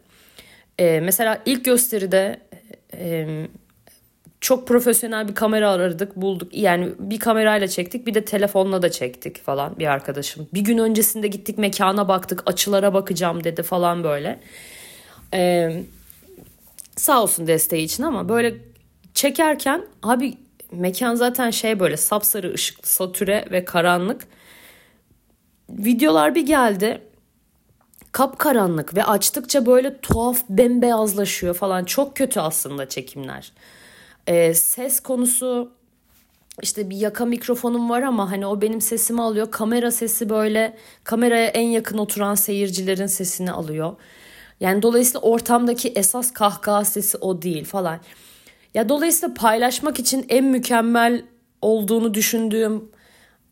Ee, 0.79 1.01
mesela 1.01 1.43
ilk 1.47 1.65
gösteride 1.65 2.41
e, 2.95 3.27
çok 4.41 4.69
profesyonel 4.69 5.29
bir 5.29 5.35
kamera 5.35 5.71
aradık 5.71 6.17
bulduk. 6.17 6.55
Yani 6.55 6.89
bir 6.99 7.19
kamerayla 7.19 7.69
çektik 7.69 8.07
bir 8.07 8.15
de 8.15 8.25
telefonla 8.25 8.83
da 8.83 8.91
çektik 8.91 9.45
falan 9.45 9.79
bir 9.79 9.87
arkadaşım. 9.87 10.49
Bir 10.55 10.61
gün 10.61 10.79
öncesinde 10.79 11.29
gittik 11.29 11.59
mekana 11.59 12.09
baktık 12.09 12.43
açılara 12.47 12.95
bakacağım 12.95 13.45
dedi 13.45 13.63
falan 13.63 14.05
böyle. 14.05 14.41
Ee, 15.35 15.83
sağ 16.97 17.23
olsun 17.23 17.47
desteği 17.47 17.85
için 17.85 18.03
ama 18.03 18.29
böyle 18.29 18.55
çekerken 19.15 19.85
abi 20.03 20.35
mekan 20.73 21.15
zaten 21.15 21.51
şey 21.51 21.81
böyle 21.81 21.97
sapsarı 21.97 22.55
ışıklı 22.55 22.89
satüre 22.89 23.45
ve 23.51 23.65
karanlık. 23.65 24.27
Videolar 25.71 26.35
bir 26.35 26.47
geldi 26.47 27.03
kapkaranlık 28.13 28.95
ve 28.97 29.05
açtıkça 29.05 29.67
böyle 29.67 30.01
tuhaf 30.01 30.39
bembeyazlaşıyor 30.49 31.55
falan 31.55 31.85
çok 31.85 32.17
kötü 32.17 32.41
aslında 32.41 32.89
çekimler. 32.89 33.53
Ee, 34.27 34.55
ses 34.55 35.01
konusu 35.01 35.73
işte 36.63 36.91
bir 36.91 36.97
yaka 36.97 37.25
mikrofonum 37.25 37.91
var 37.91 38.03
ama 38.03 38.31
hani 38.31 38.47
o 38.47 38.61
benim 38.61 38.81
sesimi 38.81 39.23
alıyor. 39.23 39.51
Kamera 39.51 39.91
sesi 39.91 40.29
böyle 40.29 40.77
kameraya 41.05 41.47
en 41.47 41.69
yakın 41.69 41.99
oturan 41.99 42.35
seyircilerin 42.35 43.07
sesini 43.07 43.53
alıyor. 43.53 43.97
Yani 44.61 44.83
dolayısıyla 44.83 45.21
ortamdaki 45.21 45.89
esas 45.89 46.33
kahkaha 46.33 46.85
sesi 46.85 47.19
o 47.19 47.43
değil 47.43 47.65
falan. 47.65 48.01
Ya 48.75 48.89
dolayısıyla 48.89 49.35
paylaşmak 49.35 49.99
için 49.99 50.27
en 50.29 50.45
mükemmel 50.45 51.23
olduğunu 51.63 52.15
düşündüğüm 52.15 52.91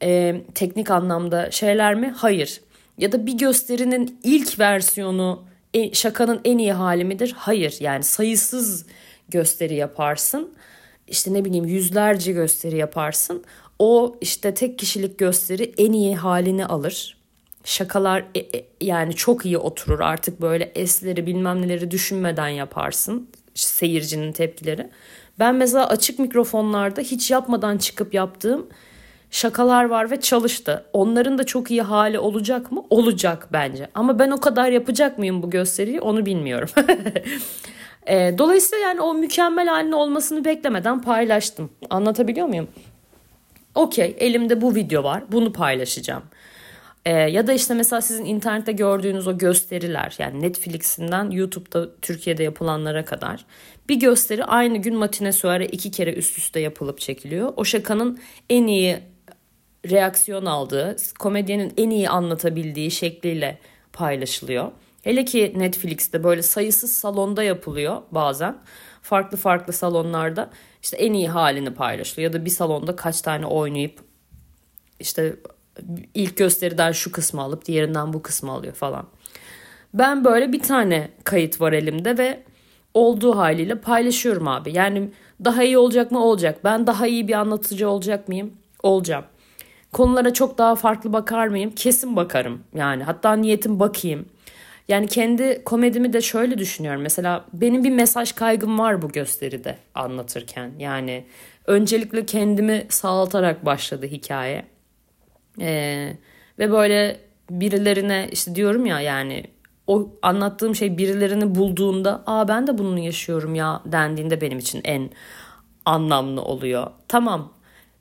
e, 0.02 0.40
teknik 0.54 0.90
anlamda 0.90 1.50
şeyler 1.50 1.94
mi? 1.94 2.14
Hayır. 2.16 2.60
Ya 2.98 3.12
da 3.12 3.26
bir 3.26 3.38
gösterinin 3.38 4.20
ilk 4.22 4.58
versiyonu 4.58 5.44
e, 5.74 5.94
şakanın 5.94 6.40
en 6.44 6.58
iyi 6.58 6.72
hali 6.72 7.04
midir? 7.04 7.34
Hayır. 7.36 7.76
Yani 7.80 8.04
sayısız 8.04 8.86
gösteri 9.28 9.74
yaparsın. 9.74 10.54
İşte 11.08 11.32
ne 11.32 11.44
bileyim 11.44 11.64
yüzlerce 11.64 12.32
gösteri 12.32 12.76
yaparsın. 12.76 13.44
O 13.78 14.16
işte 14.20 14.54
tek 14.54 14.78
kişilik 14.78 15.18
gösteri 15.18 15.74
en 15.78 15.92
iyi 15.92 16.16
halini 16.16 16.66
alır. 16.66 17.16
Şakalar 17.64 18.24
e, 18.34 18.38
e, 18.38 18.66
yani 18.80 19.14
çok 19.14 19.46
iyi 19.46 19.58
oturur 19.58 20.00
artık 20.00 20.40
böyle 20.40 20.64
esleri 20.74 21.26
bilmem 21.26 21.62
neleri 21.62 21.90
düşünmeden 21.90 22.48
yaparsın 22.48 23.28
seyircinin 23.64 24.32
tepkileri. 24.32 24.90
Ben 25.38 25.54
mesela 25.54 25.88
açık 25.88 26.18
mikrofonlarda 26.18 27.00
hiç 27.00 27.30
yapmadan 27.30 27.78
çıkıp 27.78 28.14
yaptığım 28.14 28.66
şakalar 29.30 29.84
var 29.84 30.10
ve 30.10 30.20
çalıştı. 30.20 30.84
Onların 30.92 31.38
da 31.38 31.44
çok 31.44 31.70
iyi 31.70 31.82
hali 31.82 32.18
olacak 32.18 32.72
mı? 32.72 32.84
Olacak 32.90 33.48
bence. 33.52 33.88
Ama 33.94 34.18
ben 34.18 34.30
o 34.30 34.40
kadar 34.40 34.70
yapacak 34.70 35.18
mıyım 35.18 35.42
bu 35.42 35.50
gösteriyi 35.50 36.00
onu 36.00 36.26
bilmiyorum. 36.26 36.68
e, 38.06 38.34
dolayısıyla 38.38 38.84
yani 38.84 39.00
o 39.00 39.14
mükemmel 39.14 39.68
halinin 39.68 39.92
olmasını 39.92 40.44
beklemeden 40.44 41.02
paylaştım. 41.02 41.70
Anlatabiliyor 41.90 42.46
muyum? 42.46 42.68
Okey 43.74 44.16
elimde 44.18 44.60
bu 44.60 44.74
video 44.74 45.04
var 45.04 45.22
bunu 45.32 45.52
paylaşacağım. 45.52 46.22
Ee, 47.06 47.10
ya 47.10 47.46
da 47.46 47.52
işte 47.52 47.74
mesela 47.74 48.00
sizin 48.00 48.24
internette 48.24 48.72
gördüğünüz 48.72 49.26
o 49.26 49.38
gösteriler 49.38 50.14
yani 50.18 50.42
Netflix'inden 50.42 51.30
YouTube'da 51.30 52.00
Türkiye'de 52.02 52.42
yapılanlara 52.42 53.04
kadar 53.04 53.44
bir 53.88 54.00
gösteri 54.00 54.44
aynı 54.44 54.78
gün 54.78 54.96
matine 54.96 55.32
suare 55.32 55.66
iki 55.66 55.90
kere 55.90 56.12
üst 56.12 56.38
üste 56.38 56.60
yapılıp 56.60 57.00
çekiliyor. 57.00 57.52
O 57.56 57.64
şakanın 57.64 58.20
en 58.50 58.66
iyi 58.66 58.98
reaksiyon 59.90 60.46
aldığı, 60.46 60.96
komedyenin 61.18 61.72
en 61.76 61.90
iyi 61.90 62.08
anlatabildiği 62.08 62.90
şekliyle 62.90 63.58
paylaşılıyor. 63.92 64.72
Hele 65.02 65.24
ki 65.24 65.52
Netflix'te 65.56 66.24
böyle 66.24 66.42
sayısız 66.42 66.92
salonda 66.92 67.42
yapılıyor 67.42 68.02
bazen. 68.10 68.58
Farklı 69.02 69.36
farklı 69.36 69.72
salonlarda 69.72 70.50
işte 70.82 70.96
en 70.96 71.12
iyi 71.12 71.28
halini 71.28 71.74
paylaşılıyor. 71.74 72.32
Ya 72.32 72.40
da 72.40 72.44
bir 72.44 72.50
salonda 72.50 72.96
kaç 72.96 73.20
tane 73.20 73.46
oynayıp 73.46 74.00
işte 75.00 75.36
ilk 76.14 76.36
gösteriden 76.36 76.92
şu 76.92 77.12
kısmı 77.12 77.42
alıp 77.42 77.64
diğerinden 77.64 78.12
bu 78.12 78.22
kısmı 78.22 78.52
alıyor 78.52 78.74
falan. 78.74 79.06
Ben 79.94 80.24
böyle 80.24 80.52
bir 80.52 80.60
tane 80.60 81.08
kayıt 81.24 81.60
var 81.60 81.72
elimde 81.72 82.18
ve 82.18 82.42
olduğu 82.94 83.36
haliyle 83.36 83.74
paylaşıyorum 83.74 84.48
abi. 84.48 84.72
Yani 84.72 85.10
daha 85.44 85.64
iyi 85.64 85.78
olacak 85.78 86.10
mı? 86.10 86.24
Olacak. 86.24 86.58
Ben 86.64 86.86
daha 86.86 87.06
iyi 87.06 87.28
bir 87.28 87.32
anlatıcı 87.32 87.88
olacak 87.88 88.28
mıyım? 88.28 88.52
Olacağım. 88.82 89.24
Konulara 89.92 90.32
çok 90.32 90.58
daha 90.58 90.74
farklı 90.74 91.12
bakar 91.12 91.48
mıyım? 91.48 91.70
Kesin 91.70 92.16
bakarım. 92.16 92.62
Yani 92.74 93.02
hatta 93.02 93.32
niyetim 93.32 93.80
bakayım. 93.80 94.26
Yani 94.88 95.08
kendi 95.08 95.64
komedimi 95.64 96.12
de 96.12 96.20
şöyle 96.20 96.58
düşünüyorum. 96.58 97.02
Mesela 97.02 97.44
benim 97.52 97.84
bir 97.84 97.90
mesaj 97.90 98.32
kaygım 98.32 98.78
var 98.78 99.02
bu 99.02 99.08
gösteride 99.08 99.78
anlatırken. 99.94 100.72
Yani 100.78 101.24
öncelikle 101.66 102.26
kendimi 102.26 102.86
sağlatarak 102.88 103.64
başladı 103.64 104.06
hikaye. 104.06 104.64
Ee, 105.60 106.16
ve 106.58 106.70
böyle 106.70 107.20
birilerine 107.50 108.28
işte 108.32 108.54
diyorum 108.54 108.86
ya 108.86 109.00
yani 109.00 109.44
o 109.86 110.10
anlattığım 110.22 110.74
şey 110.74 110.98
birilerini 110.98 111.54
bulduğunda 111.54 112.22
aa 112.26 112.48
ben 112.48 112.66
de 112.66 112.78
bunu 112.78 112.98
yaşıyorum 112.98 113.54
ya 113.54 113.82
dendiğinde 113.86 114.40
benim 114.40 114.58
için 114.58 114.80
en 114.84 115.10
anlamlı 115.84 116.42
oluyor. 116.42 116.86
Tamam 117.08 117.52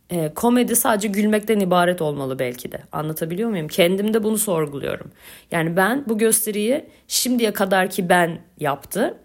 e, 0.09 0.33
komedi 0.33 0.75
sadece 0.75 1.07
gülmekten 1.07 1.59
ibaret 1.59 2.01
olmalı 2.01 2.39
belki 2.39 2.71
de. 2.71 2.83
Anlatabiliyor 2.91 3.49
muyum? 3.49 3.67
Kendimde 3.67 4.23
bunu 4.23 4.37
sorguluyorum. 4.37 5.11
Yani 5.51 5.77
ben 5.77 6.03
bu 6.07 6.17
gösteriyi 6.17 6.85
şimdiye 7.07 7.53
kadar 7.53 7.89
ki 7.89 8.09
ben 8.09 8.39
yaptı. 8.59 9.17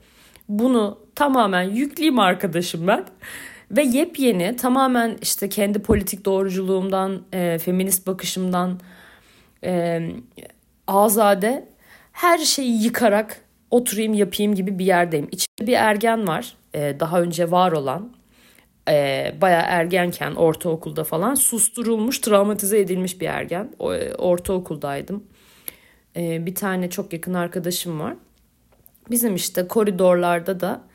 Bunu 0.49 0.99
tamamen 1.15 1.63
yükleyeyim 1.63 2.19
arkadaşım 2.19 2.87
ben. 2.87 3.05
Ve 3.71 3.83
yepyeni 3.83 4.57
tamamen 4.57 5.19
işte 5.23 5.49
kendi 5.49 5.79
politik 5.79 6.25
doğruculuğumdan, 6.25 7.23
e, 7.33 7.59
feminist 7.59 8.07
bakışımdan 8.07 8.81
e, 9.65 10.01
azade 10.87 11.69
her 12.13 12.39
şeyi 12.39 12.83
yıkarak 12.83 13.41
oturayım 13.71 14.15
yapayım 14.15 14.55
gibi 14.55 14.79
bir 14.79 14.85
yerdeyim. 14.85 15.29
İçinde 15.33 15.67
bir 15.67 15.73
ergen 15.73 16.29
var. 16.29 16.57
E, 16.75 17.01
daha 17.01 17.21
önce 17.21 17.51
var 17.51 17.73
olan 17.73 18.13
e, 18.89 19.35
bayağı 19.41 19.65
ergenken 19.67 20.35
ortaokulda 20.35 21.05
falan 21.05 21.35
susturulmuş, 21.35 22.19
travmatize 22.19 22.79
edilmiş 22.79 23.21
bir 23.21 23.27
ergen. 23.27 23.71
O, 23.79 23.95
e, 23.95 24.15
ortaokuldaydım. 24.15 25.25
E, 26.17 26.47
bir 26.47 26.55
tane 26.55 26.91
çok 26.91 27.13
yakın 27.13 27.35
arkadaşım 27.35 28.01
var. 28.01 28.15
Bizim 29.11 29.35
işte 29.35 29.69
koridorlarda 29.69 30.61
da 30.61 30.90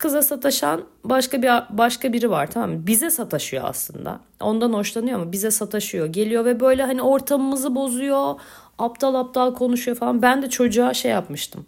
kıza 0.00 0.22
sataşan 0.22 0.84
başka 1.04 1.42
bir 1.42 1.50
başka 1.70 2.12
biri 2.12 2.30
var 2.30 2.50
tamam 2.50 2.70
mı? 2.70 2.86
Bize 2.86 3.10
sataşıyor 3.10 3.64
aslında. 3.66 4.20
Ondan 4.40 4.72
hoşlanıyor 4.72 5.20
ama 5.20 5.32
bize 5.32 5.50
sataşıyor. 5.50 6.06
Geliyor 6.06 6.44
ve 6.44 6.60
böyle 6.60 6.82
hani 6.82 7.02
ortamımızı 7.02 7.74
bozuyor. 7.74 8.34
Aptal 8.78 9.14
aptal 9.14 9.54
konuşuyor 9.54 9.96
falan. 9.96 10.22
Ben 10.22 10.42
de 10.42 10.50
çocuğa 10.50 10.94
şey 10.94 11.10
yapmıştım. 11.10 11.66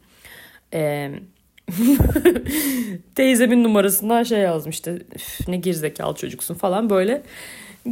Eee 0.72 1.22
teyzemin 3.14 3.64
numarasından 3.64 4.22
şey 4.22 4.38
yazmıştı. 4.38 5.06
ne 5.48 5.56
gerizekalı 5.56 6.14
çocuksun 6.14 6.54
falan 6.54 6.90
böyle 6.90 7.22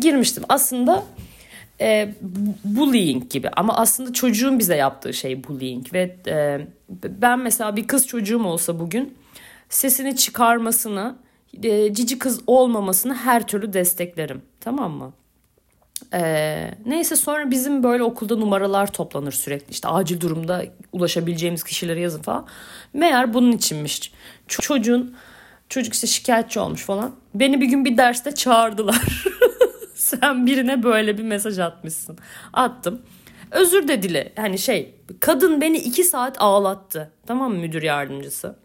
girmiştim. 0.01 0.45
Aslında 0.49 1.05
e, 1.80 2.14
bullying 2.64 3.30
gibi 3.30 3.49
ama 3.57 3.76
aslında 3.76 4.12
çocuğun 4.12 4.59
bize 4.59 4.76
yaptığı 4.76 5.14
şey 5.14 5.45
bullying 5.45 5.93
ve 5.93 6.16
e, 6.26 6.66
ben 7.05 7.38
mesela 7.38 7.76
bir 7.76 7.86
kız 7.86 8.07
çocuğum 8.07 8.45
olsa 8.45 8.80
bugün 8.80 9.19
sesini 9.70 10.16
çıkarmasını 10.16 11.16
e, 11.62 11.94
cici 11.94 12.18
kız 12.18 12.40
olmamasını 12.46 13.14
her 13.14 13.46
türlü 13.46 13.72
desteklerim 13.72 14.42
tamam 14.60 14.92
mı? 14.92 15.12
Ee, 16.14 16.70
neyse 16.86 17.16
sonra 17.16 17.50
bizim 17.50 17.82
böyle 17.82 18.02
okulda 18.02 18.36
numaralar 18.36 18.92
toplanır 18.92 19.32
sürekli. 19.32 19.70
İşte 19.70 19.88
acil 19.88 20.20
durumda 20.20 20.64
ulaşabileceğimiz 20.92 21.64
kişileri 21.64 22.00
yazın 22.00 22.22
falan. 22.22 22.46
Meğer 22.92 23.34
bunun 23.34 23.52
içinmiş. 23.52 24.12
Çocuğun 24.48 25.16
çocuk 25.68 25.94
işte 25.94 26.06
şikayetçi 26.06 26.60
olmuş 26.60 26.84
falan. 26.84 27.14
Beni 27.34 27.60
bir 27.60 27.66
gün 27.66 27.84
bir 27.84 27.96
derste 27.96 28.34
çağırdılar. 28.34 29.24
Sen 29.94 30.46
birine 30.46 30.82
böyle 30.82 31.18
bir 31.18 31.22
mesaj 31.22 31.58
atmışsın. 31.58 32.18
Attım. 32.52 33.02
Özür 33.50 33.88
de 33.88 34.02
dile. 34.02 34.32
Hani 34.36 34.58
şey 34.58 34.94
kadın 35.20 35.60
beni 35.60 35.78
iki 35.78 36.04
saat 36.04 36.36
ağlattı. 36.40 37.12
Tamam 37.26 37.52
mı 37.52 37.58
müdür 37.58 37.82
yardımcısı? 37.82 38.56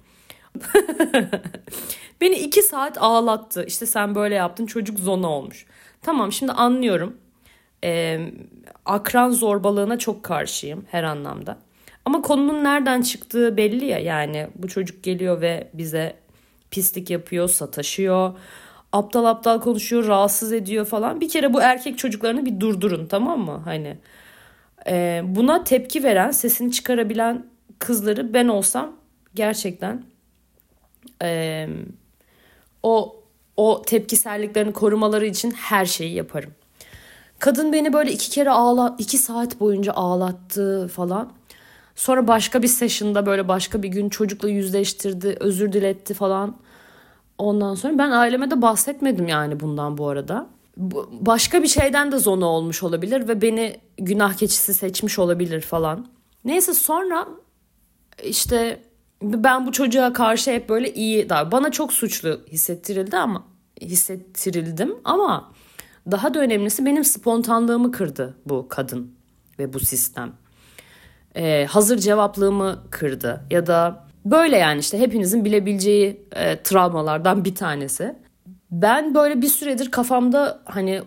beni 2.21 2.35
iki 2.35 2.61
saat 2.61 2.97
ağlattı. 2.97 3.65
İşte 3.67 3.85
sen 3.85 4.15
böyle 4.15 4.35
yaptın 4.35 4.65
çocuk 4.65 4.99
zona 4.99 5.29
olmuş. 5.29 5.65
Tamam 6.01 6.31
şimdi 6.31 6.51
anlıyorum. 6.51 7.17
Ee, 7.83 8.31
akran 8.85 9.31
zorbalığına 9.31 9.99
çok 9.99 10.23
karşıyım 10.23 10.85
her 10.91 11.03
anlamda. 11.03 11.57
Ama 12.05 12.21
konunun 12.21 12.63
nereden 12.63 13.01
çıktığı 13.01 13.57
belli 13.57 13.85
ya. 13.85 13.99
Yani 13.99 14.47
bu 14.55 14.67
çocuk 14.67 15.03
geliyor 15.03 15.41
ve 15.41 15.67
bize 15.73 16.15
pislik 16.71 17.09
yapıyor, 17.09 17.49
sataşıyor. 17.49 18.33
Aptal 18.91 19.25
aptal 19.25 19.61
konuşuyor, 19.61 20.07
rahatsız 20.07 20.53
ediyor 20.53 20.85
falan. 20.85 21.21
Bir 21.21 21.29
kere 21.29 21.53
bu 21.53 21.61
erkek 21.61 21.97
çocuklarını 21.97 22.45
bir 22.45 22.59
durdurun 22.59 23.07
tamam 23.07 23.39
mı? 23.39 23.61
Hani 23.65 23.97
e, 24.87 25.21
buna 25.25 25.63
tepki 25.63 26.03
veren, 26.03 26.31
sesini 26.31 26.71
çıkarabilen 26.71 27.45
kızları 27.79 28.33
ben 28.33 28.47
olsam 28.47 28.95
gerçekten 29.35 30.03
e, 31.24 31.68
o 32.84 33.16
o 33.57 33.82
tepkiselliklerini 33.82 34.74
korumaları 34.74 35.26
için 35.26 35.51
her 35.51 35.86
şeyi 35.86 36.13
yaparım. 36.13 36.51
Kadın 37.39 37.74
beni 37.74 37.93
böyle 37.93 38.11
iki 38.11 38.30
kere 38.30 38.49
ağla, 38.49 38.95
iki 38.97 39.18
saat 39.18 39.59
boyunca 39.59 39.93
ağlattı 39.93 40.88
falan. 40.88 41.32
Sonra 41.95 42.28
başka 42.28 42.61
bir 42.61 42.68
session'da 42.68 43.26
böyle 43.26 43.47
başka 43.47 43.84
bir 43.84 43.88
gün 43.88 44.09
çocukla 44.09 44.49
yüzleştirdi, 44.49 45.38
özür 45.39 45.74
diletti 45.74 46.13
falan. 46.13 46.57
Ondan 47.38 47.76
sonra 47.76 47.97
ben 47.97 48.11
aileme 48.11 48.51
de 48.51 48.61
bahsetmedim 48.61 49.28
yani 49.28 49.59
bundan 49.59 49.97
bu 49.97 50.07
arada. 50.07 50.47
Başka 51.11 51.63
bir 51.63 51.68
şeyden 51.68 52.11
de 52.11 52.18
zona 52.18 52.45
olmuş 52.45 52.84
olabilir 52.84 53.28
ve 53.28 53.41
beni 53.41 53.80
günah 53.97 54.34
keçisi 54.34 54.74
seçmiş 54.74 55.20
olabilir 55.20 55.61
falan. 55.61 56.07
Neyse 56.45 56.74
sonra 56.74 57.28
işte 58.24 58.82
ben 59.34 59.67
bu 59.67 59.71
çocuğa 59.71 60.13
karşı 60.13 60.51
hep 60.51 60.69
böyle 60.69 60.93
iyi 60.93 61.30
daha 61.30 61.51
bana 61.51 61.71
çok 61.71 61.93
suçlu 61.93 62.41
hissettirildi 62.51 63.17
ama 63.17 63.43
hissettirildim 63.82 64.95
ama 65.03 65.51
daha 66.11 66.34
da 66.34 66.39
önemlisi 66.39 66.86
benim 66.86 67.03
spontanlığımı 67.03 67.91
kırdı 67.91 68.38
bu 68.45 68.67
kadın 68.69 69.15
ve 69.59 69.73
bu 69.73 69.80
sistem. 69.80 70.32
Ee, 71.36 71.65
hazır 71.69 71.97
cevaplığımı 71.97 72.84
kırdı 72.91 73.41
ya 73.51 73.67
da 73.67 74.05
böyle 74.26 74.57
yani 74.57 74.80
işte 74.80 74.99
hepinizin 74.99 75.45
bilebileceği 75.45 76.21
e, 76.36 76.63
travmalardan 76.63 77.45
bir 77.45 77.55
tanesi. 77.55 78.15
Ben 78.71 79.15
böyle 79.15 79.41
bir 79.41 79.47
süredir 79.47 79.91
kafamda 79.91 80.61
hani 80.65 81.01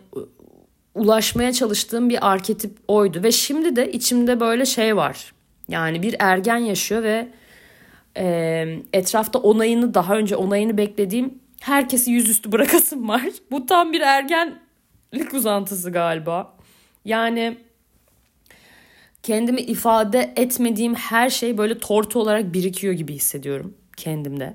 ulaşmaya 0.94 1.52
çalıştığım 1.52 2.08
bir 2.08 2.30
arketip 2.30 2.78
oydu 2.88 3.22
ve 3.22 3.32
şimdi 3.32 3.76
de 3.76 3.92
içimde 3.92 4.40
böyle 4.40 4.66
şey 4.66 4.96
var. 4.96 5.32
Yani 5.68 6.02
bir 6.02 6.16
ergen 6.18 6.56
yaşıyor 6.56 7.02
ve 7.02 7.28
etrafta 8.92 9.38
onayını 9.38 9.94
daha 9.94 10.16
önce 10.16 10.36
onayını 10.36 10.76
beklediğim 10.76 11.38
herkesi 11.60 12.10
yüzüstü 12.10 12.52
bırakasım 12.52 13.08
var. 13.08 13.22
Bu 13.50 13.66
tam 13.66 13.92
bir 13.92 14.00
ergenlik 14.00 15.34
uzantısı 15.34 15.90
galiba. 15.90 16.54
Yani 17.04 17.58
kendimi 19.22 19.60
ifade 19.60 20.32
etmediğim 20.36 20.94
her 20.94 21.30
şey 21.30 21.58
böyle 21.58 21.78
tortu 21.78 22.20
olarak 22.20 22.52
birikiyor 22.54 22.94
gibi 22.94 23.14
hissediyorum 23.14 23.74
kendimde. 23.96 24.54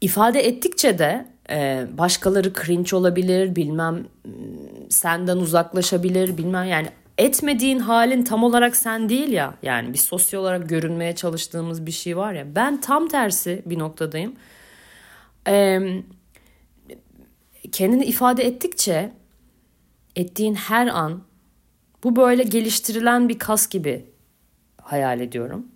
İfade 0.00 0.40
ettikçe 0.40 0.98
de 0.98 1.26
e, 1.50 1.86
başkaları 1.98 2.52
cringe 2.52 2.96
olabilir, 2.96 3.56
bilmem 3.56 4.06
senden 4.88 5.36
uzaklaşabilir, 5.36 6.38
bilmem 6.38 6.64
yani 6.64 6.88
etmediğin 7.18 7.78
halin 7.78 8.22
tam 8.22 8.44
olarak 8.44 8.76
sen 8.76 9.08
değil 9.08 9.32
ya. 9.32 9.54
Yani 9.62 9.92
bir 9.92 9.98
sosyal 9.98 10.40
olarak 10.40 10.68
görünmeye 10.68 11.14
çalıştığımız 11.14 11.86
bir 11.86 11.90
şey 11.90 12.16
var 12.16 12.32
ya. 12.32 12.54
Ben 12.54 12.80
tam 12.80 13.08
tersi 13.08 13.62
bir 13.66 13.78
noktadayım. 13.78 14.34
Ee, 15.48 15.80
kendini 17.72 18.04
ifade 18.04 18.44
ettikçe 18.44 19.12
ettiğin 20.16 20.54
her 20.54 20.86
an 20.86 21.22
bu 22.04 22.16
böyle 22.16 22.42
geliştirilen 22.42 23.28
bir 23.28 23.38
kas 23.38 23.68
gibi 23.68 24.04
hayal 24.82 25.20
ediyorum. 25.20 25.66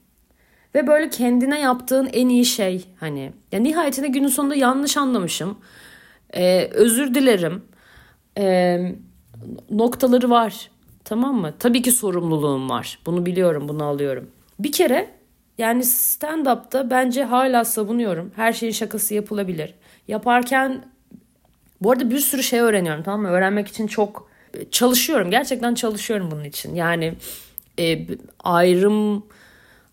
Ve 0.74 0.86
böyle 0.86 1.10
kendine 1.10 1.60
yaptığın 1.60 2.06
en 2.12 2.28
iyi 2.28 2.44
şey 2.44 2.84
hani 3.00 3.32
ya 3.52 3.60
nihayetinde 3.60 4.08
günün 4.08 4.28
sonunda 4.28 4.54
yanlış 4.54 4.96
anlamışım. 4.96 5.58
Ee, 6.34 6.68
özür 6.72 7.14
dilerim. 7.14 7.62
Ee, 8.38 8.94
noktaları 9.70 10.30
var. 10.30 10.70
Tamam 11.08 11.40
mı? 11.40 11.54
Tabii 11.58 11.82
ki 11.82 11.92
sorumluluğum 11.92 12.70
var. 12.70 12.98
Bunu 13.06 13.26
biliyorum, 13.26 13.68
bunu 13.68 13.84
alıyorum. 13.84 14.30
Bir 14.58 14.72
kere 14.72 15.10
yani 15.58 15.82
stand-up'ta 15.84 16.90
bence 16.90 17.24
hala 17.24 17.64
savunuyorum. 17.64 18.32
Her 18.36 18.52
şeyin 18.52 18.72
şakası 18.72 19.14
yapılabilir. 19.14 19.74
Yaparken 20.08 20.84
bu 21.80 21.90
arada 21.90 22.10
bir 22.10 22.18
sürü 22.18 22.42
şey 22.42 22.60
öğreniyorum 22.60 23.02
tamam 23.02 23.22
mı? 23.22 23.28
Öğrenmek 23.28 23.68
için 23.68 23.86
çok 23.86 24.30
çalışıyorum. 24.70 25.30
Gerçekten 25.30 25.74
çalışıyorum 25.74 26.30
bunun 26.30 26.44
için. 26.44 26.74
Yani 26.74 27.14
e, 27.78 28.06
ayrım 28.44 29.26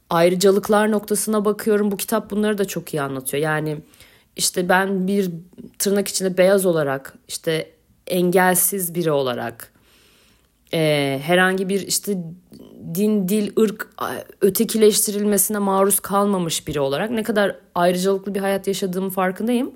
ayrıcalıklar 0.09 0.91
noktasına 0.91 1.45
bakıyorum. 1.45 1.91
Bu 1.91 1.97
kitap 1.97 2.32
bunları 2.32 2.57
da 2.57 2.66
çok 2.66 2.93
iyi 2.93 3.01
anlatıyor. 3.01 3.43
Yani 3.43 3.78
işte 4.36 4.70
ben 4.70 5.07
bir 5.07 5.32
tırnak 5.80 6.07
içinde 6.07 6.38
beyaz 6.38 6.66
olarak 6.66 7.13
işte 7.28 7.72
engelsiz 8.07 8.95
biri 8.95 9.11
olarak 9.11 9.75
e, 10.74 11.20
herhangi 11.24 11.70
bir 11.70 11.88
işte 11.88 12.18
din, 12.95 13.30
dil, 13.30 13.51
ırk 13.59 13.89
ötekileştirilmesine 14.41 15.59
maruz 15.59 15.99
kalmamış 15.99 16.68
biri 16.68 16.80
olarak 16.80 17.11
ne 17.11 17.24
kadar 17.24 17.55
ayrıcalıklı 17.76 18.36
bir 18.36 18.39
hayat 18.39 18.68
yaşadığımın 18.68 19.09
farkındayım. 19.09 19.72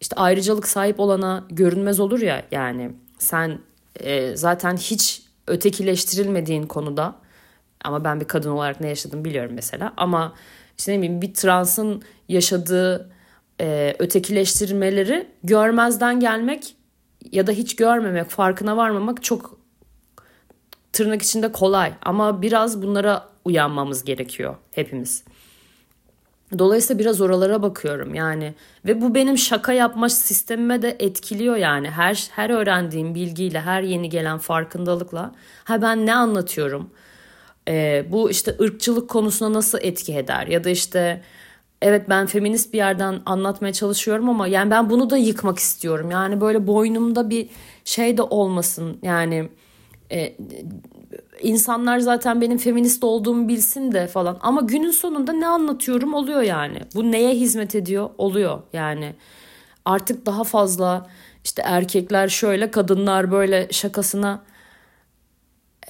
İşte 0.00 0.16
ayrıcalık 0.16 0.68
sahip 0.68 1.00
olana 1.00 1.44
görünmez 1.50 2.00
olur 2.00 2.20
ya 2.20 2.44
yani 2.50 2.90
sen 3.18 3.58
e, 4.00 4.36
zaten 4.36 4.76
hiç 4.76 5.22
ötekileştirilmediğin 5.46 6.66
konuda 6.66 7.14
ama 7.84 8.04
ben 8.04 8.20
bir 8.20 8.24
kadın 8.24 8.50
olarak 8.50 8.80
ne 8.80 8.88
yaşadım 8.88 9.24
biliyorum 9.24 9.52
mesela 9.54 9.92
ama 9.96 10.34
işte 10.78 10.92
ne 10.92 10.98
bileyim 10.98 11.22
bir 11.22 11.34
transın 11.34 12.02
yaşadığı 12.28 13.10
e, 13.60 13.96
ötekileştirmeleri 13.98 15.28
görmezden 15.44 16.20
gelmek 16.20 16.76
ya 17.32 17.46
da 17.46 17.52
hiç 17.52 17.76
görmemek, 17.76 18.28
farkına 18.28 18.76
varmamak 18.76 19.22
çok 19.22 19.63
tırnak 20.94 21.22
içinde 21.22 21.52
kolay 21.52 21.92
ama 22.02 22.42
biraz 22.42 22.82
bunlara 22.82 23.28
uyanmamız 23.44 24.04
gerekiyor 24.04 24.54
hepimiz. 24.72 25.24
Dolayısıyla 26.58 26.98
biraz 26.98 27.20
oralara 27.20 27.62
bakıyorum 27.62 28.14
yani 28.14 28.54
ve 28.86 29.00
bu 29.00 29.14
benim 29.14 29.38
şaka 29.38 29.72
yapma 29.72 30.08
sistemime 30.08 30.82
de 30.82 30.96
etkiliyor 30.98 31.56
yani. 31.56 31.90
Her 31.90 32.28
her 32.30 32.50
öğrendiğim 32.50 33.14
bilgiyle 33.14 33.60
her 33.60 33.82
yeni 33.82 34.08
gelen 34.08 34.38
farkındalıkla. 34.38 35.32
Ha 35.64 35.82
ben 35.82 36.06
ne 36.06 36.14
anlatıyorum? 36.14 36.90
Ee, 37.68 38.06
bu 38.10 38.30
işte 38.30 38.56
ırkçılık 38.60 39.10
konusuna 39.10 39.52
nasıl 39.52 39.78
etki 39.82 40.14
eder? 40.14 40.46
Ya 40.46 40.64
da 40.64 40.70
işte 40.70 41.22
evet 41.82 42.08
ben 42.08 42.26
feminist 42.26 42.72
bir 42.72 42.78
yerden 42.78 43.20
anlatmaya 43.26 43.72
çalışıyorum 43.72 44.28
ama 44.28 44.46
yani 44.46 44.70
ben 44.70 44.90
bunu 44.90 45.10
da 45.10 45.16
yıkmak 45.16 45.58
istiyorum. 45.58 46.10
Yani 46.10 46.40
böyle 46.40 46.66
boynumda 46.66 47.30
bir 47.30 47.48
şey 47.84 48.16
de 48.16 48.22
olmasın 48.22 48.98
yani 49.02 49.48
e, 50.14 50.36
insanlar 51.42 51.98
zaten 51.98 52.40
benim 52.40 52.58
feminist 52.58 53.04
olduğumu 53.04 53.48
bilsin 53.48 53.92
de 53.92 54.06
falan. 54.06 54.38
Ama 54.40 54.60
günün 54.60 54.90
sonunda 54.90 55.32
ne 55.32 55.46
anlatıyorum 55.46 56.14
oluyor 56.14 56.42
yani. 56.42 56.80
Bu 56.94 57.12
neye 57.12 57.34
hizmet 57.34 57.74
ediyor 57.74 58.10
oluyor 58.18 58.62
yani. 58.72 59.14
Artık 59.84 60.26
daha 60.26 60.44
fazla 60.44 61.06
işte 61.44 61.62
erkekler 61.66 62.28
şöyle 62.28 62.70
kadınlar 62.70 63.32
böyle 63.32 63.68
şakasına 63.70 64.42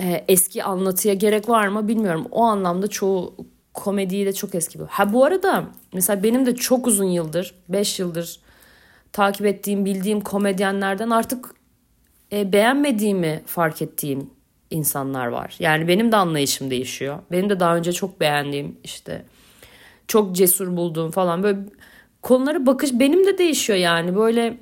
e, 0.00 0.24
eski 0.28 0.64
anlatıya 0.64 1.14
gerek 1.14 1.48
var 1.48 1.68
mı 1.68 1.88
bilmiyorum. 1.88 2.26
O 2.30 2.42
anlamda 2.42 2.88
çoğu 2.88 3.34
komediyi 3.74 4.26
de 4.26 4.32
çok 4.32 4.54
eski. 4.54 4.78
Ha 4.88 5.12
bu 5.12 5.24
arada 5.24 5.64
mesela 5.92 6.22
benim 6.22 6.46
de 6.46 6.56
çok 6.56 6.86
uzun 6.86 7.04
yıldır 7.04 7.54
5 7.68 7.98
yıldır 7.98 8.40
takip 9.12 9.46
ettiğim 9.46 9.84
bildiğim 9.84 10.20
komedyenlerden 10.20 11.10
artık 11.10 11.54
e, 12.34 12.52
beğenmediğimi 12.52 13.42
fark 13.46 13.82
ettiğim 13.82 14.30
insanlar 14.70 15.26
var. 15.26 15.56
Yani 15.58 15.88
benim 15.88 16.12
de 16.12 16.16
anlayışım 16.16 16.70
değişiyor. 16.70 17.18
Benim 17.32 17.50
de 17.50 17.60
daha 17.60 17.76
önce 17.76 17.92
çok 17.92 18.20
beğendiğim 18.20 18.76
işte 18.84 19.24
çok 20.08 20.36
cesur 20.36 20.76
bulduğum 20.76 21.10
falan 21.10 21.42
böyle 21.42 21.58
konulara 22.22 22.66
bakış 22.66 22.90
benim 22.92 23.26
de 23.26 23.38
değişiyor 23.38 23.78
yani 23.78 24.16
böyle 24.16 24.58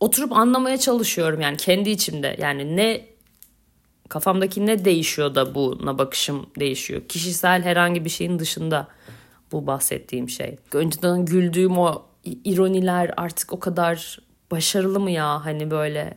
oturup 0.00 0.32
anlamaya 0.32 0.78
çalışıyorum 0.78 1.40
yani 1.40 1.56
kendi 1.56 1.90
içimde. 1.90 2.36
Yani 2.40 2.76
ne 2.76 3.06
kafamdaki 4.08 4.66
ne 4.66 4.84
değişiyor 4.84 5.34
da 5.34 5.54
buna 5.54 5.98
bakışım 5.98 6.46
değişiyor. 6.60 7.02
Kişisel 7.08 7.62
herhangi 7.62 8.04
bir 8.04 8.10
şeyin 8.10 8.38
dışında 8.38 8.88
bu 9.52 9.66
bahsettiğim 9.66 10.28
şey. 10.28 10.56
Önceden 10.72 11.24
güldüğüm 11.24 11.78
o 11.78 12.02
ironiler 12.24 13.14
artık 13.16 13.52
o 13.52 13.60
kadar 13.60 14.18
başarılı 14.50 15.00
mı 15.00 15.10
ya 15.10 15.44
hani 15.44 15.70
böyle 15.70 16.16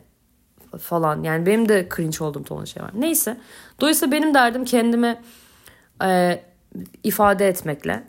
falan. 0.78 1.22
Yani 1.22 1.46
benim 1.46 1.68
de 1.68 1.88
cringe 1.96 2.24
olduğum 2.24 2.44
ton 2.44 2.64
şey 2.64 2.82
var. 2.82 2.90
Neyse. 2.94 3.36
Dolayısıyla 3.80 4.12
benim 4.12 4.34
derdim 4.34 4.64
kendime 4.64 5.22
e, 6.04 6.40
ifade 7.02 7.48
etmekle. 7.48 8.02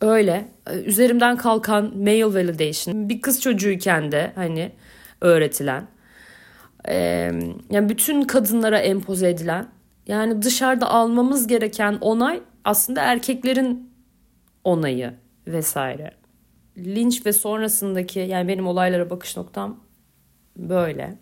Öyle. 0.00 0.48
E, 0.70 0.80
üzerimden 0.80 1.36
kalkan 1.36 1.96
male 1.96 2.26
validation. 2.26 3.08
Bir 3.08 3.20
kız 3.20 3.40
çocuğuyken 3.40 4.12
de 4.12 4.32
hani 4.34 4.72
öğretilen. 5.20 5.86
E, 6.88 6.96
yani 7.70 7.88
bütün 7.88 8.22
kadınlara 8.22 8.78
empoze 8.78 9.30
edilen. 9.30 9.68
Yani 10.06 10.42
dışarıda 10.42 10.90
almamız 10.90 11.46
gereken 11.46 11.98
onay 12.00 12.40
aslında 12.64 13.00
erkeklerin 13.00 13.90
onayı 14.64 15.14
vesaire. 15.46 16.10
Linç 16.78 17.26
ve 17.26 17.32
sonrasındaki 17.32 18.18
yani 18.18 18.48
benim 18.48 18.66
olaylara 18.66 19.10
bakış 19.10 19.36
noktam 19.36 19.80
böyle. 20.56 21.18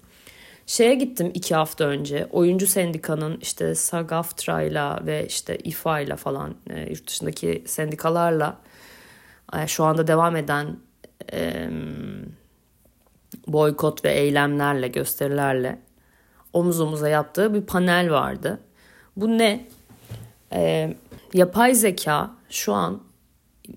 Şeye 0.73 0.95
gittim 0.95 1.31
iki 1.35 1.55
hafta 1.55 1.85
önce. 1.85 2.27
Oyuncu 2.31 2.67
sendikanın 2.67 3.39
işte 3.41 3.75
SAG-AFTRA'yla 3.75 5.07
ve 5.07 5.27
işte 5.27 5.59
İFA'yla 5.59 6.17
falan 6.17 6.55
e, 6.71 6.91
yurt 6.91 7.09
dışındaki 7.09 7.65
sendikalarla 7.67 8.59
e, 9.57 9.67
şu 9.67 9.85
anda 9.85 10.07
devam 10.07 10.37
eden 10.37 10.77
e, 11.33 11.71
boykot 13.47 14.05
ve 14.05 14.13
eylemlerle, 14.13 14.89
gösterilerle 14.89 15.79
omuz 16.53 16.81
omuza 16.81 17.09
yaptığı 17.09 17.55
bir 17.55 17.63
panel 17.63 18.11
vardı. 18.11 18.61
Bu 19.17 19.39
ne? 19.39 19.67
E, 20.53 20.95
yapay 21.35 21.75
zeka 21.75 22.31
şu 22.51 22.73
an 22.73 23.03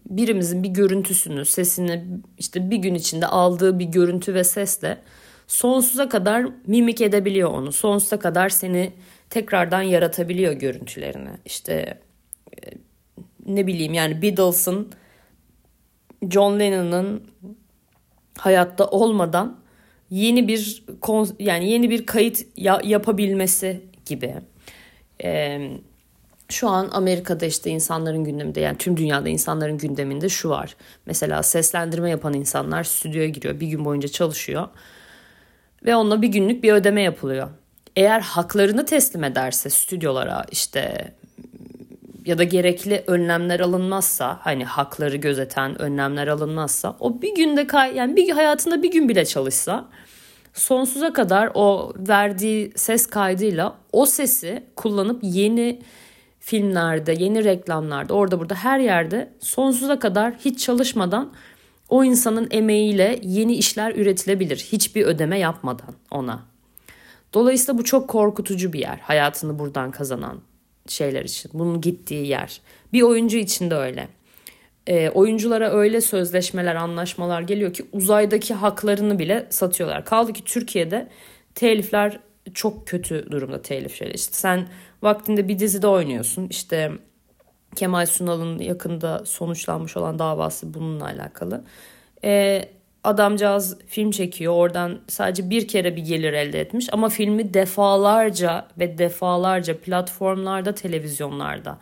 birimizin 0.10 0.64
bir 0.64 0.70
görüntüsünü, 0.70 1.46
sesini 1.46 2.06
işte 2.38 2.70
bir 2.70 2.78
gün 2.78 2.96
içinde 2.96 3.28
aldığı 3.28 3.80
bir 3.80 3.86
görüntü 3.86 4.34
ve 4.34 4.44
sesle 4.44 5.02
sonsuza 5.48 6.10
kadar 6.10 6.46
mimik 6.68 7.02
edebiliyor 7.02 7.50
onu. 7.50 7.72
Sonsuza 7.72 8.20
kadar 8.20 8.50
seni 8.50 8.94
tekrardan 9.30 9.82
yaratabiliyor 9.82 10.54
görüntülerini. 10.54 11.30
İşte 11.46 12.00
e, 12.52 12.72
ne 13.46 13.68
bileyim 13.68 13.94
yani 13.94 14.22
Beatles'ın 14.22 14.92
John 16.30 16.60
Lennon'ın 16.60 17.24
hayatta 18.38 18.88
olmadan 18.88 19.60
yeni 20.10 20.48
bir 20.48 20.84
yani 21.40 21.70
yeni 21.70 21.90
bir 21.90 22.06
kayıt 22.06 22.46
ya, 22.58 22.82
yapabilmesi 22.84 23.82
gibi. 24.06 24.36
Ee, 25.24 25.72
şu 26.50 26.70
an 26.70 26.90
Amerika'da 26.92 27.46
işte 27.46 27.70
insanların 27.70 28.24
gündeminde 28.24 28.60
yani 28.62 28.78
tüm 28.78 28.98
dünyada 28.98 29.30
insanların 29.30 29.78
gündeminde 29.78 30.30
şu 30.30 30.50
var. 30.50 30.76
Mesela 31.06 31.44
seslendirme 31.44 32.10
yapan 32.10 32.34
insanlar 32.34 32.84
stüdyoya 32.84 33.28
giriyor 33.30 33.60
bir 33.60 33.68
gün 33.68 33.86
boyunca 33.86 34.08
çalışıyor 34.08 34.68
ve 35.86 35.96
onunla 35.96 36.22
bir 36.22 36.28
günlük 36.28 36.64
bir 36.64 36.74
ödeme 36.74 37.02
yapılıyor. 37.02 37.50
Eğer 37.96 38.20
haklarını 38.20 38.86
teslim 38.86 39.24
ederse 39.24 39.70
stüdyolara 39.70 40.46
işte 40.52 41.14
ya 42.26 42.38
da 42.38 42.44
gerekli 42.44 43.04
önlemler 43.08 43.60
alınmazsa 43.60 44.40
hani 44.42 44.66
hakları 44.66 45.16
gözeten 45.16 45.82
önlemler 45.82 46.28
alınmazsa 46.28 46.96
o 47.00 47.22
bir 47.22 47.36
günde 47.36 47.68
kay 47.68 47.96
yani 47.96 48.16
bir 48.16 48.30
hayatında 48.30 48.84
bir 48.84 48.92
gün 48.92 49.10
bile 49.10 49.26
çalışsa 49.26 49.86
sonsuza 50.54 51.14
kadar 51.14 51.52
o 51.54 51.94
verdiği 51.98 52.72
ses 52.76 53.08
kaydıyla 53.08 53.76
o 53.92 54.06
sesi 54.06 54.64
kullanıp 54.76 55.20
yeni 55.24 55.82
filmlerde, 56.40 57.14
yeni 57.14 57.44
reklamlarda, 57.44 58.14
orada 58.14 58.40
burada 58.40 58.56
her 58.56 58.80
yerde 58.80 59.34
sonsuza 59.40 60.00
kadar 60.00 60.34
hiç 60.34 60.66
çalışmadan 60.66 61.34
o 61.90 62.04
insanın 62.04 62.48
emeğiyle 62.52 63.20
yeni 63.24 63.56
işler 63.56 63.96
üretilebilir. 63.96 64.58
Hiçbir 64.58 65.06
ödeme 65.06 65.40
yapmadan 65.40 65.96
ona. 66.12 66.46
Dolayısıyla 67.34 67.78
bu 67.78 67.84
çok 67.84 68.08
korkutucu 68.08 68.74
bir 68.74 68.80
yer. 68.80 68.98
Hayatını 68.98 69.60
buradan 69.60 69.92
kazanan 69.92 70.42
şeyler 70.88 71.26
için. 71.26 71.52
Bunun 71.54 71.82
gittiği 71.82 72.28
yer. 72.28 72.62
Bir 72.94 73.02
oyuncu 73.02 73.38
için 73.38 73.72
de 73.72 73.76
öyle. 73.76 74.08
E, 74.88 75.10
oyunculara 75.10 75.72
öyle 75.72 76.02
sözleşmeler, 76.02 76.76
anlaşmalar 76.76 77.42
geliyor 77.42 77.74
ki 77.74 77.86
uzaydaki 77.92 78.54
haklarını 78.54 79.20
bile 79.20 79.48
satıyorlar. 79.50 80.06
Kaldı 80.06 80.34
ki 80.34 80.44
Türkiye'de 80.44 81.10
telifler 81.56 82.20
çok 82.54 82.88
kötü 82.88 83.32
durumda 83.32 83.62
telif 83.62 83.96
şeyler. 83.96 84.14
İşte 84.14 84.34
sen 84.34 84.68
vaktinde 85.02 85.48
bir 85.48 85.60
dizide 85.60 85.88
oynuyorsun. 85.88 86.48
İşte 86.50 86.92
Kemal 87.76 88.06
Sunal'ın 88.06 88.60
yakında 88.60 89.26
sonuçlanmış 89.26 89.98
olan 89.98 90.20
davası 90.20 90.74
bununla 90.74 91.06
alakalı. 91.06 91.64
Ee, 92.24 92.70
adamcağız 93.04 93.78
film 93.88 94.12
çekiyor. 94.12 94.54
Oradan 94.54 95.00
sadece 95.08 95.50
bir 95.50 95.68
kere 95.68 95.96
bir 95.96 96.02
gelir 96.02 96.34
elde 96.34 96.62
etmiş. 96.62 96.88
Ama 96.92 97.10
filmi 97.10 97.54
defalarca 97.54 98.68
ve 98.80 98.98
defalarca 98.98 99.78
platformlarda, 99.78 100.76
televizyonlarda 100.76 101.80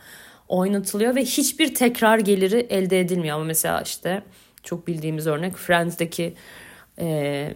oynatılıyor. 0.48 1.16
Ve 1.16 1.22
hiçbir 1.26 1.76
tekrar 1.76 2.20
geliri 2.20 2.68
elde 2.70 3.00
edilmiyor. 3.00 3.36
Ama 3.36 3.46
mesela 3.46 3.82
işte 3.82 4.24
çok 4.64 4.88
bildiğimiz 4.88 5.28
örnek 5.28 5.56
Friends'deki 5.56 6.34
e, 7.00 7.54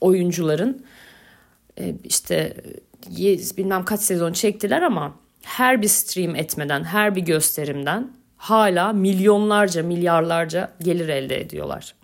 oyuncuların 0.00 0.84
e, 1.78 1.94
işte 2.04 2.54
bilmem 3.56 3.84
kaç 3.84 4.00
sezon 4.00 4.32
çektiler 4.32 4.82
ama 4.82 5.14
her 5.48 5.82
bir 5.82 5.88
stream 5.88 6.36
etmeden, 6.36 6.84
her 6.84 7.14
bir 7.14 7.20
gösterimden 7.20 8.12
hala 8.36 8.92
milyonlarca, 8.92 9.82
milyarlarca 9.82 10.72
gelir 10.80 11.08
elde 11.08 11.40
ediyorlar. 11.40 11.94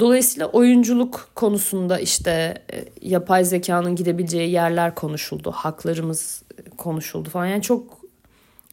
Dolayısıyla 0.00 0.46
oyunculuk 0.46 1.30
konusunda 1.34 1.98
işte 1.98 2.64
e, 2.72 2.84
yapay 3.00 3.44
zekanın 3.44 3.96
gidebileceği 3.96 4.50
yerler 4.50 4.94
konuşuldu, 4.94 5.50
haklarımız 5.50 6.42
konuşuldu 6.76 7.30
falan. 7.30 7.46
Yani 7.46 7.62
çok 7.62 7.98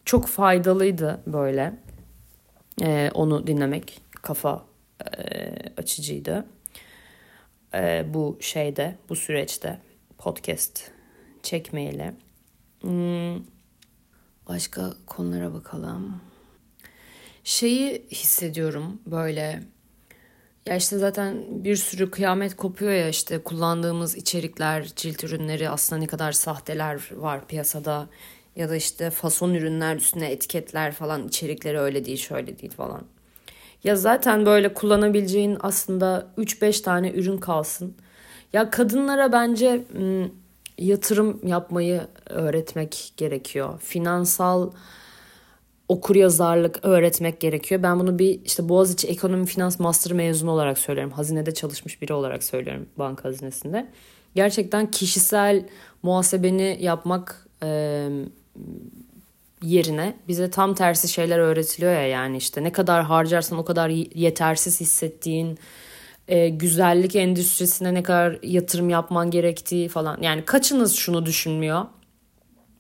çok 0.06 0.28
faydalıydı 0.28 1.22
böyle 1.28 1.74
ee, 2.82 3.12
onu 3.14 3.48
dinlemek, 3.48 4.02
kafa 4.22 4.66
e, 5.18 5.52
açıcıydı. 5.78 6.46
E, 7.74 8.06
bu 8.14 8.38
şeyde, 8.40 8.96
bu 9.10 9.16
süreçte 9.16 9.80
podcast 10.18 10.92
çekmeyle. 11.44 12.14
Hmm, 12.86 13.44
başka 14.48 14.94
konulara 15.08 15.54
bakalım. 15.54 16.22
Şeyi 17.44 18.08
hissediyorum 18.12 19.02
böyle. 19.06 19.64
Ya 20.66 20.76
işte 20.76 20.98
zaten 20.98 21.46
bir 21.64 21.76
sürü 21.76 22.12
kıyamet 22.12 22.56
kopuyor 22.56 22.92
ya 22.92 23.10
işte 23.10 23.44
kullandığımız 23.44 24.16
içerikler, 24.16 24.92
cilt 24.96 25.24
ürünleri 25.24 25.70
aslında 25.70 26.00
ne 26.02 26.08
kadar 26.08 26.32
sahteler 26.32 27.02
var 27.16 27.48
piyasada. 27.48 28.08
Ya 28.56 28.70
da 28.70 28.76
işte 28.76 29.10
fason 29.10 29.54
ürünler 29.54 29.96
üstüne 29.96 30.32
etiketler 30.32 30.92
falan 30.92 31.28
içerikleri 31.28 31.80
öyle 31.80 32.06
değil 32.06 32.18
şöyle 32.18 32.60
değil 32.60 32.74
falan. 32.74 33.04
Ya 33.84 33.96
zaten 33.96 34.46
böyle 34.46 34.74
kullanabileceğin 34.74 35.58
aslında 35.60 36.28
3-5 36.38 36.82
tane 36.82 37.12
ürün 37.12 37.38
kalsın. 37.38 37.96
Ya 38.54 38.70
kadınlara 38.70 39.32
bence 39.32 39.86
hmm, 39.92 40.45
yatırım 40.78 41.40
yapmayı 41.48 42.02
öğretmek 42.30 43.14
gerekiyor. 43.18 43.80
Finansal 43.80 44.72
okur 45.88 46.16
yazarlık 46.16 46.80
öğretmek 46.84 47.40
gerekiyor. 47.40 47.84
Ben 47.84 48.00
bunu 48.00 48.20
bir 48.20 48.40
işte 48.46 48.70
Boğaziçi 48.70 49.08
Ekonomi 49.08 49.46
Finans 49.46 49.80
Master 49.80 50.14
mezunu 50.14 50.52
olarak 50.52 50.78
söylüyorum. 50.78 51.14
Hazinede 51.14 51.54
çalışmış 51.54 52.02
biri 52.02 52.14
olarak 52.14 52.44
söylüyorum 52.44 52.86
banka 52.98 53.30
hazinesinde. 53.30 53.92
Gerçekten 54.36 54.92
kişisel 54.92 55.66
muhasebeni 56.04 56.78
yapmak 56.82 57.48
e, 57.64 58.10
yerine 59.62 60.16
bize 60.28 60.50
tam 60.50 60.74
tersi 60.74 61.08
şeyler 61.08 61.40
öğretiliyor 61.40 61.94
ya 61.94 62.08
yani 62.08 62.38
işte 62.38 62.64
ne 62.64 62.72
kadar 62.72 63.04
harcarsan 63.04 63.58
o 63.58 63.66
kadar 63.66 63.90
yetersiz 64.16 64.82
hissettiğin 64.82 65.60
e, 66.28 66.50
güzellik 66.50 67.16
endüstrisine 67.16 67.94
ne 67.94 68.04
kadar 68.04 68.40
yatırım 68.44 68.90
yapman 68.90 69.32
gerektiği 69.32 69.90
falan. 69.90 70.22
Yani 70.22 70.46
kaçınız 70.46 70.96
şunu 70.96 71.26
düşünmüyor? 71.26 71.86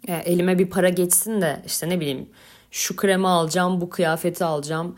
E, 0.07 0.13
elime 0.13 0.59
bir 0.59 0.69
para 0.69 0.89
geçsin 0.89 1.41
de 1.41 1.61
işte 1.65 1.89
ne 1.89 1.99
bileyim 1.99 2.29
şu 2.71 2.95
kremi 2.95 3.27
alacağım, 3.27 3.81
bu 3.81 3.89
kıyafeti 3.89 4.45
alacağım. 4.45 4.95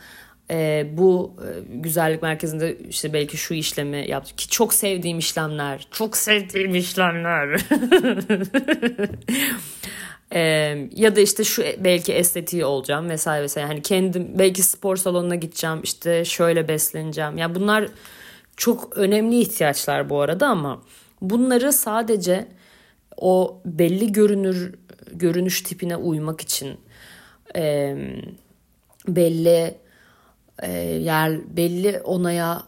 E, 0.51 0.87
bu 0.91 1.35
e, 1.39 1.49
güzellik 1.69 2.21
merkezinde 2.21 2.77
işte 2.89 3.13
belki 3.13 3.37
şu 3.37 3.53
işlemi 3.53 4.05
yaptım 4.09 4.35
ki 4.35 4.49
çok 4.49 4.73
sevdiğim 4.73 5.19
işlemler 5.19 5.87
çok 5.91 6.17
sevdiğim 6.17 6.75
işlemler 6.75 7.49
e, 10.31 10.39
ya 10.95 11.15
da 11.15 11.21
işte 11.21 11.43
şu 11.43 11.63
belki 11.79 12.13
estetiği 12.13 12.65
olacağım 12.65 13.09
vesaire 13.09 13.43
vesaire 13.43 13.67
hani 13.67 13.81
kendim 13.81 14.31
belki 14.39 14.63
spor 14.63 14.95
salonuna 14.95 15.35
gideceğim 15.35 15.79
işte 15.83 16.25
şöyle 16.25 16.67
besleneceğim 16.67 17.37
yani 17.37 17.55
bunlar 17.55 17.87
çok 18.57 18.97
önemli 18.97 19.39
ihtiyaçlar 19.39 20.09
bu 20.09 20.21
arada 20.21 20.47
ama 20.47 20.81
bunları 21.21 21.73
sadece 21.73 22.47
o 23.17 23.61
belli 23.65 24.11
görünür 24.11 24.75
görünüş 25.11 25.61
tipine 25.61 25.95
uymak 25.95 26.41
için 26.41 26.79
e, 27.55 27.95
belli 29.07 29.77
e, 30.61 30.71
yer 30.81 31.57
belli 31.57 32.01
onaya 32.03 32.63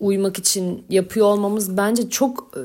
uymak 0.00 0.38
için 0.38 0.86
yapıyor 0.90 1.26
olmamız 1.26 1.76
bence 1.76 2.10
çok 2.10 2.56
e, 2.56 2.62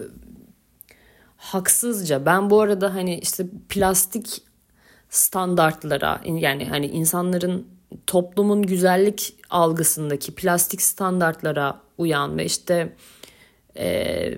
haksızca. 1.38 2.26
Ben 2.26 2.49
bu 2.49 2.62
arada 2.62 2.93
hani 2.93 3.20
işte 3.20 3.45
plastik 3.70 4.41
standartlara 5.10 6.22
yani 6.26 6.66
hani 6.66 6.88
insanların 6.88 7.68
toplumun 8.08 8.64
güzellik 8.64 9.36
algısındaki 9.49 10.36
plastik 10.36 10.82
standartlara 10.82 11.82
uyan 12.02 12.38
ve 12.38 12.45
işte 12.45 12.95
e, 13.78 14.38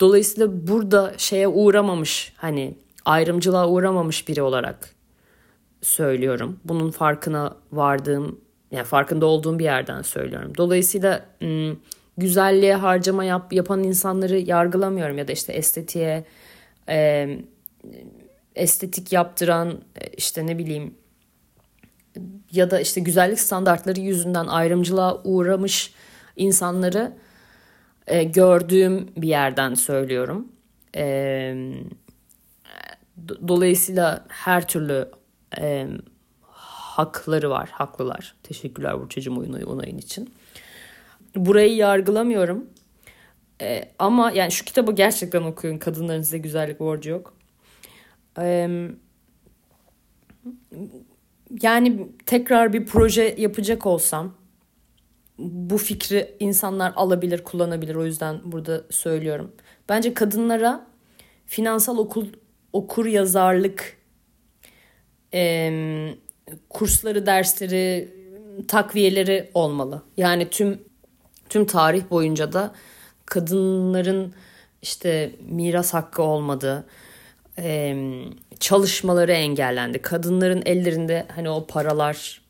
dolayısıyla 0.00 0.66
burada 0.66 1.14
şeye 1.16 1.48
uğramamış 1.48 2.32
hani 2.36 2.74
ayrımcılığa 3.04 3.68
uğramamış 3.68 4.28
biri 4.28 4.42
olarak 4.42 4.94
söylüyorum. 5.82 6.60
Bunun 6.64 6.90
farkına 6.90 7.56
vardığım 7.72 8.40
yani 8.70 8.84
farkında 8.84 9.26
olduğum 9.26 9.58
bir 9.58 9.64
yerden 9.64 10.02
söylüyorum. 10.02 10.52
Dolayısıyla 10.56 11.26
güzelliğe 12.18 12.74
harcama 12.74 13.24
yap, 13.24 13.52
yapan 13.52 13.84
insanları 13.84 14.38
yargılamıyorum 14.38 15.18
ya 15.18 15.28
da 15.28 15.32
işte 15.32 15.52
estetiğe 15.52 16.24
e, 16.88 17.28
estetik 18.54 19.12
yaptıran 19.12 19.80
işte 20.16 20.46
ne 20.46 20.58
bileyim 20.58 20.94
ya 22.52 22.70
da 22.70 22.80
işte 22.80 23.00
güzellik 23.00 23.40
standartları 23.40 24.00
yüzünden 24.00 24.46
ayrımcılığa 24.46 25.22
uğramış 25.24 25.94
insanları 26.36 27.12
e, 28.06 28.24
gördüğüm 28.24 29.08
bir 29.16 29.28
yerden 29.28 29.74
söylüyorum. 29.74 30.48
E, 30.96 31.54
dolayısıyla 33.48 34.24
her 34.28 34.68
türlü 34.68 35.10
e, 35.58 35.86
hakları 36.92 37.50
var, 37.50 37.68
haklılar. 37.68 38.34
Teşekkürler 38.42 39.00
Burçacığım 39.00 39.38
oyun 39.38 39.52
onayın 39.52 39.98
için. 39.98 40.34
Burayı 41.36 41.76
yargılamıyorum. 41.76 42.66
E, 43.60 43.92
ama 43.98 44.30
yani 44.30 44.52
şu 44.52 44.64
kitabı 44.64 44.92
gerçekten 44.92 45.42
okuyun. 45.42 45.78
Kadınların 45.78 46.22
size 46.22 46.38
güzellik 46.38 46.80
borcu 46.80 47.10
yok. 47.10 47.34
E, 48.38 48.68
yani 51.62 52.08
tekrar 52.26 52.72
bir 52.72 52.86
proje 52.86 53.34
yapacak 53.38 53.86
olsam 53.86 54.34
bu 55.38 55.78
fikri 55.78 56.36
insanlar 56.40 56.92
alabilir, 56.96 57.44
kullanabilir. 57.44 57.94
O 57.94 58.04
yüzden 58.04 58.40
burada 58.44 58.84
söylüyorum. 58.90 59.52
Bence 59.88 60.14
kadınlara 60.14 60.86
finansal 61.46 61.98
okul 61.98 62.26
okur 62.72 63.06
yazarlık 63.06 63.96
e, 65.34 66.14
kursları, 66.68 67.26
dersleri, 67.26 68.08
takviyeleri 68.68 69.50
olmalı. 69.54 70.02
Yani 70.16 70.50
tüm 70.50 70.80
tüm 71.48 71.66
tarih 71.66 72.10
boyunca 72.10 72.52
da 72.52 72.74
kadınların 73.26 74.34
işte 74.82 75.32
miras 75.48 75.94
hakkı 75.94 76.22
olmadığı, 76.22 76.86
e, 77.58 77.96
çalışmaları 78.62 79.32
engellendi. 79.32 80.02
Kadınların 80.02 80.62
ellerinde 80.66 81.26
hani 81.34 81.50
o 81.50 81.66
paralar 81.66 82.42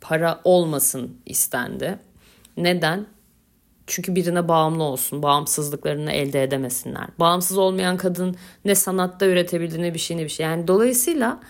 para 0.00 0.40
olmasın 0.44 1.16
istendi. 1.26 1.98
Neden? 2.56 3.06
Çünkü 3.86 4.14
birine 4.14 4.48
bağımlı 4.48 4.82
olsun, 4.82 5.22
bağımsızlıklarını 5.22 6.12
elde 6.12 6.42
edemesinler. 6.42 7.06
Bağımsız 7.18 7.58
olmayan 7.58 7.96
kadın 7.96 8.36
ne 8.64 8.74
sanatta 8.74 9.26
üretebildi 9.26 9.82
ne 9.82 9.94
bir 9.94 9.98
şey 9.98 10.16
ne 10.16 10.24
bir 10.24 10.28
şey. 10.28 10.46
Yani 10.46 10.68
dolayısıyla 10.68 11.40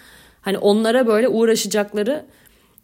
hani 0.40 0.58
onlara 0.58 1.06
böyle 1.06 1.28
uğraşacakları 1.28 2.26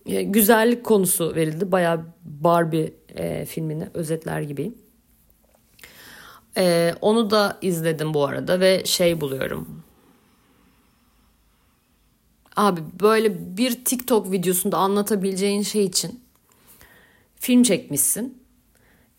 e, 0.06 0.22
güzellik 0.22 0.84
konusu 0.84 1.34
verildi. 1.34 1.72
Bayağı 1.72 2.00
Barbie 2.24 2.94
e, 3.16 3.44
filmini 3.44 3.88
özetler 3.94 4.40
gibi. 4.40 4.72
E, 6.56 6.94
onu 7.00 7.30
da 7.30 7.58
izledim 7.62 8.14
bu 8.14 8.24
arada 8.24 8.60
ve 8.60 8.84
şey 8.84 9.20
buluyorum. 9.20 9.82
Abi 12.60 12.80
böyle 13.00 13.56
bir 13.56 13.84
TikTok 13.84 14.32
videosunda 14.32 14.76
anlatabileceğin 14.76 15.62
şey 15.62 15.84
için 15.84 16.20
film 17.36 17.62
çekmişsin. 17.62 18.42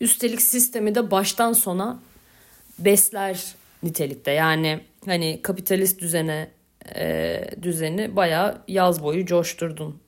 Üstelik 0.00 0.42
sistemi 0.42 0.94
de 0.94 1.10
baştan 1.10 1.52
sona 1.52 2.00
besler 2.78 3.54
nitelikte. 3.82 4.30
Yani 4.30 4.80
hani 5.04 5.40
kapitalist 5.42 6.00
düzene 6.00 6.50
e, 6.96 7.40
düzeni 7.62 8.16
bayağı 8.16 8.62
yaz 8.68 9.02
boyu 9.02 9.26
coşturdun. 9.26 10.00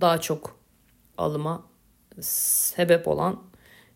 Daha 0.00 0.20
çok 0.20 0.58
alıma 1.18 1.64
sebep 2.20 3.08
olan 3.08 3.42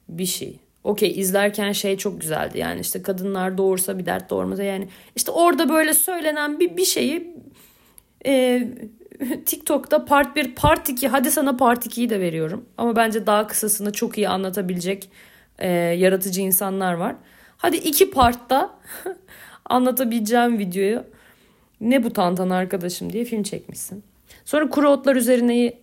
bir 0.09 0.27
şey. 0.27 0.59
Okey 0.85 1.21
izlerken 1.21 1.73
şey 1.73 1.97
çok 1.97 2.21
güzeldi 2.21 2.59
yani 2.59 2.81
işte 2.81 3.03
kadınlar 3.03 3.59
doğursa 3.59 3.99
bir 3.99 4.07
dert 4.07 4.31
doğurmasa 4.31 4.63
yani 4.63 4.89
işte 5.17 5.31
orada 5.31 5.69
böyle 5.69 5.95
söylenen 5.95 6.61
bir, 6.61 6.77
bir 6.77 6.85
şeyi 6.85 7.37
e, 8.27 8.69
TikTok'ta 9.47 10.05
part 10.05 10.37
1 10.37 10.55
part 10.55 10.89
2 10.89 11.09
hadi 11.09 11.31
sana 11.31 11.57
part 11.57 11.87
2'yi 11.87 12.11
de 12.11 12.21
veriyorum 12.21 12.65
ama 12.79 12.97
bence 12.97 13.27
daha 13.27 13.47
kısasını 13.47 13.93
çok 13.93 14.19
iyi 14.19 14.29
anlatabilecek 14.29 15.11
e, 15.59 15.69
yaratıcı 15.71 16.41
insanlar 16.41 16.95
var. 16.95 17.17
Hadi 17.57 17.77
iki 17.77 18.11
partta 18.11 18.79
anlatabileceğim 19.65 20.59
videoyu 20.59 21.05
ne 21.81 22.05
bu 22.05 22.13
tantan 22.13 22.51
arkadaşım 22.51 23.13
diye 23.13 23.25
film 23.25 23.43
çekmişsin. 23.43 24.05
Sonra 24.45 24.71
kuru 24.71 24.89
otlar 24.89 25.17
üzerine 25.17 25.75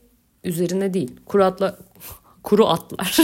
üzerine 0.43 0.93
değil 0.93 1.15
kuru 1.25 1.43
atlar 1.43 1.75
kuru 2.43 2.67
atlar 2.67 3.17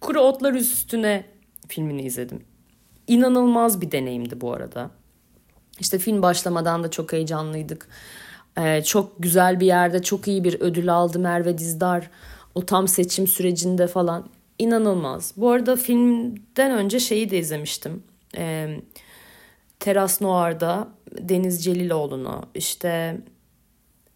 kuru 0.00 0.20
otlar 0.20 0.54
üstüne 0.54 1.24
filmini 1.68 2.02
izledim. 2.02 2.44
İnanılmaz 3.06 3.80
bir 3.80 3.92
deneyimdi 3.92 4.40
bu 4.40 4.52
arada. 4.52 4.90
İşte 5.80 5.98
film 5.98 6.22
başlamadan 6.22 6.84
da 6.84 6.90
çok 6.90 7.12
heyecanlıydık. 7.12 7.88
Ee, 8.58 8.82
çok 8.82 9.12
güzel 9.18 9.60
bir 9.60 9.66
yerde 9.66 10.02
çok 10.02 10.28
iyi 10.28 10.44
bir 10.44 10.60
ödül 10.60 10.94
aldı 10.94 11.18
Merve 11.18 11.58
Dizdar. 11.58 12.10
O 12.54 12.66
tam 12.66 12.88
seçim 12.88 13.26
sürecinde 13.26 13.86
falan. 13.86 14.28
İnanılmaz. 14.58 15.32
Bu 15.36 15.50
arada 15.50 15.76
filmden 15.76 16.70
önce 16.70 17.00
şeyi 17.00 17.30
de 17.30 17.38
izlemiştim. 17.38 18.02
Ee, 18.36 18.80
Teras 19.80 20.20
Noir'da 20.20 20.88
Deniz 21.18 21.64
Celiloğlu'nu 21.64 22.42
işte 22.54 23.20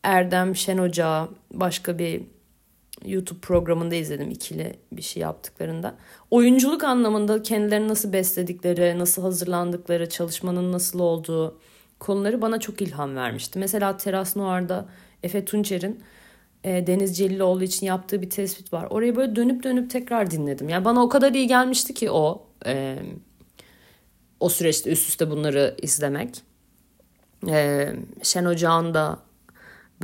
Erdem 0.03 0.57
Şen 0.57 0.79
Hoca 0.79 1.29
başka 1.53 1.99
bir 1.99 2.23
YouTube 3.05 3.41
programında 3.41 3.95
izledim 3.95 4.31
ikili 4.31 4.77
bir 4.93 5.03
şey 5.03 5.21
yaptıklarında. 5.21 5.95
Oyunculuk 6.31 6.85
anlamında 6.85 7.43
kendilerini 7.43 7.89
nasıl 7.89 8.13
besledikleri, 8.13 8.99
nasıl 8.99 9.23
hazırlandıkları, 9.23 10.09
çalışmanın 10.09 10.73
nasıl 10.73 10.99
olduğu 10.99 11.59
konuları 11.99 12.43
bana 12.43 12.61
çok 12.61 12.83
ilham 12.83 13.17
vermişti. 13.17 13.59
Mesela 13.59 13.97
Teras 13.97 14.37
Noir'da 14.37 14.89
Efe 15.23 15.45
Tunçer'in 15.45 16.01
e, 16.65 16.87
Deniz 16.87 17.19
Celiloğlu 17.19 17.65
için 17.65 17.87
yaptığı 17.87 18.23
bir 18.23 18.31
tespit 18.31 18.73
var. 18.73 18.87
Orayı 18.91 19.17
böyle 19.17 19.37
dönüp 19.37 19.63
dönüp 19.63 19.91
tekrar 19.91 20.31
dinledim. 20.31 20.69
Yani 20.69 20.85
bana 20.85 21.03
o 21.03 21.09
kadar 21.09 21.33
iyi 21.33 21.47
gelmişti 21.47 21.95
ki 21.95 22.11
o 22.11 22.47
e, 22.67 22.99
o 24.41 24.49
süreçte 24.49 24.91
üst 24.91 25.09
üste 25.09 25.31
bunları 25.31 25.75
izlemek. 25.83 26.43
E, 27.49 27.89
Şen 28.23 28.45
Ocağ'ın 28.45 28.95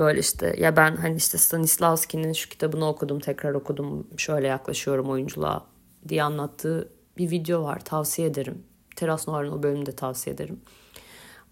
böyle 0.01 0.21
işte 0.21 0.55
ya 0.59 0.77
ben 0.77 0.97
hani 0.97 1.17
işte 1.17 1.39
Stanislavski'nin 1.39 2.33
şu 2.33 2.49
kitabını 2.49 2.89
okudum 2.89 3.21
tekrar 3.21 3.55
okudum 3.55 4.07
şöyle 4.17 4.47
yaklaşıyorum 4.47 5.11
oyunculuğa 5.11 5.67
diye 6.09 6.23
anlattığı 6.23 6.93
bir 7.19 7.31
video 7.31 7.63
var 7.63 7.85
tavsiye 7.85 8.29
ederim. 8.29 8.63
Teras 8.97 9.29
Noir'ın 9.29 9.53
o 9.53 9.63
bölümünü 9.63 9.87
de 9.87 9.93
tavsiye 9.93 10.35
ederim. 10.35 10.61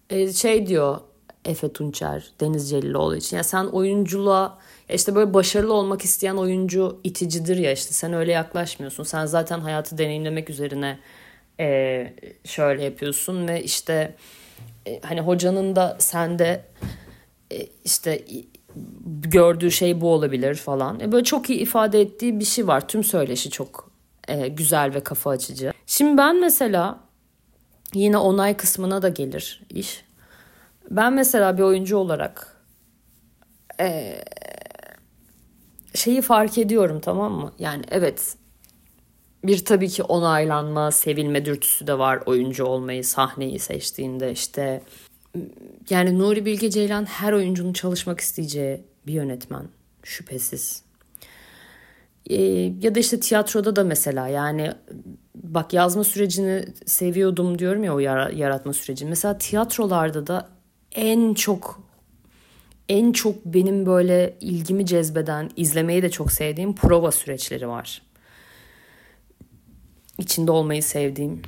Ee, 0.09 0.33
şey 0.33 0.67
diyor 0.67 0.97
Efe 1.45 1.73
Tunçer 1.73 2.31
Deniz 2.39 2.69
Celiloğlu 2.69 3.15
için 3.15 3.37
ya 3.37 3.43
sen 3.43 3.65
oyunculuğa 3.65 4.57
işte 4.93 5.15
böyle 5.15 5.33
başarılı 5.33 5.73
olmak 5.73 6.01
isteyen 6.01 6.35
oyuncu 6.35 6.99
iticidir 7.03 7.57
ya 7.57 7.71
işte 7.71 7.93
sen 7.93 8.13
öyle 8.13 8.31
yaklaşmıyorsun. 8.31 9.03
Sen 9.03 9.25
zaten 9.25 9.59
hayatı 9.59 9.97
deneyimlemek 9.97 10.49
üzerine 10.49 10.99
e, 11.59 12.13
şöyle 12.45 12.83
yapıyorsun 12.83 13.47
ve 13.47 13.63
işte 13.63 14.15
e, 14.87 15.01
hani 15.01 15.21
hocanın 15.21 15.75
da 15.75 15.97
sende 15.99 16.65
işte 17.85 18.25
gördüğü 19.21 19.71
şey 19.71 20.01
bu 20.01 20.13
olabilir 20.13 20.55
falan. 20.55 20.99
E, 20.99 21.11
böyle 21.11 21.23
çok 21.23 21.49
iyi 21.49 21.59
ifade 21.59 22.01
ettiği 22.01 22.39
bir 22.39 22.45
şey 22.45 22.67
var. 22.67 22.87
Tüm 22.87 23.03
söyleşi 23.03 23.49
çok 23.49 23.91
e, 24.27 24.47
güzel 24.47 24.93
ve 24.93 24.99
kafa 24.99 25.29
açıcı. 25.29 25.73
Şimdi 25.85 26.17
ben 26.17 26.39
mesela 26.41 26.99
yine 27.93 28.17
onay 28.17 28.57
kısmına 28.57 29.01
da 29.01 29.09
gelir 29.09 29.61
iş. 29.69 30.05
Ben 30.91 31.13
mesela 31.13 31.57
bir 31.57 31.63
oyuncu 31.63 31.97
olarak 31.97 32.57
e, 33.79 34.15
şeyi 35.95 36.21
fark 36.21 36.57
ediyorum 36.57 36.99
tamam 36.99 37.33
mı? 37.33 37.53
Yani 37.59 37.83
evet 37.91 38.35
bir 39.43 39.65
tabii 39.65 39.89
ki 39.89 40.03
onaylanma, 40.03 40.91
sevilme 40.91 41.45
dürtüsü 41.45 41.87
de 41.87 41.99
var 41.99 42.19
oyuncu 42.25 42.65
olmayı, 42.65 43.03
sahneyi 43.03 43.59
seçtiğinde 43.59 44.31
işte. 44.31 44.81
Yani 45.89 46.19
Nuri 46.19 46.45
Bilge 46.45 46.69
Ceylan 46.69 47.05
her 47.05 47.33
oyuncunun 47.33 47.73
çalışmak 47.73 48.19
isteyeceği 48.19 48.83
bir 49.07 49.13
yönetmen 49.13 49.67
şüphesiz. 50.03 50.83
Ee, 52.29 52.43
ya 52.81 52.95
da 52.95 52.99
işte 52.99 53.19
tiyatroda 53.19 53.75
da 53.75 53.83
mesela 53.83 54.27
yani 54.27 54.71
bak 55.35 55.73
yazma 55.73 56.03
sürecini 56.03 56.65
seviyordum 56.85 57.59
diyorum 57.59 57.83
ya 57.83 57.95
o 57.95 57.99
yaratma 57.99 58.73
süreci. 58.73 59.05
Mesela 59.05 59.37
tiyatrolarda 59.37 60.27
da 60.27 60.49
en 60.91 61.33
çok 61.33 61.89
en 62.89 63.11
çok 63.11 63.45
benim 63.45 63.85
böyle 63.85 64.37
ilgimi 64.41 64.85
cezbeden, 64.85 65.49
izlemeyi 65.55 66.01
de 66.01 66.09
çok 66.09 66.31
sevdiğim 66.31 66.75
prova 66.75 67.11
süreçleri 67.11 67.67
var. 67.67 68.01
İçinde 70.17 70.51
olmayı 70.51 70.83
sevdiğim. 70.83 71.41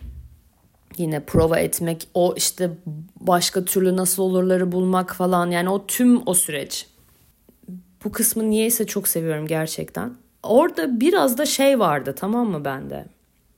Yine 1.02 1.20
prova 1.20 1.60
etmek, 1.60 2.08
o 2.14 2.34
işte 2.38 2.70
başka 3.20 3.66
türlü 3.66 3.98
nasıl 3.98 4.24
olurları 4.24 4.72
bulmak 4.72 5.16
falan 5.16 5.52
yani 5.52 5.70
o 5.70 5.88
tüm 5.88 6.28
o 6.28 6.34
süreç. 6.34 6.86
Bu 8.06 8.12
kısmı 8.12 8.50
niyeyse 8.50 8.88
çok 8.88 9.08
seviyorum 9.08 9.48
gerçekten. 9.48 10.14
Orada 10.44 11.00
biraz 11.00 11.38
da 11.38 11.46
şey 11.46 11.80
vardı 11.80 12.16
tamam 12.18 12.50
mı 12.50 12.66
bende? 12.66 13.06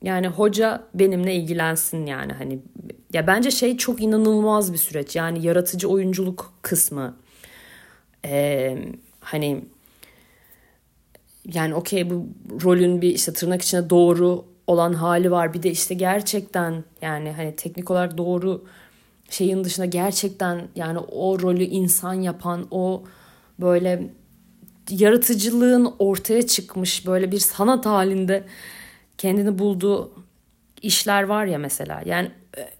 Yani 0.02 0.28
hoca 0.28 0.82
benimle 0.94 1.34
ilgilensin 1.34 2.06
yani 2.06 2.32
hani 2.32 2.58
ya 3.12 3.26
bence 3.26 3.50
şey 3.50 3.76
çok 3.76 4.02
inanılmaz 4.02 4.72
bir 4.72 4.78
süreç. 4.78 5.16
Yani 5.16 5.46
yaratıcı 5.46 5.88
oyunculuk 5.88 6.52
kısmı 6.62 7.16
ee, 8.24 8.78
hani 9.20 9.64
yani 11.52 11.74
okey 11.74 12.10
bu 12.10 12.26
rolün 12.64 13.02
bir 13.02 13.14
işte 13.14 13.32
tırnak 13.32 13.62
içinde 13.62 13.90
doğru 13.90 14.53
olan 14.66 14.92
hali 14.92 15.30
var. 15.30 15.54
Bir 15.54 15.62
de 15.62 15.70
işte 15.70 15.94
gerçekten 15.94 16.84
yani 17.02 17.32
hani 17.32 17.56
teknik 17.56 17.90
olarak 17.90 18.18
doğru 18.18 18.64
şeyin 19.30 19.64
dışında 19.64 19.86
gerçekten 19.86 20.68
yani 20.76 20.98
o 20.98 21.40
rolü 21.40 21.64
insan 21.64 22.14
yapan 22.14 22.66
o 22.70 23.04
böyle 23.60 24.10
yaratıcılığın 24.90 25.94
ortaya 25.98 26.46
çıkmış 26.46 27.06
böyle 27.06 27.32
bir 27.32 27.38
sanat 27.38 27.86
halinde 27.86 28.44
kendini 29.18 29.58
bulduğu 29.58 30.12
işler 30.82 31.22
var 31.22 31.44
ya 31.46 31.58
mesela. 31.58 32.02
Yani 32.06 32.30
e, 32.58 32.70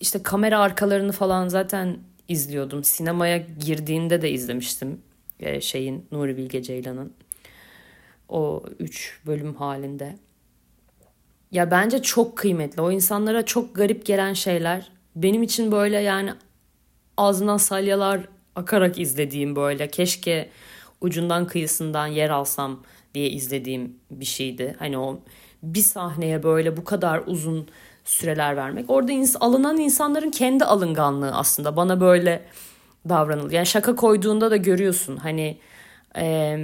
işte 0.00 0.22
kamera 0.22 0.60
arkalarını 0.60 1.12
falan 1.12 1.48
zaten 1.48 1.98
izliyordum. 2.28 2.84
Sinemaya 2.84 3.36
girdiğinde 3.36 4.22
de 4.22 4.30
izlemiştim 4.30 5.00
e, 5.40 5.60
şeyin 5.60 6.06
Nuri 6.12 6.36
Bilge 6.36 6.62
Ceylan'ın 6.62 7.12
o 8.28 8.62
üç 8.78 9.20
bölüm 9.26 9.54
halinde. 9.54 10.16
Ya 11.56 11.70
bence 11.70 12.02
çok 12.02 12.36
kıymetli. 12.38 12.82
O 12.82 12.90
insanlara 12.90 13.44
çok 13.44 13.74
garip 13.74 14.06
gelen 14.06 14.32
şeyler. 14.32 14.88
Benim 15.16 15.42
için 15.42 15.72
böyle 15.72 15.96
yani 15.98 16.32
ağzından 17.16 17.56
salyalar 17.56 18.20
akarak 18.56 18.98
izlediğim 18.98 19.56
böyle 19.56 19.88
keşke 19.88 20.48
ucundan 21.00 21.46
kıyısından 21.46 22.06
yer 22.06 22.30
alsam 22.30 22.82
diye 23.14 23.30
izlediğim 23.30 23.96
bir 24.10 24.24
şeydi. 24.24 24.76
Hani 24.78 24.98
o 24.98 25.20
bir 25.62 25.80
sahneye 25.80 26.42
böyle 26.42 26.76
bu 26.76 26.84
kadar 26.84 27.22
uzun 27.26 27.68
süreler 28.04 28.56
vermek. 28.56 28.90
Orada 28.90 29.12
ins- 29.12 29.38
alınan 29.38 29.76
insanların 29.78 30.30
kendi 30.30 30.64
alınganlığı 30.64 31.32
aslında 31.34 31.76
bana 31.76 32.00
böyle 32.00 32.44
davranılıyor. 33.08 33.52
Yani 33.52 33.66
şaka 33.66 33.96
koyduğunda 33.96 34.50
da 34.50 34.56
görüyorsun 34.56 35.16
hani 35.16 35.58
e, 36.16 36.58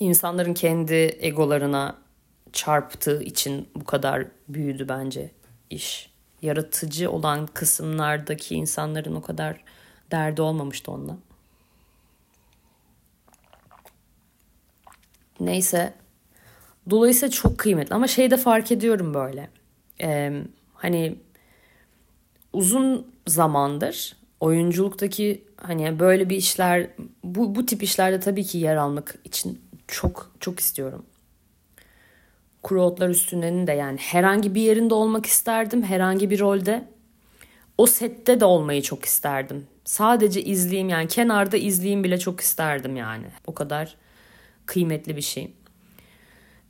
insanların 0.00 0.54
kendi 0.54 1.16
egolarına 1.20 1.96
çarptığı 2.52 3.22
için 3.22 3.68
bu 3.74 3.84
kadar 3.84 4.26
büyüdü 4.48 4.88
bence 4.88 5.30
iş. 5.70 6.14
Yaratıcı 6.42 7.10
olan 7.10 7.46
kısımlardaki 7.46 8.54
insanların 8.54 9.14
o 9.14 9.22
kadar 9.22 9.64
derdi 10.10 10.42
olmamıştı 10.42 10.92
onunla. 10.92 11.16
Neyse 15.40 15.94
Dolayısıyla 16.90 17.30
çok 17.30 17.58
kıymetli 17.58 17.94
ama 17.94 18.06
şey 18.06 18.30
de 18.30 18.36
fark 18.36 18.72
ediyorum 18.72 19.14
böyle. 19.14 19.50
Ee, 20.00 20.42
hani 20.74 21.16
uzun 22.52 23.06
zamandır 23.26 24.16
oyunculuktaki 24.40 25.44
hani 25.56 25.98
böyle 25.98 26.30
bir 26.30 26.36
işler 26.36 26.90
bu, 27.24 27.54
bu 27.54 27.66
tip 27.66 27.82
işlerde 27.82 28.20
tabii 28.20 28.44
ki 28.44 28.58
yer 28.58 28.76
almak 28.76 29.14
için 29.24 29.60
çok 29.94 30.30
çok 30.40 30.60
istiyorum. 30.60 31.06
Kuru 32.62 32.82
otlar 32.82 33.08
üstündenin 33.08 33.66
de 33.66 33.72
yani 33.72 33.98
herhangi 33.98 34.54
bir 34.54 34.60
yerinde 34.60 34.94
olmak 34.94 35.26
isterdim. 35.26 35.82
Herhangi 35.82 36.30
bir 36.30 36.40
rolde. 36.40 36.88
O 37.78 37.86
sette 37.86 38.40
de 38.40 38.44
olmayı 38.44 38.82
çok 38.82 39.04
isterdim. 39.04 39.66
Sadece 39.84 40.42
izleyeyim 40.42 40.88
yani 40.88 41.08
kenarda 41.08 41.56
izleyeyim 41.56 42.04
bile 42.04 42.18
çok 42.18 42.40
isterdim 42.40 42.96
yani. 42.96 43.26
O 43.46 43.54
kadar 43.54 43.96
kıymetli 44.66 45.16
bir 45.16 45.22
şey 45.22 45.52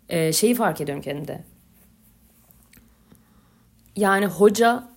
e, 0.09 0.33
şeyi 0.33 0.55
fark 0.55 0.81
ediyorum 0.81 1.03
kendimde. 1.03 1.45
Yani 3.97 4.27
hoca 4.27 4.89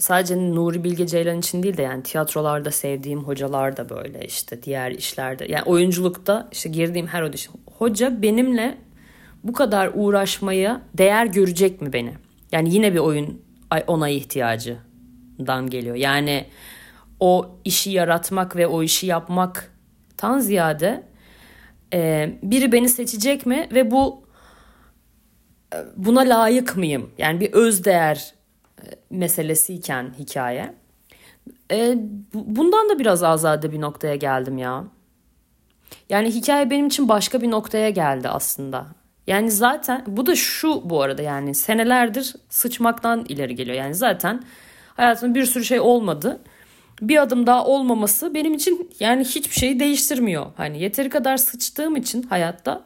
sadece 0.00 0.36
Nuri 0.36 0.84
Bilge 0.84 1.06
Ceylan 1.06 1.38
için 1.38 1.62
değil 1.62 1.76
de 1.76 1.82
yani 1.82 2.02
tiyatrolarda 2.02 2.70
sevdiğim 2.70 3.24
hocalar 3.24 3.76
da 3.76 3.88
böyle 3.88 4.26
işte 4.26 4.62
diğer 4.62 4.90
işlerde 4.90 5.46
yani 5.48 5.62
oyunculukta 5.62 6.48
işte 6.52 6.68
girdiğim 6.68 7.06
her 7.06 7.22
audition 7.22 7.56
hoca 7.78 8.22
benimle 8.22 8.78
bu 9.44 9.52
kadar 9.52 9.90
uğraşmaya 9.94 10.82
değer 10.94 11.26
görecek 11.26 11.80
mi 11.80 11.92
beni? 11.92 12.14
Yani 12.52 12.74
yine 12.74 12.94
bir 12.94 12.98
oyun 12.98 13.42
ona 13.86 14.08
ihtiyacından 14.08 15.70
geliyor. 15.70 15.96
Yani 15.96 16.46
o 17.20 17.56
işi 17.64 17.90
yaratmak 17.90 18.56
ve 18.56 18.66
o 18.66 18.82
işi 18.82 19.06
yapmaktan 19.06 20.38
ziyade 20.38 21.02
e, 21.92 22.30
biri 22.42 22.72
beni 22.72 22.88
seçecek 22.88 23.46
mi 23.46 23.68
ve 23.72 23.90
bu 23.90 24.24
e, 25.74 25.78
buna 25.96 26.20
layık 26.20 26.76
mıyım? 26.76 27.10
Yani 27.18 27.40
bir 27.40 27.52
öz 27.52 27.84
değer 27.84 28.39
meselesiyken 29.10 30.14
hikaye. 30.18 30.74
E, 31.72 31.94
bundan 32.34 32.88
da 32.88 32.98
biraz 32.98 33.22
azade 33.22 33.72
bir 33.72 33.80
noktaya 33.80 34.16
geldim 34.16 34.58
ya. 34.58 34.84
Yani 36.08 36.30
hikaye 36.30 36.70
benim 36.70 36.86
için 36.86 37.08
başka 37.08 37.42
bir 37.42 37.50
noktaya 37.50 37.90
geldi 37.90 38.28
aslında. 38.28 38.86
Yani 39.26 39.50
zaten 39.50 40.04
bu 40.06 40.26
da 40.26 40.36
şu 40.36 40.90
bu 40.90 41.02
arada 41.02 41.22
yani 41.22 41.54
senelerdir 41.54 42.34
sıçmaktan 42.48 43.24
ileri 43.28 43.54
geliyor. 43.54 43.76
Yani 43.76 43.94
zaten 43.94 44.42
hayatımda 44.96 45.34
bir 45.34 45.44
sürü 45.44 45.64
şey 45.64 45.80
olmadı 45.80 46.40
bir 47.02 47.22
adım 47.22 47.46
daha 47.46 47.64
olmaması 47.64 48.34
benim 48.34 48.54
için 48.54 48.90
yani 49.00 49.24
hiçbir 49.24 49.54
şeyi 49.54 49.80
değiştirmiyor. 49.80 50.46
Hani 50.56 50.82
yeteri 50.82 51.08
kadar 51.08 51.36
sıçtığım 51.36 51.96
için 51.96 52.22
hayatta 52.22 52.84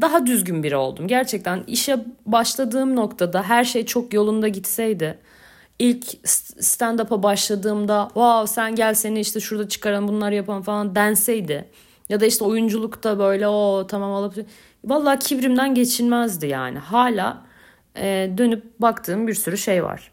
daha 0.00 0.26
düzgün 0.26 0.62
biri 0.62 0.76
oldum. 0.76 1.08
Gerçekten 1.08 1.64
işe 1.66 2.04
başladığım 2.26 2.96
noktada 2.96 3.42
her 3.42 3.64
şey 3.64 3.86
çok 3.86 4.14
yolunda 4.14 4.48
gitseydi 4.48 5.18
ilk 5.78 6.04
stand-up'a 6.60 7.22
başladığımda 7.22 8.04
wow 8.14 8.46
sen 8.46 8.74
gel 8.74 8.94
seni 8.94 9.20
işte 9.20 9.40
şurada 9.40 9.68
çıkaralım 9.68 10.08
bunlar 10.08 10.32
yapalım 10.32 10.62
falan 10.62 10.94
denseydi 10.94 11.68
ya 12.08 12.20
da 12.20 12.26
işte 12.26 12.44
oyunculukta 12.44 13.18
böyle 13.18 13.48
o 13.48 13.86
tamam 13.86 14.12
alıp 14.12 14.46
vallahi 14.84 15.18
kibrimden 15.18 15.74
geçilmezdi 15.74 16.46
yani 16.46 16.78
hala 16.78 17.46
e, 17.96 18.30
dönüp 18.38 18.80
baktığım 18.80 19.26
bir 19.26 19.34
sürü 19.34 19.58
şey 19.58 19.84
var. 19.84 20.12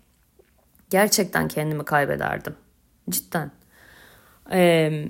Gerçekten 0.90 1.48
kendimi 1.48 1.86
kaybederdim. 1.86 2.56
Cidden. 3.10 3.52
Ee, 4.52 5.06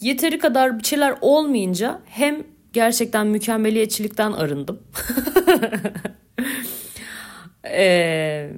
yeteri 0.00 0.38
kadar 0.38 0.78
bir 0.78 0.84
şeyler 0.84 1.14
olmayınca 1.20 2.00
hem 2.04 2.44
gerçekten 2.76 3.26
mükemmeliyetçilikten 3.26 4.32
arındım. 4.32 4.78
ee, 7.64 8.50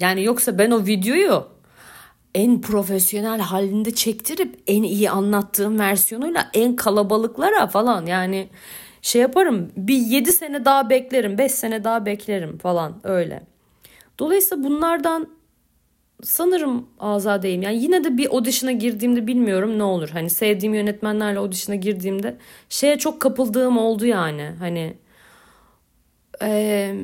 yani 0.00 0.24
yoksa 0.24 0.58
ben 0.58 0.70
o 0.70 0.86
videoyu 0.86 1.46
en 2.34 2.60
profesyonel 2.60 3.40
halinde 3.40 3.90
çektirip 3.94 4.58
en 4.66 4.82
iyi 4.82 5.10
anlattığım 5.10 5.78
versiyonuyla 5.78 6.50
en 6.54 6.76
kalabalıklara 6.76 7.66
falan 7.66 8.06
yani 8.06 8.48
şey 9.02 9.22
yaparım 9.22 9.72
bir 9.76 9.98
7 9.98 10.32
sene 10.32 10.64
daha 10.64 10.90
beklerim 10.90 11.38
5 11.38 11.52
sene 11.52 11.84
daha 11.84 12.06
beklerim 12.06 12.58
falan 12.58 13.00
öyle. 13.04 13.42
Dolayısıyla 14.18 14.64
bunlardan 14.64 15.28
sanırım 16.22 16.86
azadeyim. 17.00 17.62
Yani 17.62 17.82
yine 17.82 18.04
de 18.04 18.16
bir 18.16 18.34
audition'a 18.34 18.72
girdiğimde 18.72 19.26
bilmiyorum 19.26 19.78
ne 19.78 19.82
olur. 19.82 20.08
Hani 20.08 20.30
sevdiğim 20.30 20.74
yönetmenlerle 20.74 21.38
audition'a 21.38 21.76
girdiğimde 21.76 22.36
şeye 22.68 22.98
çok 22.98 23.20
kapıldığım 23.20 23.78
oldu 23.78 24.06
yani. 24.06 24.50
Hani 24.58 24.94
ee, 26.42 26.94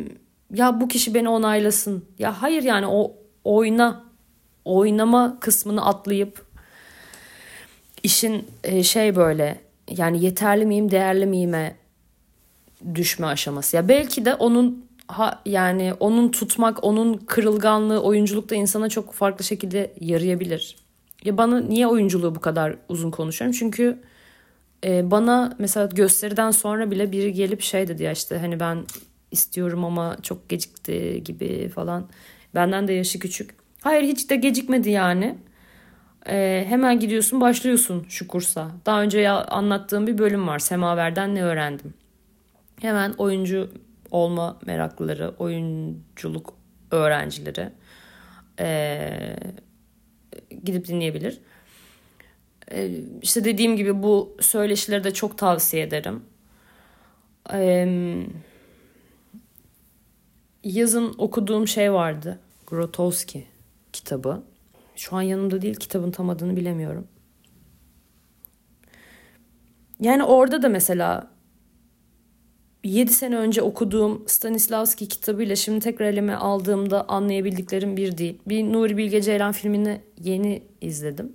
ya 0.55 0.81
bu 0.81 0.89
kişi 0.89 1.15
beni 1.15 1.29
onaylasın. 1.29 2.05
Ya 2.19 2.43
hayır 2.43 2.63
yani 2.63 2.87
o 2.87 3.13
oyna. 3.45 4.05
oynama 4.65 5.41
kısmını 5.41 5.87
atlayıp 5.87 6.47
işin 8.03 8.47
e, 8.65 8.83
şey 8.83 9.17
böyle 9.17 9.61
yani 9.91 10.25
yeterli 10.25 10.67
miyim 10.67 10.91
değerli 10.91 11.27
miyime 11.27 11.77
düşme 12.95 13.27
aşaması. 13.27 13.77
Ya 13.77 13.89
belki 13.89 14.25
de 14.25 14.35
onun 14.35 14.87
ha, 15.09 15.43
yani 15.47 15.95
onun 16.01 16.31
tutmak, 16.31 16.85
onun 16.85 17.15
kırılganlığı 17.15 18.03
oyunculukta 18.03 18.55
insana 18.55 18.89
çok 18.89 19.13
farklı 19.13 19.45
şekilde 19.45 19.95
yarayabilir. 20.01 20.77
Ya 21.25 21.39
bana 21.39 21.61
niye 21.61 21.87
oyunculuğu 21.87 22.35
bu 22.35 22.41
kadar 22.41 22.77
uzun 22.89 23.11
konuşuyorum? 23.11 23.57
Çünkü 23.59 23.99
e, 24.85 25.11
bana 25.11 25.57
mesela 25.59 25.87
gösteriden 25.87 26.51
sonra 26.51 26.91
bile 26.91 27.13
biri 27.13 27.33
gelip 27.33 27.61
şey 27.61 27.89
dedi 27.89 28.03
ya 28.03 28.13
işte 28.13 28.39
hani 28.39 28.61
ben 28.61 28.85
istiyorum 29.31 29.85
ama 29.85 30.17
çok 30.23 30.49
gecikti 30.49 31.23
gibi 31.25 31.69
falan. 31.69 32.09
Benden 32.55 32.89
de 32.89 32.93
yaşı 32.93 33.19
küçük. 33.19 33.55
Hayır 33.81 34.03
hiç 34.03 34.31
de 34.31 34.37
gecikmedi 34.37 34.91
yani. 34.91 35.39
E, 36.29 36.65
hemen 36.69 37.01
gidiyorsun 37.01 37.41
başlıyorsun 37.41 38.07
şu 38.09 38.29
kursa. 38.29 38.71
Daha 38.87 39.03
önce 39.03 39.19
ya 39.19 39.45
anlattığım 39.45 40.07
bir 40.07 40.19
bölüm 40.19 40.49
var. 40.49 40.59
Semaver'den 40.59 41.35
ne 41.35 41.43
öğrendim? 41.43 41.95
Hemen 42.81 43.13
oyuncu 43.19 43.71
olma 44.15 44.59
meraklıları, 44.67 45.35
oyunculuk 45.39 46.55
öğrencileri 46.91 47.71
e, 48.61 49.37
gidip 50.65 50.87
dinleyebilir. 50.89 51.41
E, 52.73 52.91
işte 53.23 53.45
dediğim 53.45 53.77
gibi 53.77 54.03
bu 54.03 54.37
söyleşileri 54.41 55.05
de 55.05 55.15
çok 55.15 55.39
tavsiye 55.39 55.83
ederim. 55.83 56.23
E, 57.53 57.89
yazın 60.65 61.15
okuduğum 61.19 61.69
şey 61.69 61.93
vardı. 61.93 62.39
Grotowski 62.67 63.47
kitabı. 63.93 64.43
Şu 64.97 65.17
an 65.17 65.23
yanımda 65.23 65.63
değil 65.63 65.75
kitabın 65.75 66.11
tam 66.11 66.31
adını 66.31 66.57
bilemiyorum. 66.57 67.09
Yani 70.01 70.25
orada 70.25 70.63
da 70.63 70.69
mesela 70.69 71.34
7 72.85 73.13
sene 73.13 73.37
önce 73.37 73.63
okuduğum 73.63 74.25
Stanislavski 74.27 75.09
kitabıyla 75.09 75.57
şimdi 75.57 75.81
tekrar 75.81 76.07
elime 76.07 76.35
aldığımda 76.35 77.09
anlayabildiklerim 77.09 77.97
bir 77.97 78.19
değil. 78.19 78.39
Bir 78.47 78.73
Nuri 78.73 78.97
Bilge 78.97 79.23
Ceylan 79.23 79.53
filmini 79.53 80.01
yeni 80.21 80.63
izledim. 80.81 81.33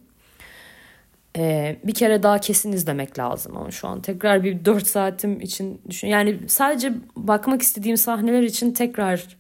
Ee, 1.38 1.80
bir 1.84 1.94
kere 1.94 2.24
daha 2.24 2.38
kesin 2.40 2.72
izlemek 2.72 3.20
lazım 3.20 3.58
ama 3.58 3.72
şu 3.72 3.88
an 3.88 4.02
tekrar 4.02 4.44
bir 4.44 4.66
4 4.66 4.88
saatim 4.88 5.42
için 5.42 5.82
düşün. 5.90 6.08
Yani 6.08 6.40
sadece 6.48 6.94
bakmak 7.16 7.62
istediğim 7.62 7.98
sahneler 7.98 8.44
için 8.44 8.72
tekrar 8.72 9.38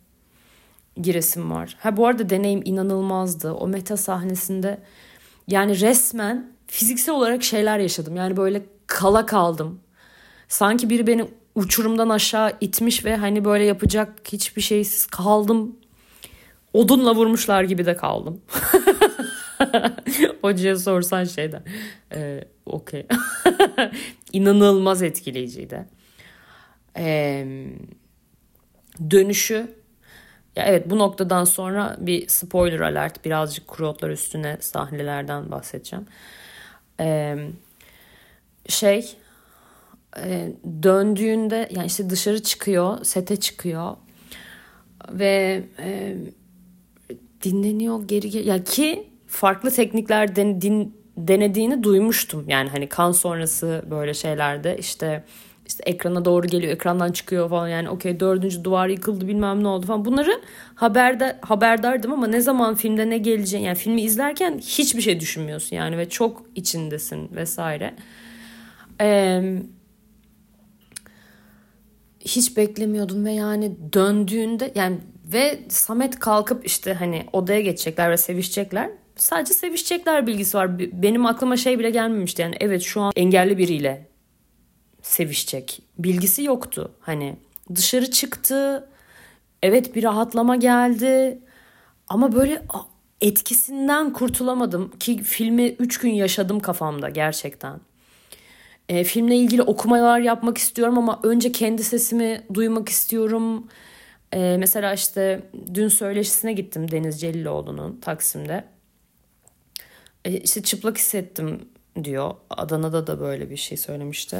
giresim 1.01 1.51
var. 1.51 1.77
Ha 1.79 1.97
bu 1.97 2.07
arada 2.07 2.29
deneyim 2.29 2.61
inanılmazdı. 2.65 3.51
O 3.53 3.67
meta 3.67 3.97
sahnesinde 3.97 4.77
yani 5.47 5.79
resmen 5.79 6.51
fiziksel 6.67 7.15
olarak 7.15 7.43
şeyler 7.43 7.79
yaşadım. 7.79 8.15
Yani 8.15 8.37
böyle 8.37 8.61
kala 8.87 9.25
kaldım. 9.25 9.79
Sanki 10.47 10.89
biri 10.89 11.07
beni 11.07 11.25
uçurumdan 11.55 12.09
aşağı 12.09 12.53
itmiş 12.61 13.05
ve 13.05 13.15
hani 13.15 13.45
böyle 13.45 13.63
yapacak 13.63 14.19
hiçbir 14.31 14.61
şeysiz 14.61 15.05
kaldım. 15.05 15.75
Odunla 16.73 17.15
vurmuşlar 17.15 17.63
gibi 17.63 17.85
de 17.85 17.95
kaldım. 17.95 18.41
Hocaya 20.41 20.77
sorsan 20.77 21.23
şeyden. 21.23 21.63
Ee, 22.13 22.43
Okey. 22.65 23.07
İnanılmaz 24.33 25.03
etkileyiciydi. 25.03 25.85
Ee, 26.97 27.47
dönüşü 29.11 29.75
ya 30.55 30.65
evet 30.65 30.89
bu 30.89 30.99
noktadan 30.99 31.43
sonra 31.43 31.97
bir 31.99 32.27
spoiler 32.27 32.79
alert 32.79 33.25
birazcık 33.25 33.67
kurotlar 33.67 34.09
üstüne 34.09 34.57
sahnelerden 34.59 35.51
bahsedeceğim. 35.51 36.05
Ee, 36.99 37.37
şey 38.69 39.15
e, 40.17 40.51
döndüğünde 40.83 41.69
yani 41.71 41.87
işte 41.87 42.09
dışarı 42.09 42.43
çıkıyor, 42.43 43.05
sete 43.05 43.35
çıkıyor 43.35 43.95
ve 45.11 45.63
e, 45.79 46.15
dinleniyor 47.43 48.07
geri 48.07 48.29
geri 48.29 48.47
ya 48.47 48.63
ki 48.63 49.07
farklı 49.27 49.71
teknikler 49.71 50.35
den, 50.35 50.61
din, 50.61 50.97
denediğini 51.17 51.83
duymuştum. 51.83 52.49
Yani 52.49 52.69
hani 52.69 52.89
kan 52.89 53.11
sonrası 53.11 53.83
böyle 53.91 54.13
şeylerde 54.13 54.77
işte 54.77 55.23
işte 55.67 55.83
ekrana 55.85 56.25
doğru 56.25 56.47
geliyor, 56.47 56.73
ekrandan 56.73 57.11
çıkıyor 57.11 57.49
falan 57.49 57.67
yani 57.67 57.89
okey 57.89 58.19
dördüncü 58.19 58.63
duvar 58.63 58.87
yıkıldı 58.87 59.27
bilmem 59.27 59.63
ne 59.63 59.67
oldu 59.67 59.85
falan. 59.85 60.05
Bunları 60.05 60.41
haberde 60.75 61.37
haberdardım 61.41 62.11
ama 62.13 62.27
ne 62.27 62.41
zaman 62.41 62.75
filmde 62.75 63.09
ne 63.09 63.17
geleceğini 63.17 63.65
yani 63.65 63.77
filmi 63.77 64.01
izlerken 64.01 64.57
hiçbir 64.57 65.01
şey 65.01 65.19
düşünmüyorsun 65.19 65.75
yani 65.75 65.97
ve 65.97 66.09
çok 66.09 66.45
içindesin 66.55 67.29
vesaire. 67.35 67.95
Eee 69.01 69.61
hiç 72.35 72.57
beklemiyordum 72.57 73.25
ve 73.25 73.31
yani 73.31 73.93
döndüğünde 73.93 74.71
yani 74.75 74.97
ve 75.33 75.59
Samet 75.69 76.19
kalkıp 76.19 76.65
işte 76.65 76.93
hani 76.93 77.25
odaya 77.33 77.61
geçecekler 77.61 78.11
ve 78.11 78.17
sevişecekler. 78.17 78.89
Sadece 79.15 79.53
sevişecekler 79.53 80.27
bilgisi 80.27 80.57
var. 80.57 80.79
Benim 80.79 81.25
aklıma 81.25 81.57
şey 81.57 81.79
bile 81.79 81.89
gelmemişti. 81.89 82.41
Yani 82.41 82.55
evet 82.59 82.81
şu 82.81 83.01
an 83.01 83.13
engelli 83.15 83.57
biriyle 83.57 84.07
sevişecek. 85.01 85.81
Bilgisi 85.97 86.43
yoktu. 86.43 86.91
Hani 86.99 87.35
dışarı 87.75 88.11
çıktı. 88.11 88.89
Evet 89.63 89.95
bir 89.95 90.03
rahatlama 90.03 90.55
geldi. 90.55 91.39
Ama 92.07 92.31
böyle 92.31 92.65
etkisinden 93.21 94.13
kurtulamadım 94.13 94.91
ki 94.99 95.23
filmi 95.23 95.67
3 95.67 95.97
gün 95.97 96.11
yaşadım 96.11 96.59
kafamda 96.59 97.09
gerçekten. 97.09 97.79
E, 98.89 99.03
filmle 99.03 99.35
ilgili 99.35 99.61
okumalar 99.61 100.19
yapmak 100.19 100.57
istiyorum 100.57 100.97
ama 100.97 101.19
önce 101.23 101.51
kendi 101.51 101.83
sesimi 101.83 102.41
duymak 102.53 102.89
istiyorum. 102.89 103.67
E, 104.33 104.55
mesela 104.59 104.93
işte 104.93 105.41
dün 105.73 105.87
söyleşisine 105.87 106.53
gittim 106.53 106.91
Deniz 106.91 107.21
Celiloğlu'nun 107.21 107.99
Taksim'de. 108.01 108.63
E, 110.25 110.31
işte 110.37 110.63
çıplak 110.63 110.97
hissettim 110.97 111.69
diyor. 112.03 112.33
Adana'da 112.49 113.07
da 113.07 113.19
böyle 113.19 113.49
bir 113.49 113.57
şey 113.57 113.77
söylemişti. 113.77 114.37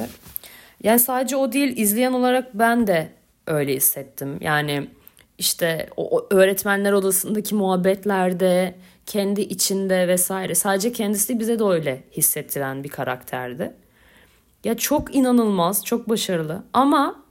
Yani 0.84 1.00
sadece 1.00 1.36
o 1.36 1.52
değil 1.52 1.78
izleyen 1.78 2.14
olarak 2.14 2.54
ben 2.54 2.88
de 2.88 3.10
öyle 3.47 3.76
hissettim. 3.76 4.38
Yani 4.41 4.88
işte 5.38 5.89
o 5.97 6.28
öğretmenler 6.32 6.91
odasındaki 6.91 7.56
muhabbetlerde 7.56 8.76
kendi 9.06 9.41
içinde 9.41 10.08
vesaire 10.08 10.56
sadece 10.56 10.91
kendisi 10.91 11.39
bize 11.39 11.60
de 11.60 11.64
öyle 11.64 12.04
hissettiren 12.12 12.84
bir 12.84 12.89
karakterdi. 12.89 13.74
Ya 14.64 14.78
çok 14.78 15.16
inanılmaz, 15.16 15.86
çok 15.86 16.10
başarılı 16.10 16.64
ama 16.74 17.24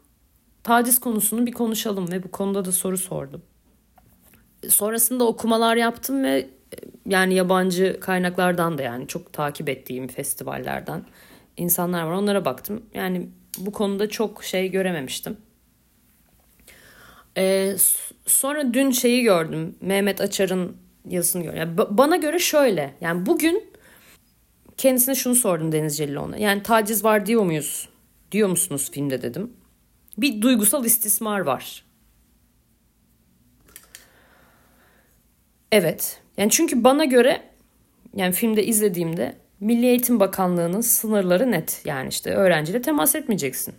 taciz 0.62 0.98
konusunu 1.00 1.46
bir 1.46 1.52
konuşalım 1.52 2.12
ve 2.12 2.22
bu 2.22 2.30
konuda 2.30 2.64
da 2.64 2.72
soru 2.72 2.98
sordum. 2.98 3.42
Sonrasında 4.68 5.24
okumalar 5.24 5.76
yaptım 5.76 6.24
ve 6.24 6.38
e, 6.38 6.48
yani 7.06 7.34
yabancı 7.34 8.00
kaynaklardan 8.00 8.78
da 8.78 8.82
yani 8.82 9.06
çok 9.06 9.32
takip 9.32 9.68
ettiğim 9.68 10.08
festivallerden 10.08 11.04
insanlar 11.56 12.02
var. 12.02 12.12
Onlara 12.12 12.44
baktım. 12.44 12.82
Yani 12.94 13.28
bu 13.58 13.72
konuda 13.72 14.08
çok 14.08 14.44
şey 14.44 14.70
görememiştim. 14.70 15.36
Ee, 17.36 17.76
sonra 18.26 18.74
dün 18.74 18.90
şeyi 18.90 19.22
gördüm. 19.22 19.76
Mehmet 19.80 20.20
Açar'ın 20.20 20.76
yazısını 21.08 21.42
gördüm. 21.42 21.58
Yani 21.58 21.78
bana 21.90 22.16
göre 22.16 22.38
şöyle. 22.38 22.94
Yani 23.00 23.26
bugün 23.26 23.67
Kendisine 24.78 25.14
şunu 25.14 25.34
sordum 25.34 25.72
Deniz 25.72 25.96
Celiloğlu'na. 25.96 26.36
Yani 26.36 26.62
taciz 26.62 27.04
var 27.04 27.26
diyor 27.26 27.42
muyuz? 27.42 27.88
Diyor 28.32 28.48
musunuz 28.48 28.90
filmde 28.90 29.22
dedim. 29.22 29.52
Bir 30.18 30.42
duygusal 30.42 30.84
istismar 30.84 31.40
var. 31.40 31.84
Evet. 35.72 36.20
Yani 36.36 36.50
çünkü 36.50 36.84
bana 36.84 37.04
göre 37.04 37.42
yani 38.16 38.32
filmde 38.32 38.66
izlediğimde 38.66 39.36
Milli 39.60 39.86
Eğitim 39.86 40.20
Bakanlığı'nın 40.20 40.80
sınırları 40.80 41.50
net. 41.50 41.82
Yani 41.84 42.08
işte 42.08 42.34
öğrenciyle 42.34 42.82
temas 42.82 43.14
etmeyeceksin. 43.14 43.74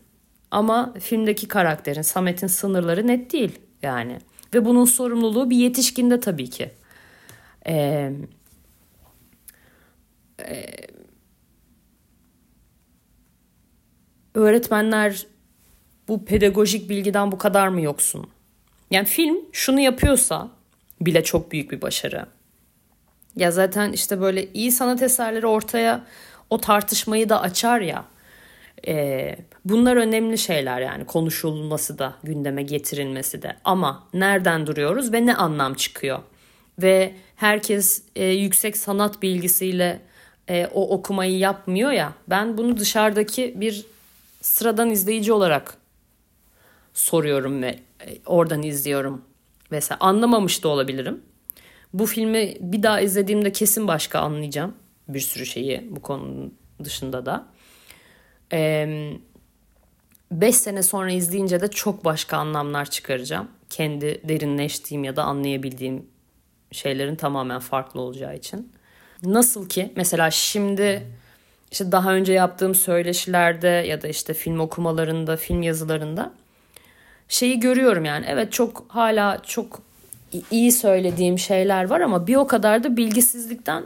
Ama 0.51 0.93
filmdeki 0.99 1.47
karakterin 1.47 2.01
Samet'in 2.01 2.47
sınırları 2.47 3.07
net 3.07 3.33
değil 3.33 3.59
yani. 3.81 4.19
Ve 4.53 4.65
bunun 4.65 4.85
sorumluluğu 4.85 5.49
bir 5.49 5.57
yetişkinde 5.57 6.19
tabii 6.19 6.49
ki. 6.49 6.71
Ee, 7.67 8.11
e, 10.47 10.65
öğretmenler 14.33 15.25
bu 16.07 16.25
pedagojik 16.25 16.89
bilgiden 16.89 17.31
bu 17.31 17.37
kadar 17.37 17.67
mı 17.67 17.81
yoksun? 17.81 18.29
Yani 18.91 19.05
film 19.05 19.37
şunu 19.51 19.79
yapıyorsa 19.79 20.49
bile 21.01 21.23
çok 21.23 21.51
büyük 21.51 21.71
bir 21.71 21.81
başarı. 21.81 22.25
Ya 23.35 23.51
zaten 23.51 23.91
işte 23.91 24.21
böyle 24.21 24.53
iyi 24.53 24.71
sanat 24.71 25.01
eserleri 25.01 25.47
ortaya 25.47 26.05
o 26.49 26.57
tartışmayı 26.57 27.29
da 27.29 27.41
açar 27.41 27.81
ya. 27.81 28.05
E, 28.87 29.35
bunlar 29.65 29.95
önemli 29.95 30.37
şeyler 30.37 30.81
yani 30.81 31.05
konuşulması 31.05 31.99
da 31.99 32.13
gündeme 32.23 32.63
getirilmesi 32.63 33.41
de. 33.41 33.57
Ama 33.63 34.07
nereden 34.13 34.67
duruyoruz 34.67 35.13
ve 35.13 35.25
ne 35.25 35.35
anlam 35.35 35.73
çıkıyor? 35.73 36.19
ve 36.81 37.15
herkes 37.35 38.03
e, 38.15 38.25
yüksek 38.25 38.77
sanat 38.77 39.21
bilgisiyle 39.21 40.01
e, 40.49 40.67
o 40.73 40.89
okumayı 40.89 41.37
yapmıyor 41.37 41.91
ya. 41.91 42.13
Ben 42.27 42.57
bunu 42.57 42.77
dışarıdaki 42.77 43.53
bir 43.61 43.85
sıradan 44.41 44.89
izleyici 44.89 45.33
olarak 45.33 45.77
soruyorum 46.93 47.61
ve 47.61 47.79
e, 48.07 48.17
oradan 48.25 48.63
izliyorum. 48.63 49.21
Mesela 49.71 49.97
anlamamış 49.99 50.63
da 50.63 50.67
olabilirim. 50.67 51.21
Bu 51.93 52.05
filmi 52.05 52.57
bir 52.59 52.83
daha 52.83 53.01
izlediğimde 53.01 53.51
kesin 53.51 53.87
başka 53.87 54.19
anlayacağım 54.19 54.73
bir 55.07 55.19
sürü 55.19 55.45
şeyi 55.45 55.87
bu 55.89 56.01
konunun 56.01 56.53
dışında 56.83 57.25
da. 57.25 57.45
5 60.31 60.55
sene 60.55 60.83
sonra 60.83 61.11
izleyince 61.11 61.61
de 61.61 61.67
çok 61.67 62.05
başka 62.05 62.37
anlamlar 62.37 62.89
çıkaracağım. 62.89 63.47
Kendi 63.69 64.21
derinleştiğim 64.29 65.03
ya 65.03 65.15
da 65.15 65.23
anlayabildiğim 65.23 66.05
şeylerin 66.71 67.15
tamamen 67.15 67.59
farklı 67.59 68.01
olacağı 68.01 68.35
için. 68.35 68.71
Nasıl 69.23 69.69
ki 69.69 69.93
mesela 69.95 70.31
şimdi 70.31 71.03
işte 71.71 71.91
daha 71.91 72.13
önce 72.13 72.33
yaptığım 72.33 72.75
söyleşilerde 72.75 73.67
ya 73.67 74.01
da 74.01 74.07
işte 74.07 74.33
film 74.33 74.59
okumalarında, 74.59 75.37
film 75.37 75.61
yazılarında 75.61 76.33
şeyi 77.27 77.59
görüyorum 77.59 78.05
yani. 78.05 78.25
Evet 78.29 78.51
çok 78.51 78.85
hala 78.87 79.41
çok 79.43 79.81
iyi 80.51 80.71
söylediğim 80.71 81.39
şeyler 81.39 81.89
var 81.89 82.01
ama 82.01 82.27
bir 82.27 82.35
o 82.35 82.47
kadar 82.47 82.83
da 82.83 82.97
bilgisizlikten, 82.97 83.83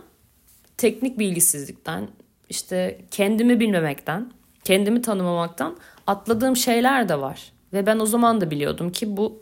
teknik 0.77 1.19
bilgisizlikten, 1.19 2.07
işte 2.49 2.99
kendimi 3.11 3.59
bilmemekten, 3.59 4.31
kendimi 4.63 5.01
tanımamaktan 5.01 5.77
atladığım 6.07 6.57
şeyler 6.57 7.09
de 7.09 7.19
var. 7.19 7.51
Ve 7.73 7.86
ben 7.86 7.99
o 7.99 8.05
zaman 8.05 8.41
da 8.41 8.51
biliyordum 8.51 8.91
ki 8.91 9.17
bu 9.17 9.39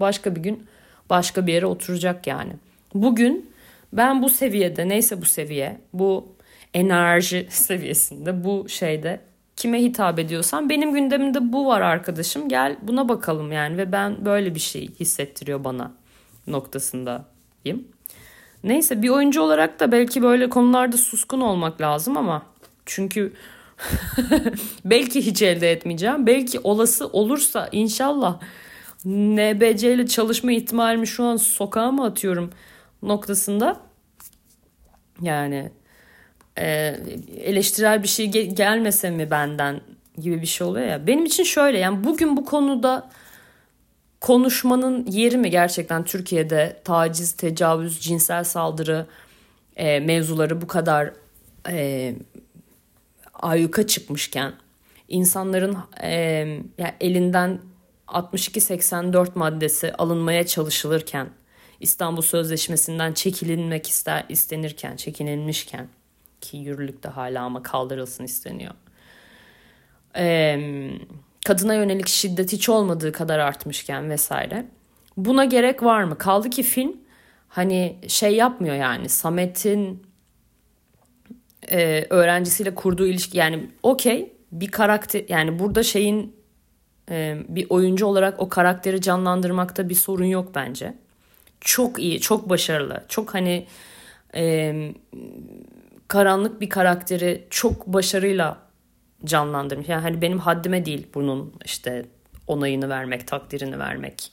başka 0.00 0.36
bir 0.36 0.40
gün 0.40 0.66
başka 1.10 1.46
bir 1.46 1.52
yere 1.52 1.66
oturacak 1.66 2.26
yani. 2.26 2.52
Bugün 2.94 3.53
ben 3.96 4.22
bu 4.22 4.28
seviyede 4.28 4.88
neyse 4.88 5.22
bu 5.22 5.24
seviye, 5.24 5.80
bu 5.92 6.36
enerji 6.74 7.46
seviyesinde, 7.50 8.44
bu 8.44 8.68
şeyde 8.68 9.20
kime 9.56 9.82
hitap 9.82 10.18
ediyorsam 10.18 10.68
benim 10.68 10.92
gündemimde 10.92 11.52
bu 11.52 11.66
var 11.66 11.80
arkadaşım 11.80 12.48
gel 12.48 12.76
buna 12.82 13.08
bakalım 13.08 13.52
yani 13.52 13.76
ve 13.76 13.92
ben 13.92 14.24
böyle 14.24 14.54
bir 14.54 14.60
şey 14.60 14.90
hissettiriyor 15.00 15.64
bana 15.64 15.92
noktasındayım. 16.46 17.88
Neyse 18.64 19.02
bir 19.02 19.08
oyuncu 19.08 19.42
olarak 19.42 19.80
da 19.80 19.92
belki 19.92 20.22
böyle 20.22 20.48
konularda 20.48 20.96
suskun 20.96 21.40
olmak 21.40 21.80
lazım 21.80 22.16
ama 22.16 22.42
çünkü 22.86 23.32
belki 24.84 25.26
hiç 25.26 25.42
elde 25.42 25.72
etmeyeceğim. 25.72 26.26
Belki 26.26 26.60
olası 26.60 27.06
olursa 27.06 27.68
inşallah 27.72 28.40
NBC 29.04 29.94
ile 29.94 30.06
çalışma 30.06 30.52
ihtimalimi 30.52 31.06
şu 31.06 31.24
an 31.24 31.36
sokağa 31.36 31.92
mı 31.92 32.04
atıyorum 32.04 32.50
noktasında. 33.08 33.80
Yani 35.20 35.70
e, 36.58 36.96
eleştirel 37.36 38.02
bir 38.02 38.08
şey 38.08 38.26
gel- 38.26 38.54
gelmese 38.54 39.10
mi 39.10 39.30
benden 39.30 39.80
gibi 40.18 40.40
bir 40.42 40.46
şey 40.46 40.66
oluyor 40.66 40.86
ya. 40.86 41.06
Benim 41.06 41.24
için 41.24 41.44
şöyle 41.44 41.78
yani 41.78 42.04
bugün 42.04 42.36
bu 42.36 42.44
konuda 42.44 43.10
konuşmanın 44.20 45.06
yeri 45.06 45.36
mi 45.36 45.50
gerçekten 45.50 46.04
Türkiye'de 46.04 46.80
taciz, 46.84 47.32
tecavüz, 47.32 48.00
cinsel 48.00 48.44
saldırı 48.44 49.06
e, 49.76 50.00
mevzuları 50.00 50.60
bu 50.60 50.66
kadar 50.66 51.12
e, 51.68 52.14
ayyuka 53.34 53.86
çıkmışken 53.86 54.52
insanların 55.08 55.76
e, 56.02 56.10
yani 56.78 56.94
elinden 57.00 57.58
62-84 58.06 59.28
maddesi 59.34 59.92
alınmaya 59.92 60.46
çalışılırken 60.46 61.28
İstanbul 61.84 62.22
Sözleşmesi'nden 62.22 63.12
çekilinmek 63.12 63.88
ister, 63.88 64.24
istenirken, 64.28 64.96
çekinilmişken 64.96 65.88
ki 66.40 66.56
yürürlükte 66.56 67.08
hala 67.08 67.42
ama 67.42 67.62
kaldırılsın 67.62 68.24
isteniyor. 68.24 68.74
Ee, 70.16 70.90
kadına 71.46 71.74
yönelik 71.74 72.08
şiddet 72.08 72.52
hiç 72.52 72.68
olmadığı 72.68 73.12
kadar 73.12 73.38
artmışken 73.38 74.10
vesaire. 74.10 74.66
Buna 75.16 75.44
gerek 75.44 75.82
var 75.82 76.04
mı? 76.04 76.18
Kaldı 76.18 76.50
ki 76.50 76.62
film 76.62 76.96
hani 77.48 77.96
şey 78.08 78.36
yapmıyor 78.36 78.74
yani 78.74 79.08
Samet'in 79.08 80.02
e, 81.70 82.06
öğrencisiyle 82.10 82.74
kurduğu 82.74 83.06
ilişki 83.06 83.38
yani 83.38 83.70
okey 83.82 84.32
bir 84.52 84.70
karakter 84.70 85.24
yani 85.28 85.58
burada 85.58 85.82
şeyin 85.82 86.36
e, 87.10 87.36
bir 87.48 87.66
oyuncu 87.70 88.06
olarak 88.06 88.40
o 88.40 88.48
karakteri 88.48 89.00
canlandırmakta 89.00 89.88
bir 89.88 89.94
sorun 89.94 90.24
yok 90.24 90.54
bence. 90.54 90.94
Çok 91.64 91.98
iyi, 91.98 92.20
çok 92.20 92.48
başarılı. 92.48 93.04
Çok 93.08 93.34
hani 93.34 93.66
e, 94.34 94.74
karanlık 96.08 96.60
bir 96.60 96.68
karakteri 96.68 97.46
çok 97.50 97.86
başarıyla 97.86 98.58
canlandırmış. 99.24 99.88
Yani 99.88 100.02
hani 100.02 100.22
benim 100.22 100.38
haddime 100.38 100.86
değil 100.86 101.06
bunun 101.14 101.54
işte 101.64 102.06
onayını 102.46 102.88
vermek, 102.88 103.28
takdirini 103.28 103.78
vermek 103.78 104.32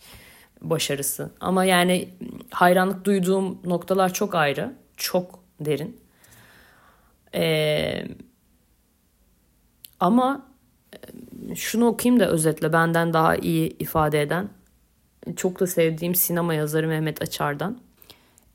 başarısı. 0.62 1.32
Ama 1.40 1.66
yani 1.66 2.10
hayranlık 2.52 3.06
duyduğum 3.06 3.60
noktalar 3.66 4.14
çok 4.14 4.36
ayrı, 4.36 4.74
çok 4.98 5.40
derin. 5.60 6.02
Ee, 7.36 8.06
ama 10.00 10.48
şunu 11.56 11.86
okuyayım 11.86 12.20
da 12.20 12.28
özetle 12.30 12.74
benden 12.74 13.14
daha 13.14 13.36
iyi 13.36 13.78
ifade 13.80 14.22
eden 14.22 14.50
çok 15.36 15.60
da 15.60 15.68
sevdiğim 15.68 16.16
sinema 16.16 16.54
yazarı 16.54 16.88
Mehmet 16.88 17.22
Açar'dan. 17.22 17.78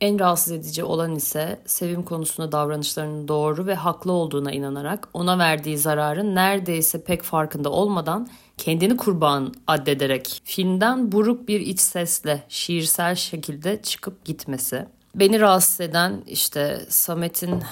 En 0.01 0.19
rahatsız 0.19 0.53
edici 0.53 0.85
olan 0.85 1.15
ise 1.15 1.61
sevim 1.67 2.03
konusunda 2.03 2.53
davranışlarının 2.53 3.29
doğru 3.29 3.67
ve 3.67 3.75
haklı 3.75 4.13
olduğuna 4.13 4.53
inanarak 4.53 5.09
ona 5.15 5.39
verdiği 5.39 5.79
zararın 5.79 6.35
neredeyse 6.35 7.05
pek 7.05 7.23
farkında 7.23 7.71
olmadan 7.71 8.29
kendini 8.57 8.97
kurban 8.97 9.55
addederek 9.67 10.43
filmden 10.45 11.13
buruk 11.13 11.49
bir 11.49 11.61
iç 11.61 11.81
sesle 11.81 12.43
şiirsel 12.49 13.15
şekilde 13.15 13.83
çıkıp 13.83 14.25
gitmesi. 14.25 14.87
Beni 15.15 15.41
rahatsız 15.41 15.81
eden 15.81 16.23
işte 16.27 16.81
Samet'in 16.89 17.63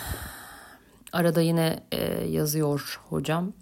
arada 1.12 1.40
yine 1.40 1.82
e, 1.92 2.24
yazıyor 2.28 3.00
hocam 3.08 3.52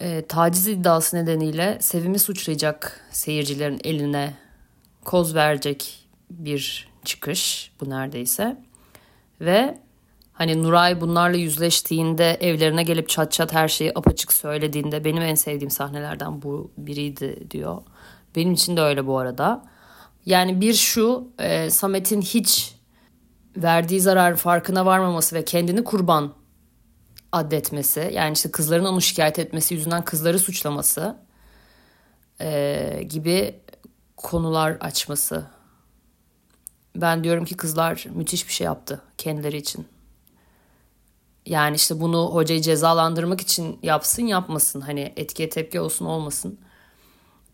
e, 0.00 0.26
taciz 0.26 0.68
iddiası 0.68 1.16
nedeniyle 1.16 1.78
Sevim'i 1.80 2.18
suçlayacak 2.18 3.00
seyircilerin 3.10 3.80
eline 3.84 4.34
koz 5.04 5.34
verecek 5.34 6.08
bir 6.30 6.88
çıkış 7.04 7.72
bu 7.80 7.90
neredeyse. 7.90 8.56
Ve 9.40 9.78
hani 10.32 10.62
Nuray 10.62 11.00
bunlarla 11.00 11.36
yüzleştiğinde 11.36 12.34
evlerine 12.34 12.82
gelip 12.82 13.08
çat 13.08 13.32
çat 13.32 13.52
her 13.52 13.68
şeyi 13.68 13.92
apaçık 13.94 14.32
söylediğinde 14.32 15.04
benim 15.04 15.22
en 15.22 15.34
sevdiğim 15.34 15.70
sahnelerden 15.70 16.42
bu 16.42 16.70
biriydi 16.78 17.50
diyor. 17.50 17.82
Benim 18.36 18.52
için 18.52 18.76
de 18.76 18.80
öyle 18.80 19.06
bu 19.06 19.18
arada. 19.18 19.64
Yani 20.26 20.60
bir 20.60 20.74
şu 20.74 21.28
e, 21.38 21.70
Samet'in 21.70 22.22
hiç 22.22 22.74
verdiği 23.56 24.00
zarar 24.00 24.36
farkına 24.36 24.86
varmaması 24.86 25.36
ve 25.36 25.44
kendini 25.44 25.84
kurban 25.84 26.32
addetmesi 27.32 28.10
yani 28.12 28.32
işte 28.32 28.50
kızların 28.50 28.84
onu 28.84 29.00
şikayet 29.00 29.38
etmesi 29.38 29.74
yüzünden 29.74 30.04
kızları 30.04 30.38
suçlaması 30.38 31.16
e, 32.40 33.02
gibi 33.08 33.60
konular 34.16 34.76
açması. 34.80 35.44
Ben 36.96 37.24
diyorum 37.24 37.44
ki 37.44 37.56
kızlar 37.56 38.06
müthiş 38.14 38.48
bir 38.48 38.52
şey 38.52 38.64
yaptı 38.64 39.02
kendileri 39.18 39.56
için. 39.56 39.86
Yani 41.46 41.76
işte 41.76 42.00
bunu 42.00 42.26
hocayı 42.26 42.60
cezalandırmak 42.60 43.40
için 43.40 43.78
yapsın 43.82 44.22
yapmasın. 44.22 44.80
Hani 44.80 45.12
etkiye 45.16 45.48
tepki 45.48 45.80
olsun 45.80 46.04
olmasın. 46.06 46.60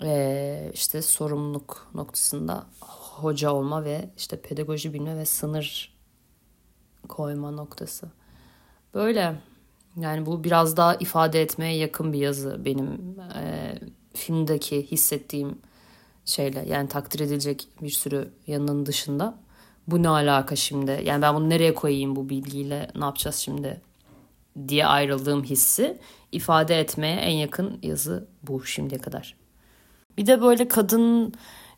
Ee, 0.02 0.70
işte 0.74 1.02
sorumluluk 1.02 1.90
noktasında 1.94 2.66
hoca 2.80 3.50
olma 3.50 3.84
ve 3.84 4.10
işte 4.16 4.40
pedagoji 4.40 4.94
bilme 4.94 5.16
ve 5.16 5.24
sınır 5.24 5.96
koyma 7.08 7.50
noktası. 7.50 8.10
Böyle. 8.94 9.34
Yani 10.00 10.26
bu 10.26 10.44
biraz 10.44 10.76
daha 10.76 10.94
ifade 10.94 11.42
etmeye 11.42 11.76
yakın 11.76 12.12
bir 12.12 12.18
yazı 12.18 12.64
benim 12.64 13.16
e, 13.36 13.74
filmdeki 14.14 14.82
hissettiğim 14.82 15.58
şeyle. 16.24 16.64
Yani 16.68 16.88
takdir 16.88 17.20
edilecek 17.20 17.68
bir 17.82 17.90
sürü 17.90 18.32
yanının 18.46 18.86
dışında. 18.86 19.38
Bu 19.88 20.02
ne 20.02 20.08
alaka 20.08 20.56
şimdi? 20.56 21.02
Yani 21.04 21.22
ben 21.22 21.34
bunu 21.34 21.50
nereye 21.50 21.74
koyayım 21.74 22.16
bu 22.16 22.28
bilgiyle? 22.28 22.90
Ne 22.96 23.04
yapacağız 23.04 23.36
şimdi? 23.36 23.80
diye 24.68 24.86
ayrıldığım 24.86 25.44
hissi 25.44 25.98
ifade 26.32 26.80
etmeye 26.80 27.16
en 27.16 27.34
yakın 27.34 27.78
yazı 27.82 28.28
bu 28.42 28.64
şimdiye 28.64 29.00
kadar. 29.00 29.36
Bir 30.18 30.26
de 30.26 30.42
böyle 30.42 30.68
kadın 30.68 31.32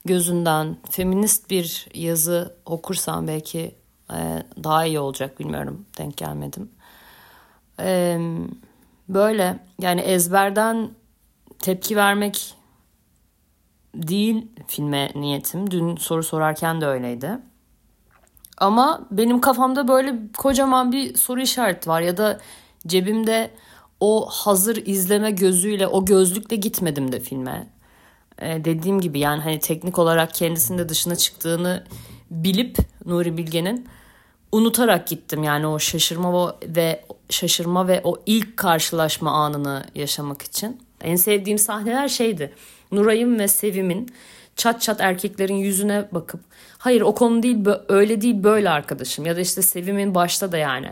gözünden 0.05 0.77
feminist 0.91 1.51
bir 1.51 1.87
yazı 1.95 2.57
okursam 2.67 3.29
belki 3.29 3.75
e, 4.13 4.43
daha 4.65 4.87
iyi 4.87 4.99
olacak 4.99 5.41
bilmiyorum 5.41 5.87
denk 5.99 6.17
gelmedim. 6.17 6.71
Ee, 7.81 8.19
böyle 9.09 9.59
yani 9.81 10.01
ezberden 10.01 10.91
tepki 11.59 11.97
vermek 11.97 12.55
değil 13.95 14.47
filme 14.67 15.11
niyetim. 15.15 15.71
Dün 15.71 15.97
soru 15.97 16.23
sorarken 16.23 16.81
de 16.81 16.87
öyleydi. 16.87 17.39
Ama 18.59 19.07
benim 19.11 19.41
kafamda 19.41 19.89
böyle 19.89 20.15
kocaman 20.39 20.93
bir 20.93 21.15
soru 21.15 21.41
işareti 21.41 21.91
var 21.91 22.01
ya 22.01 22.17
da 22.17 22.41
cebimde 22.87 23.51
o 24.01 24.27
hazır 24.31 24.77
izleme 24.87 25.31
gözüyle 25.31 25.87
o 25.87 26.05
gözlükle 26.05 26.57
gitmedim 26.57 27.13
de 27.13 27.21
filme. 27.21 27.67
Ee, 28.39 28.65
dediğim 28.65 29.01
gibi 29.01 29.19
yani 29.19 29.43
hani 29.43 29.59
teknik 29.59 29.99
olarak 29.99 30.35
kendisinde 30.35 30.89
dışına 30.89 31.17
çıktığını 31.17 31.85
bilip 32.31 32.77
Nuri 33.05 33.37
Bilge'nin 33.37 33.89
unutarak 34.53 35.07
gittim 35.07 35.43
yani 35.43 35.67
o 35.67 35.79
şaşırma 35.79 36.57
ve 36.63 37.05
şaşırma 37.31 37.89
ve 37.89 38.01
o 38.05 38.17
ilk 38.27 38.57
karşılaşma 38.57 39.31
anını 39.31 39.85
yaşamak 39.95 40.43
için. 40.43 40.81
En 41.01 41.17
sevdiğim 41.17 41.59
sahneler 41.59 42.09
şeydi. 42.09 42.53
Nuray'ın 42.93 43.39
ve 43.39 43.49
Sevim'in 43.49 44.09
çat 44.57 44.83
çat 44.83 45.01
erkeklerin 45.01 45.57
yüzüne 45.57 46.09
bakıp 46.13 46.41
hayır 46.79 47.01
o 47.01 47.15
konu 47.15 47.43
değil 47.43 47.65
öyle 47.89 48.21
değil 48.21 48.45
böyle 48.45 48.71
arkadaşım 48.71 49.27
ya 49.27 49.37
da 49.37 49.41
işte 49.41 49.63
Sevim'in 49.63 50.15
başta 50.15 50.53
da 50.53 50.59
yani 50.59 50.89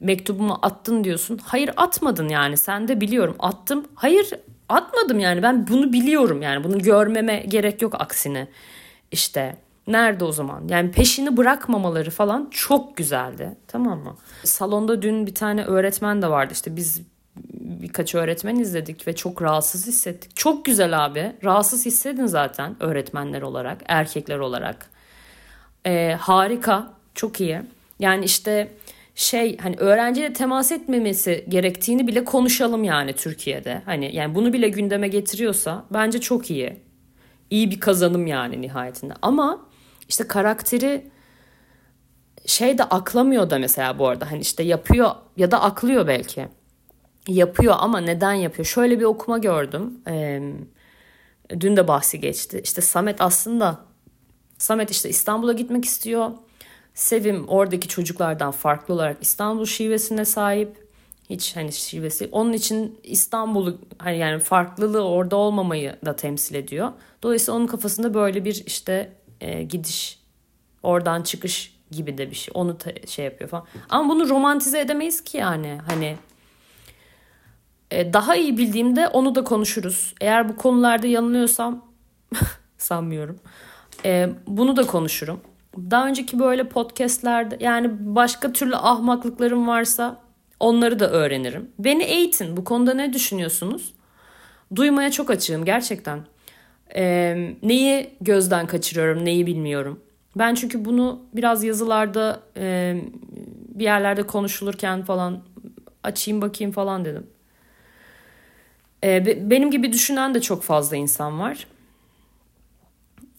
mektubumu 0.00 0.58
attın 0.62 1.04
diyorsun. 1.04 1.40
Hayır 1.44 1.70
atmadın 1.76 2.28
yani 2.28 2.56
sen 2.56 2.88
de 2.88 3.00
biliyorum 3.00 3.36
attım. 3.38 3.86
Hayır 3.94 4.30
atmadım 4.68 5.18
yani 5.18 5.42
ben 5.42 5.66
bunu 5.68 5.92
biliyorum 5.92 6.42
yani 6.42 6.64
bunu 6.64 6.78
görmeme 6.78 7.44
gerek 7.48 7.82
yok 7.82 8.00
aksine. 8.00 8.48
İşte 9.12 9.56
nerede 9.86 10.24
o 10.24 10.32
zaman? 10.32 10.68
Yani 10.68 10.90
peşini 10.90 11.36
bırakmamaları 11.36 12.10
falan 12.10 12.48
çok 12.50 12.96
güzeldi 12.96 13.56
tamam 13.68 13.98
mı? 13.98 14.16
Salonda 14.44 15.02
dün 15.02 15.26
bir 15.26 15.34
tane 15.34 15.64
öğretmen 15.64 16.22
de 16.22 16.30
vardı 16.30 16.52
işte 16.52 16.76
biz 16.76 17.02
birkaç 17.52 18.14
öğretmen 18.14 18.56
izledik 18.56 19.06
ve 19.06 19.16
çok 19.16 19.42
rahatsız 19.42 19.86
hissettik. 19.86 20.36
Çok 20.36 20.64
güzel 20.64 21.04
abi. 21.04 21.32
Rahatsız 21.44 21.86
hissedin 21.86 22.26
zaten 22.26 22.76
öğretmenler 22.80 23.42
olarak, 23.42 23.82
erkekler 23.88 24.38
olarak. 24.38 24.90
Ee, 25.86 26.16
harika, 26.20 26.92
çok 27.14 27.40
iyi. 27.40 27.60
Yani 27.98 28.24
işte 28.24 28.72
şey 29.14 29.58
hani 29.58 29.76
öğrenciyle 29.76 30.32
temas 30.32 30.72
etmemesi 30.72 31.44
gerektiğini 31.48 32.06
bile 32.06 32.24
konuşalım 32.24 32.84
yani 32.84 33.12
Türkiye'de. 33.12 33.82
Hani 33.84 34.16
yani 34.16 34.34
bunu 34.34 34.52
bile 34.52 34.68
gündeme 34.68 35.08
getiriyorsa 35.08 35.84
bence 35.90 36.20
çok 36.20 36.50
iyi. 36.50 36.76
İyi 37.50 37.70
bir 37.70 37.80
kazanım 37.80 38.26
yani 38.26 38.62
nihayetinde. 38.62 39.14
Ama 39.22 39.66
işte 40.12 40.28
karakteri 40.28 41.10
şey 42.46 42.78
de 42.78 42.84
aklamıyor 42.84 43.50
da 43.50 43.58
mesela 43.58 43.98
bu 43.98 44.08
arada. 44.08 44.30
Hani 44.30 44.40
işte 44.40 44.62
yapıyor 44.62 45.10
ya 45.36 45.50
da 45.50 45.62
aklıyor 45.62 46.06
belki. 46.06 46.48
Yapıyor 47.28 47.74
ama 47.78 48.00
neden 48.00 48.32
yapıyor? 48.32 48.66
Şöyle 48.66 49.00
bir 49.00 49.04
okuma 49.04 49.38
gördüm. 49.38 50.00
Ee, 50.08 50.42
dün 51.60 51.76
de 51.76 51.88
bahsi 51.88 52.20
geçti. 52.20 52.60
İşte 52.64 52.80
Samet 52.80 53.20
aslında 53.20 53.78
Samet 54.58 54.90
işte 54.90 55.08
İstanbul'a 55.08 55.52
gitmek 55.52 55.84
istiyor 55.84 56.30
Sevim 56.94 57.48
oradaki 57.48 57.88
çocuklardan 57.88 58.50
farklı 58.50 58.94
olarak 58.94 59.16
İstanbul 59.20 59.66
şivesine 59.66 60.24
sahip. 60.24 60.88
Hiç 61.30 61.56
hani 61.56 61.72
şivesi. 61.72 62.28
Onun 62.32 62.52
için 62.52 63.00
İstanbul'u 63.02 63.78
hani 63.98 64.18
yani 64.18 64.40
farklılığı 64.40 65.04
orada 65.08 65.36
olmamayı 65.36 65.96
da 66.04 66.16
temsil 66.16 66.54
ediyor. 66.54 66.92
Dolayısıyla 67.22 67.58
onun 67.58 67.66
kafasında 67.66 68.14
böyle 68.14 68.44
bir 68.44 68.62
işte 68.66 69.21
e, 69.42 69.62
gidiş, 69.62 70.18
oradan 70.82 71.22
çıkış 71.22 71.78
gibi 71.90 72.18
de 72.18 72.30
bir 72.30 72.36
şey. 72.36 72.52
Onu 72.54 72.78
ta- 72.78 73.06
şey 73.06 73.24
yapıyor 73.24 73.50
falan. 73.50 73.66
Ama 73.88 74.14
bunu 74.14 74.28
romantize 74.28 74.80
edemeyiz 74.80 75.24
ki 75.24 75.36
yani. 75.36 75.80
Hani 75.88 76.16
e, 77.90 78.12
daha 78.12 78.36
iyi 78.36 78.58
bildiğimde 78.58 79.08
onu 79.08 79.34
da 79.34 79.44
konuşuruz. 79.44 80.14
Eğer 80.20 80.48
bu 80.48 80.56
konularda 80.56 81.06
yanılıyorsam 81.06 81.84
sanmıyorum. 82.78 83.38
E, 84.04 84.30
bunu 84.46 84.76
da 84.76 84.86
konuşurum. 84.86 85.40
Daha 85.76 86.06
önceki 86.06 86.38
böyle 86.38 86.68
podcastlerde 86.68 87.56
yani 87.60 87.90
başka 88.00 88.52
türlü 88.52 88.76
ahmaklıklarım 88.76 89.68
varsa 89.68 90.20
onları 90.60 91.00
da 91.00 91.10
öğrenirim. 91.10 91.70
Beni 91.78 92.02
eğitin. 92.02 92.56
Bu 92.56 92.64
konuda 92.64 92.94
ne 92.94 93.12
düşünüyorsunuz? 93.12 93.94
Duymaya 94.76 95.10
çok 95.10 95.30
açığım 95.30 95.64
gerçekten. 95.64 96.20
Ee, 96.96 97.54
neyi 97.62 98.10
gözden 98.20 98.66
kaçırıyorum, 98.66 99.24
neyi 99.24 99.46
bilmiyorum. 99.46 100.00
Ben 100.38 100.54
çünkü 100.54 100.84
bunu 100.84 101.22
biraz 101.34 101.64
yazılarda 101.64 102.40
e, 102.56 102.96
bir 103.68 103.84
yerlerde 103.84 104.22
konuşulurken 104.22 105.02
falan 105.02 105.42
açayım 106.02 106.42
bakayım 106.42 106.72
falan 106.72 107.04
dedim. 107.04 107.26
Ee, 109.04 109.50
benim 109.50 109.70
gibi 109.70 109.92
düşünen 109.92 110.34
de 110.34 110.40
çok 110.40 110.62
fazla 110.62 110.96
insan 110.96 111.40
var. 111.40 111.66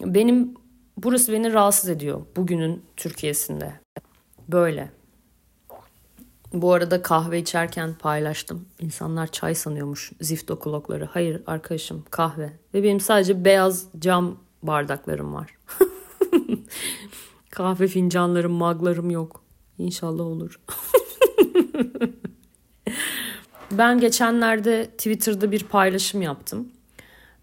Benim 0.01 0.55
Burası 0.97 1.33
beni 1.33 1.53
rahatsız 1.53 1.89
ediyor 1.89 2.21
bugünün 2.35 2.83
Türkiye'sinde. 2.97 3.73
Böyle. 4.47 4.91
Bu 6.53 6.73
arada 6.73 7.01
kahve 7.01 7.39
içerken 7.39 7.93
paylaştım. 7.93 8.65
İnsanlar 8.79 9.27
çay 9.27 9.55
sanıyormuş 9.55 10.11
zift 10.21 10.51
okulokları. 10.51 11.05
Hayır 11.05 11.41
arkadaşım 11.47 12.03
kahve. 12.09 12.53
Ve 12.73 12.83
benim 12.83 12.99
sadece 12.99 13.45
beyaz 13.45 13.85
cam 13.99 14.37
bardaklarım 14.63 15.33
var. 15.33 15.57
kahve 17.49 17.87
fincanlarım, 17.87 18.51
maglarım 18.51 19.09
yok. 19.09 19.43
İnşallah 19.77 20.23
olur. 20.23 20.59
ben 23.71 23.99
geçenlerde 23.99 24.85
Twitter'da 24.85 25.51
bir 25.51 25.63
paylaşım 25.63 26.21
yaptım. 26.21 26.67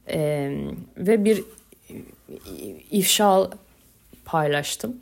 Ee, 0.09 0.65
ve 0.97 1.25
bir 1.25 1.45
ifşa 2.91 3.51
paylaştım. 4.25 4.97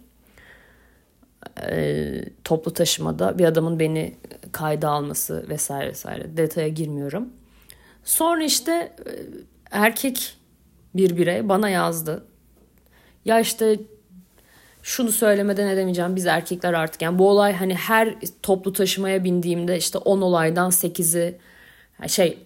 E, 1.71 2.25
toplu 2.45 2.73
taşımada 2.73 3.39
bir 3.39 3.45
adamın 3.45 3.79
beni 3.79 4.17
kayda 4.53 4.89
alması 4.89 5.49
vesaire 5.49 5.89
vesaire 5.89 6.37
detaya 6.37 6.69
girmiyorum. 6.69 7.29
Sonra 8.05 8.45
işte 8.45 8.73
e, 8.73 9.13
erkek 9.71 10.37
bir 10.95 11.17
birey 11.17 11.49
bana 11.49 11.69
yazdı. 11.69 12.25
Ya 13.25 13.41
işte 13.41 13.81
şunu 14.83 15.13
söylemeden 15.13 15.69
edemeyeceğim 15.69 16.17
biz 16.17 16.27
erkekler 16.27 16.73
artık 16.73 17.03
yani 17.03 17.19
bu 17.19 17.31
olay 17.31 17.53
hani 17.53 17.75
her 17.75 18.15
toplu 18.43 18.73
taşımaya 18.73 19.25
bindiğimde 19.25 19.77
işte 19.77 19.99
10 19.99 20.21
olaydan 20.21 20.71
8'i 20.71 21.39
şey 22.09 22.39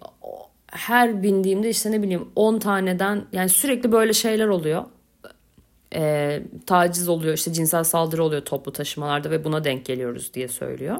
her 0.67 1.23
bindiğimde 1.23 1.71
işte 1.71 1.91
ne 1.91 2.03
bileyim 2.03 2.29
10 2.37 2.59
taneden 2.59 3.25
yani 3.33 3.49
sürekli 3.49 3.93
böyle 3.93 4.13
şeyler 4.13 4.47
oluyor. 4.47 4.85
E, 5.95 6.43
taciz 6.67 7.09
oluyor 7.09 7.35
işte 7.35 7.53
cinsel 7.53 7.85
saldırı 7.85 8.25
oluyor 8.25 8.43
toplu 8.43 8.73
taşımalarda 8.73 9.31
ve 9.31 9.45
buna 9.45 9.65
denk 9.65 9.85
geliyoruz 9.87 10.35
diye 10.35 10.49
söylüyor. 10.49 10.97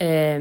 E, 0.00 0.40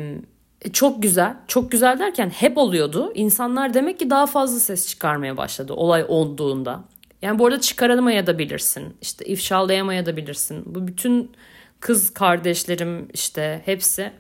çok 0.74 1.04
güzel. 1.04 1.36
Çok 1.48 1.72
güzel 1.72 2.00
derken 2.00 2.30
hep 2.30 2.58
oluyordu. 2.58 3.12
İnsanlar 3.16 3.74
demek 3.74 4.00
ki 4.00 4.10
daha 4.10 4.26
fazla 4.26 4.60
ses 4.60 4.88
çıkarmaya 4.88 5.38
başladı 5.38 5.74
olay 5.74 6.06
olduğunda. 6.08 6.84
Yani 7.22 7.40
bu 7.40 7.46
arada 7.46 7.62
çıkaramaya 7.62 8.28
da 8.28 8.38
bilirsin. 8.38 8.98
İşte 9.02 9.26
ifşalayamaya 9.26 10.06
da 10.06 10.18
bilirsin. 10.18 10.64
Bu 10.66 10.88
bütün 10.88 11.32
kız 11.80 12.14
kardeşlerim 12.14 13.08
işte 13.14 13.62
hepsi 13.66 14.12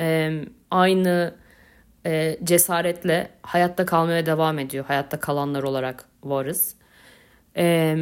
e, 0.00 0.32
aynı 0.70 1.34
e, 2.06 2.38
cesaretle 2.44 3.30
hayatta 3.42 3.86
kalmaya 3.86 4.26
devam 4.26 4.58
ediyor. 4.58 4.84
Hayatta 4.84 5.20
kalanlar 5.20 5.62
olarak 5.62 6.04
varız. 6.24 6.74
E, 7.56 7.96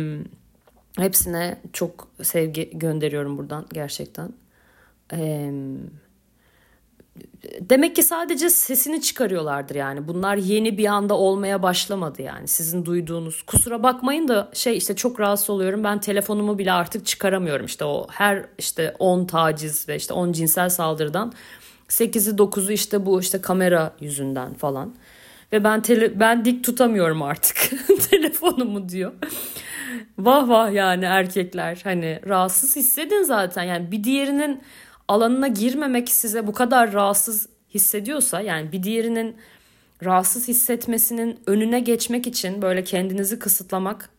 hepsine 0.99 1.59
çok 1.73 2.09
sevgi 2.23 2.71
gönderiyorum 2.79 3.39
buradan 3.39 3.67
gerçekten. 3.73 4.33
E, 5.13 5.53
demek 7.61 7.97
ki 7.97 8.03
sadece 8.03 8.51
sesini 8.51 9.03
çıkarıyorlardır 9.03 9.75
yani. 9.75 10.09
Bunlar 10.09 10.37
yeni 10.37 10.79
bir 10.79 10.87
anda 10.87 11.15
olmaya 11.15 11.63
başlamadı 11.63 12.23
yani. 12.23 12.49
Sizin 12.49 12.85
duyduğunuz. 12.85 13.43
Kusura 13.43 13.83
bakmayın 13.83 14.29
da 14.29 14.51
şey 14.53 14.77
işte 14.77 14.97
çok 14.97 15.21
rahatsız 15.21 15.51
oluyorum. 15.51 15.85
Ben 15.85 16.01
telefonumu 16.01 16.59
bile 16.59 16.73
artık 16.73 17.07
çıkaramıyorum. 17.07 17.67
İşte 17.67 17.85
o 17.85 18.07
her 18.11 18.47
işte 18.59 18.95
10 18.99 19.25
taciz 19.25 19.89
ve 19.89 19.97
işte 19.97 20.15
10 20.15 20.33
cinsel 20.33 20.69
saldırıdan 20.69 21.33
8'i 21.89 22.35
9'u 22.35 22.73
işte 22.73 23.07
bu 23.07 23.21
işte 23.21 23.41
kamera 23.41 23.93
yüzünden 24.01 24.55
falan. 24.55 24.95
Ve 25.53 25.65
ben 25.65 25.83
tele, 25.83 26.21
ben 26.21 26.45
dik 26.45 26.65
tutamıyorum 26.65 27.23
artık 27.23 27.71
telefonumu 28.11 28.89
diyor. 28.89 29.13
Vah 30.19 30.49
vah 30.49 30.73
yani 30.73 31.05
erkekler 31.05 31.81
hani 31.85 32.21
rahatsız 32.27 32.77
hissedin 32.77 33.23
zaten. 33.23 33.63
Yani 33.63 33.91
bir 33.93 34.05
diğerinin 34.05 34.63
alanına 35.09 35.49
girmemek 35.49 36.09
size 36.09 36.47
bu 36.47 36.53
kadar 36.53 36.93
rahatsız 36.93 37.49
hissediyorsa 37.75 38.41
yani 38.41 38.73
bir 38.73 38.83
diğerinin 38.83 39.37
rahatsız 40.05 40.49
hissetmesinin 40.49 41.41
önüne 41.47 41.81
geçmek 41.81 42.27
için 42.27 42.63
böyle 42.63 42.85
kendinizi 42.85 43.39
kısıtlamak 43.39 44.11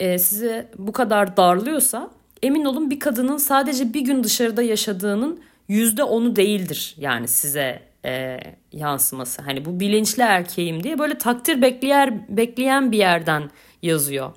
e, 0.00 0.18
size 0.18 0.70
bu 0.78 0.92
kadar 0.92 1.36
darlıyorsa 1.36 2.10
emin 2.42 2.64
olun 2.64 2.90
bir 2.90 3.00
kadının 3.00 3.36
sadece 3.36 3.94
bir 3.94 4.00
gün 4.00 4.24
dışarıda 4.24 4.62
yaşadığının 4.62 5.40
yüzde 5.68 6.04
onu 6.04 6.36
değildir 6.36 6.94
yani 6.98 7.28
size 7.28 7.82
e, 8.04 8.38
yansıması. 8.72 9.42
Hani 9.42 9.64
bu 9.64 9.80
bilinçli 9.80 10.22
erkeğim 10.22 10.82
diye 10.82 10.98
böyle 10.98 11.18
takdir 11.18 11.62
bekleyer, 11.62 12.36
bekleyen 12.36 12.92
bir 12.92 12.98
yerden 12.98 13.50
yazıyor. 13.82 14.32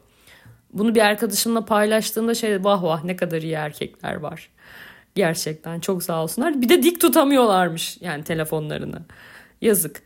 Bunu 0.78 0.96
bir 0.96 1.02
arkadaşımla 1.02 1.66
paylaştığımda 1.66 2.36
şey 2.36 2.64
vah 2.64 2.84
vah 2.84 3.04
ne 3.04 3.16
kadar 3.16 3.42
iyi 3.42 3.54
erkekler 3.54 4.16
var. 4.16 4.50
Gerçekten 5.16 5.80
çok 5.80 6.04
sağ 6.04 6.24
olsunlar. 6.24 6.62
Bir 6.62 6.70
de 6.70 6.84
dik 6.84 7.02
tutamıyorlarmış 7.02 7.98
yani 8.02 8.24
telefonlarını. 8.24 9.02
Yazık. 9.62 10.04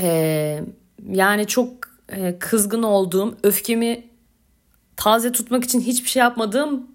Ee, 0.00 0.62
yani 1.10 1.46
çok 1.46 1.74
e, 2.08 2.38
kızgın 2.38 2.82
olduğum, 2.82 3.36
öfkemi 3.42 4.04
taze 4.96 5.32
tutmak 5.32 5.64
için 5.64 5.80
hiçbir 5.80 6.08
şey 6.08 6.20
yapmadığım 6.20 6.86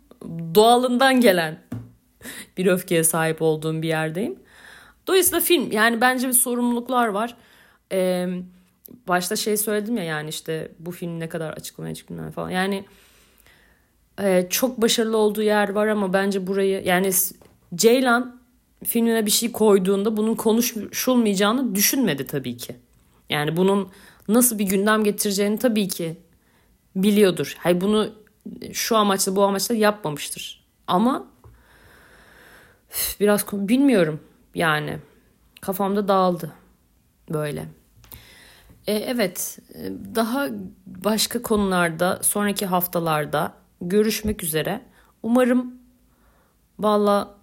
doğalından 0.55 1.21
gelen 1.21 1.59
bir 2.57 2.65
öfkeye 2.65 3.03
sahip 3.03 3.41
olduğum 3.41 3.81
bir 3.81 3.87
yerdeyim. 3.87 4.39
Dolayısıyla 5.07 5.39
film 5.39 5.71
yani 5.71 6.01
bence 6.01 6.27
bir 6.27 6.33
sorumluluklar 6.33 7.07
var. 7.07 7.35
Ee, 7.91 8.27
başta 9.07 9.35
şey 9.35 9.57
söyledim 9.57 9.97
ya 9.97 10.03
yani 10.03 10.29
işte 10.29 10.71
bu 10.79 10.91
film 10.91 11.19
ne 11.19 11.29
kadar 11.29 11.53
açıklamaya 11.53 11.95
çıkmıyor 11.95 12.31
falan. 12.31 12.49
Yani 12.49 12.85
e, 14.21 14.47
çok 14.49 14.81
başarılı 14.81 15.17
olduğu 15.17 15.41
yer 15.41 15.69
var 15.69 15.87
ama 15.87 16.13
bence 16.13 16.47
burayı 16.47 16.83
yani 16.85 17.11
Ceylan 17.75 18.41
filmine 18.85 19.25
bir 19.25 19.31
şey 19.31 19.51
koyduğunda 19.51 20.17
bunun 20.17 20.35
konuşulmayacağını 20.35 21.75
düşünmedi 21.75 22.27
tabii 22.27 22.57
ki. 22.57 22.75
Yani 23.29 23.57
bunun 23.57 23.89
nasıl 24.27 24.59
bir 24.59 24.65
gündem 24.65 25.03
getireceğini 25.03 25.59
tabii 25.59 25.87
ki 25.87 26.17
biliyordur. 26.95 27.55
Hayır 27.59 27.81
bunu 27.81 28.09
şu 28.73 28.97
amaçla 28.97 29.35
bu 29.35 29.43
amaçla 29.43 29.75
yapmamıştır. 29.75 30.65
Ama 30.87 31.27
biraz 33.19 33.45
bilmiyorum 33.51 34.19
yani 34.55 34.97
kafamda 35.61 36.07
dağıldı 36.07 36.51
böyle. 37.29 37.65
E, 38.87 38.93
evet 38.93 39.59
daha 40.15 40.47
başka 40.85 41.41
konularda 41.41 42.19
sonraki 42.23 42.65
haftalarda 42.65 43.53
görüşmek 43.81 44.43
üzere. 44.43 44.81
Umarım 45.23 45.73
valla 46.79 47.35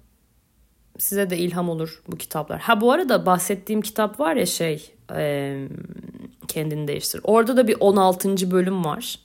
size 0.98 1.30
de 1.30 1.38
ilham 1.38 1.68
olur 1.68 2.02
bu 2.08 2.16
kitaplar. 2.16 2.60
Ha 2.60 2.80
bu 2.80 2.92
arada 2.92 3.26
bahsettiğim 3.26 3.82
kitap 3.82 4.20
var 4.20 4.36
ya 4.36 4.46
şey 4.46 4.94
e, 5.14 5.68
kendini 6.48 6.88
değiştir. 6.88 7.20
Orada 7.24 7.56
da 7.56 7.68
bir 7.68 7.76
16. 7.80 8.50
bölüm 8.50 8.84
var. 8.84 9.18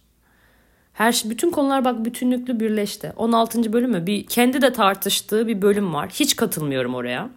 Her 0.93 1.11
şey, 1.11 1.31
bütün 1.31 1.51
konular 1.51 1.85
bak 1.85 2.05
bütünlüklü 2.05 2.59
birleşti. 2.59 3.13
16. 3.15 3.73
bölümü 3.73 4.05
bir 4.05 4.27
kendi 4.27 4.61
de 4.61 4.73
tartıştığı 4.73 5.47
bir 5.47 5.61
bölüm 5.61 5.93
var. 5.93 6.09
Hiç 6.09 6.35
katılmıyorum 6.35 6.95
oraya. 6.95 7.29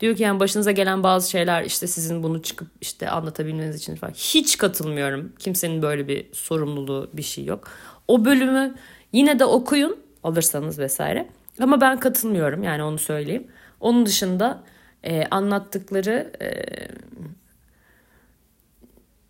Diyor 0.00 0.16
ki 0.16 0.22
yani 0.22 0.40
başınıza 0.40 0.70
gelen 0.70 1.02
bazı 1.02 1.30
şeyler 1.30 1.64
işte 1.64 1.86
sizin 1.86 2.22
bunu 2.22 2.42
çıkıp 2.42 2.68
işte 2.80 3.10
anlatabilmeniz 3.10 3.76
için 3.76 3.96
falan. 3.96 4.12
Hiç 4.12 4.58
katılmıyorum. 4.58 5.32
Kimsenin 5.38 5.82
böyle 5.82 6.08
bir 6.08 6.26
sorumluluğu 6.32 7.10
bir 7.12 7.22
şey 7.22 7.44
yok. 7.44 7.68
O 8.08 8.24
bölümü 8.24 8.74
yine 9.12 9.38
de 9.38 9.44
okuyun 9.44 9.96
alırsanız 10.24 10.78
vesaire. 10.78 11.28
Ama 11.60 11.80
ben 11.80 12.00
katılmıyorum 12.00 12.62
yani 12.62 12.82
onu 12.82 12.98
söyleyeyim. 12.98 13.46
Onun 13.80 14.06
dışında 14.06 14.62
e, 15.04 15.26
anlattıkları 15.26 16.32
e, 16.42 16.48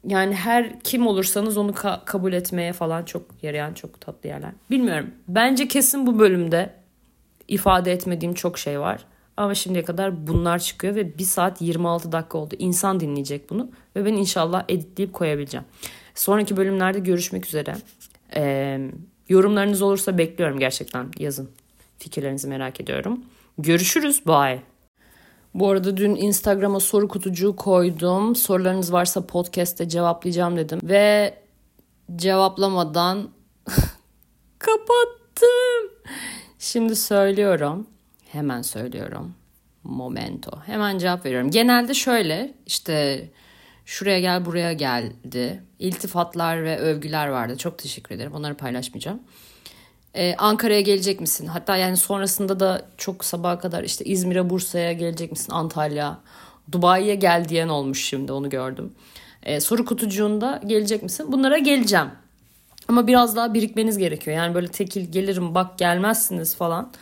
yani 0.08 0.34
her 0.34 0.80
kim 0.80 1.06
olursanız 1.06 1.56
onu 1.56 1.70
ka- 1.70 2.04
kabul 2.04 2.32
etmeye 2.32 2.72
falan 2.72 3.04
çok 3.04 3.22
yarayan 3.42 3.74
çok 3.74 4.00
tatlı 4.00 4.28
yerler. 4.28 4.52
Bilmiyorum. 4.70 5.10
Bence 5.28 5.68
kesin 5.68 6.06
bu 6.06 6.18
bölümde 6.18 6.74
ifade 7.48 7.92
etmediğim 7.92 8.34
çok 8.34 8.58
şey 8.58 8.80
var. 8.80 9.04
Ama 9.40 9.54
şimdiye 9.54 9.84
kadar 9.84 10.26
bunlar 10.26 10.58
çıkıyor 10.58 10.94
ve 10.94 11.18
1 11.18 11.24
saat 11.24 11.62
26 11.62 12.12
dakika 12.12 12.38
oldu. 12.38 12.54
İnsan 12.58 13.00
dinleyecek 13.00 13.50
bunu 13.50 13.70
ve 13.96 14.04
ben 14.04 14.12
inşallah 14.12 14.64
editleyip 14.68 15.12
koyabileceğim. 15.12 15.66
Sonraki 16.14 16.56
bölümlerde 16.56 16.98
görüşmek 16.98 17.46
üzere. 17.46 17.76
Ee, 18.36 18.90
yorumlarınız 19.28 19.82
olursa 19.82 20.18
bekliyorum 20.18 20.58
gerçekten 20.58 21.06
yazın. 21.18 21.50
Fikirlerinizi 21.98 22.48
merak 22.48 22.80
ediyorum. 22.80 23.24
Görüşürüz. 23.58 24.26
Bye. 24.26 24.62
Bu 25.54 25.68
arada 25.68 25.96
dün 25.96 26.16
Instagram'a 26.16 26.80
soru 26.80 27.08
kutucuğu 27.08 27.56
koydum. 27.56 28.36
Sorularınız 28.36 28.92
varsa 28.92 29.26
podcast'te 29.26 29.88
cevaplayacağım 29.88 30.56
dedim. 30.56 30.80
Ve 30.82 31.34
cevaplamadan 32.16 33.30
kapattım. 34.58 35.90
Şimdi 36.58 36.96
söylüyorum. 36.96 37.86
Hemen 38.32 38.62
söylüyorum. 38.62 39.34
Momento. 39.84 40.50
Hemen 40.66 40.98
cevap 40.98 41.26
veriyorum. 41.26 41.50
Genelde 41.50 41.94
şöyle 41.94 42.54
işte 42.66 43.28
şuraya 43.84 44.20
gel 44.20 44.44
buraya 44.44 44.72
geldi. 44.72 45.62
İltifatlar 45.78 46.64
ve 46.64 46.78
övgüler 46.78 47.28
vardı. 47.28 47.56
Çok 47.56 47.78
teşekkür 47.78 48.14
ederim. 48.14 48.32
Onları 48.34 48.56
paylaşmayacağım. 48.56 49.20
Ee, 50.14 50.34
Ankara'ya 50.38 50.80
gelecek 50.80 51.20
misin? 51.20 51.46
Hatta 51.46 51.76
yani 51.76 51.96
sonrasında 51.96 52.60
da 52.60 52.82
çok 52.96 53.24
sabaha 53.24 53.58
kadar 53.58 53.84
işte 53.84 54.04
İzmir'e, 54.04 54.50
Bursa'ya 54.50 54.92
gelecek 54.92 55.30
misin? 55.30 55.52
Antalya, 55.52 56.18
Dubai'ye 56.72 57.14
gel 57.14 57.48
diyen 57.48 57.68
olmuş 57.68 58.04
şimdi 58.04 58.32
onu 58.32 58.50
gördüm. 58.50 58.92
Ee, 59.42 59.60
soru 59.60 59.84
kutucuğunda 59.84 60.60
gelecek 60.66 61.02
misin? 61.02 61.32
Bunlara 61.32 61.58
geleceğim. 61.58 62.08
Ama 62.88 63.06
biraz 63.06 63.36
daha 63.36 63.54
birikmeniz 63.54 63.98
gerekiyor. 63.98 64.36
Yani 64.36 64.54
böyle 64.54 64.68
tekil 64.68 65.12
gelirim 65.12 65.54
bak 65.54 65.78
gelmezsiniz 65.78 66.56
falan. 66.56 66.92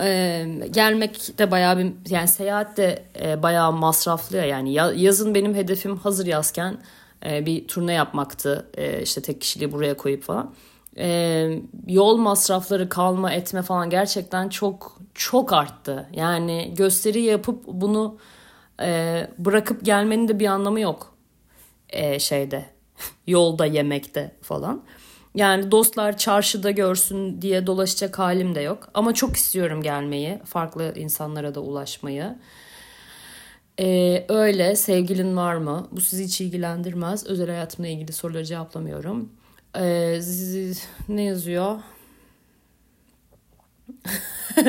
Ee, 0.00 0.46
gelmek 0.70 1.38
de 1.38 1.50
bayağı 1.50 1.78
bir 1.78 1.92
yani 2.08 2.28
seyahat 2.28 2.76
de 2.76 3.04
e, 3.22 3.42
bayağı 3.42 3.72
masraflı 3.72 4.36
yani 4.36 4.72
yazın 4.96 5.34
benim 5.34 5.54
hedefim 5.54 5.96
hazır 5.96 6.26
yazken 6.26 6.78
e, 7.26 7.46
bir 7.46 7.68
turne 7.68 7.92
yapmaktı 7.92 8.66
e, 8.76 9.02
işte 9.02 9.22
tek 9.22 9.40
kişiliği 9.40 9.72
buraya 9.72 9.96
koyup 9.96 10.22
falan 10.22 10.54
e, 10.98 11.48
yol 11.86 12.16
masrafları 12.16 12.88
kalma 12.88 13.32
etme 13.32 13.62
falan 13.62 13.90
gerçekten 13.90 14.48
çok 14.48 14.98
çok 15.14 15.52
arttı. 15.52 16.08
Yani 16.12 16.74
gösteri 16.76 17.22
yapıp 17.22 17.64
bunu 17.66 18.18
e, 18.82 19.26
bırakıp 19.38 19.84
gelmenin 19.84 20.28
de 20.28 20.38
bir 20.38 20.46
anlamı 20.46 20.80
yok 20.80 21.14
e, 21.90 22.18
şeyde 22.18 22.64
yolda 23.26 23.66
yemekte 23.66 24.32
falan. 24.42 24.82
Yani 25.36 25.70
dostlar 25.70 26.18
çarşıda 26.18 26.70
görsün 26.70 27.42
diye 27.42 27.66
dolaşacak 27.66 28.18
halim 28.18 28.54
de 28.54 28.60
yok. 28.60 28.88
Ama 28.94 29.14
çok 29.14 29.36
istiyorum 29.36 29.82
gelmeyi, 29.82 30.38
farklı 30.44 30.92
insanlara 30.96 31.54
da 31.54 31.60
ulaşmayı. 31.60 32.36
Ee, 33.80 34.24
öyle 34.28 34.76
sevgilin 34.76 35.36
var 35.36 35.54
mı? 35.54 35.88
Bu 35.92 36.00
sizi 36.00 36.24
hiç 36.24 36.40
ilgilendirmez. 36.40 37.26
Özel 37.26 37.46
hayatımla 37.46 37.88
ilgili 37.88 38.12
soruları 38.12 38.44
cevaplamıyorum. 38.44 39.32
Ee, 39.78 40.20
ne 41.08 41.22
yazıyor? 41.22 41.80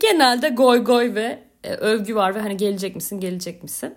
Genelde 0.00 0.48
goy 0.48 0.84
goy 0.84 1.14
ve 1.14 1.42
e, 1.64 1.70
övgü 1.74 2.14
var 2.14 2.34
ve 2.34 2.40
hani 2.40 2.56
gelecek 2.56 2.94
misin 2.94 3.20
gelecek 3.20 3.62
misin? 3.62 3.94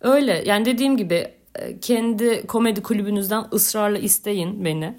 Öyle 0.00 0.42
yani 0.46 0.64
dediğim 0.64 0.96
gibi 0.96 1.34
kendi 1.80 2.46
komedi 2.46 2.82
kulübünüzden 2.82 3.44
ısrarla 3.52 3.98
isteyin 3.98 4.64
beni. 4.64 4.98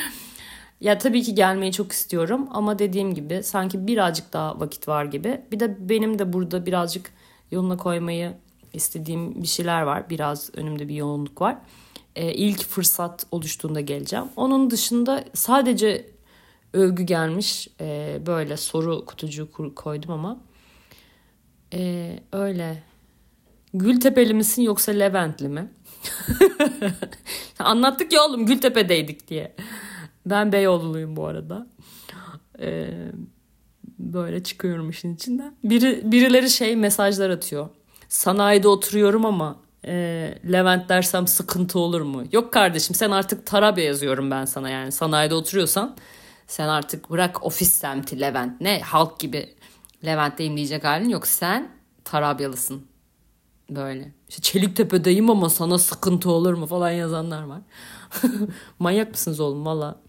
ya 0.80 0.98
tabii 0.98 1.22
ki 1.22 1.34
gelmeyi 1.34 1.72
çok 1.72 1.92
istiyorum 1.92 2.48
ama 2.50 2.78
dediğim 2.78 3.14
gibi 3.14 3.42
sanki 3.42 3.86
birazcık 3.86 4.32
daha 4.32 4.60
vakit 4.60 4.88
var 4.88 5.04
gibi. 5.04 5.40
Bir 5.52 5.60
de 5.60 5.88
benim 5.88 6.18
de 6.18 6.32
burada 6.32 6.66
birazcık 6.66 7.12
yoluna 7.50 7.76
koymayı 7.76 8.32
istediğim 8.72 9.42
bir 9.42 9.48
şeyler 9.48 9.82
var. 9.82 10.10
Biraz 10.10 10.50
önümde 10.56 10.88
bir 10.88 10.94
yoğunluk 10.94 11.40
var 11.40 11.58
e, 12.16 12.34
ilk 12.34 12.62
fırsat 12.64 13.26
oluştuğunda 13.30 13.80
geleceğim. 13.80 14.24
Onun 14.36 14.70
dışında 14.70 15.24
sadece 15.34 16.10
övgü 16.72 17.02
gelmiş 17.02 17.68
e, 17.80 18.18
böyle 18.26 18.56
soru 18.56 19.04
kutucuğu 19.06 19.48
koydum 19.74 20.10
ama 20.10 20.40
e, 21.74 22.12
öyle 22.32 22.82
Gültepeli 23.78 24.34
misin 24.34 24.62
yoksa 24.62 24.92
Leventli 24.92 25.48
mi? 25.48 25.68
Anlattık 27.58 28.12
ya 28.12 28.22
oğlum 28.22 28.46
Gültepe'deydik 28.46 29.28
diye. 29.28 29.56
Ben 30.26 30.52
Beyoğlu'luyum 30.52 31.16
bu 31.16 31.26
arada. 31.26 31.66
Ee, 32.60 32.88
böyle 33.98 34.42
çıkıyorum 34.42 34.90
işin 34.90 35.14
içinden. 35.14 35.54
Biri, 35.64 36.00
birileri 36.04 36.50
şey 36.50 36.76
mesajlar 36.76 37.30
atıyor. 37.30 37.68
Sanayide 38.08 38.68
oturuyorum 38.68 39.26
ama 39.26 39.56
e, 39.84 39.94
Levent 40.52 40.88
dersem 40.88 41.26
sıkıntı 41.26 41.78
olur 41.78 42.00
mu? 42.00 42.24
Yok 42.32 42.52
kardeşim 42.52 42.94
sen 42.96 43.10
artık 43.10 43.46
Tarabya 43.46 43.84
yazıyorum 43.84 44.30
ben 44.30 44.44
sana 44.44 44.70
yani 44.70 44.92
sanayide 44.92 45.34
oturuyorsan 45.34 45.96
sen 46.46 46.68
artık 46.68 47.10
bırak 47.10 47.46
ofis 47.46 47.72
semti 47.72 48.20
Levent 48.20 48.60
ne 48.60 48.80
halk 48.80 49.20
gibi 49.20 49.54
Levent'teyim 50.04 50.56
diyecek 50.56 50.84
halin 50.84 51.08
yok 51.08 51.26
sen 51.26 51.68
Tarabyalısın 52.04 52.95
böyle. 53.70 54.12
İşte 54.28 54.42
Çeliktepe'deyim 54.42 55.30
ama 55.30 55.50
sana 55.50 55.78
sıkıntı 55.78 56.30
olur 56.30 56.54
mu 56.54 56.66
falan 56.66 56.90
yazanlar 56.90 57.42
var. 57.42 57.60
Manyak 58.78 59.10
mısınız 59.10 59.40
oğlum 59.40 59.66
valla. 59.66 60.00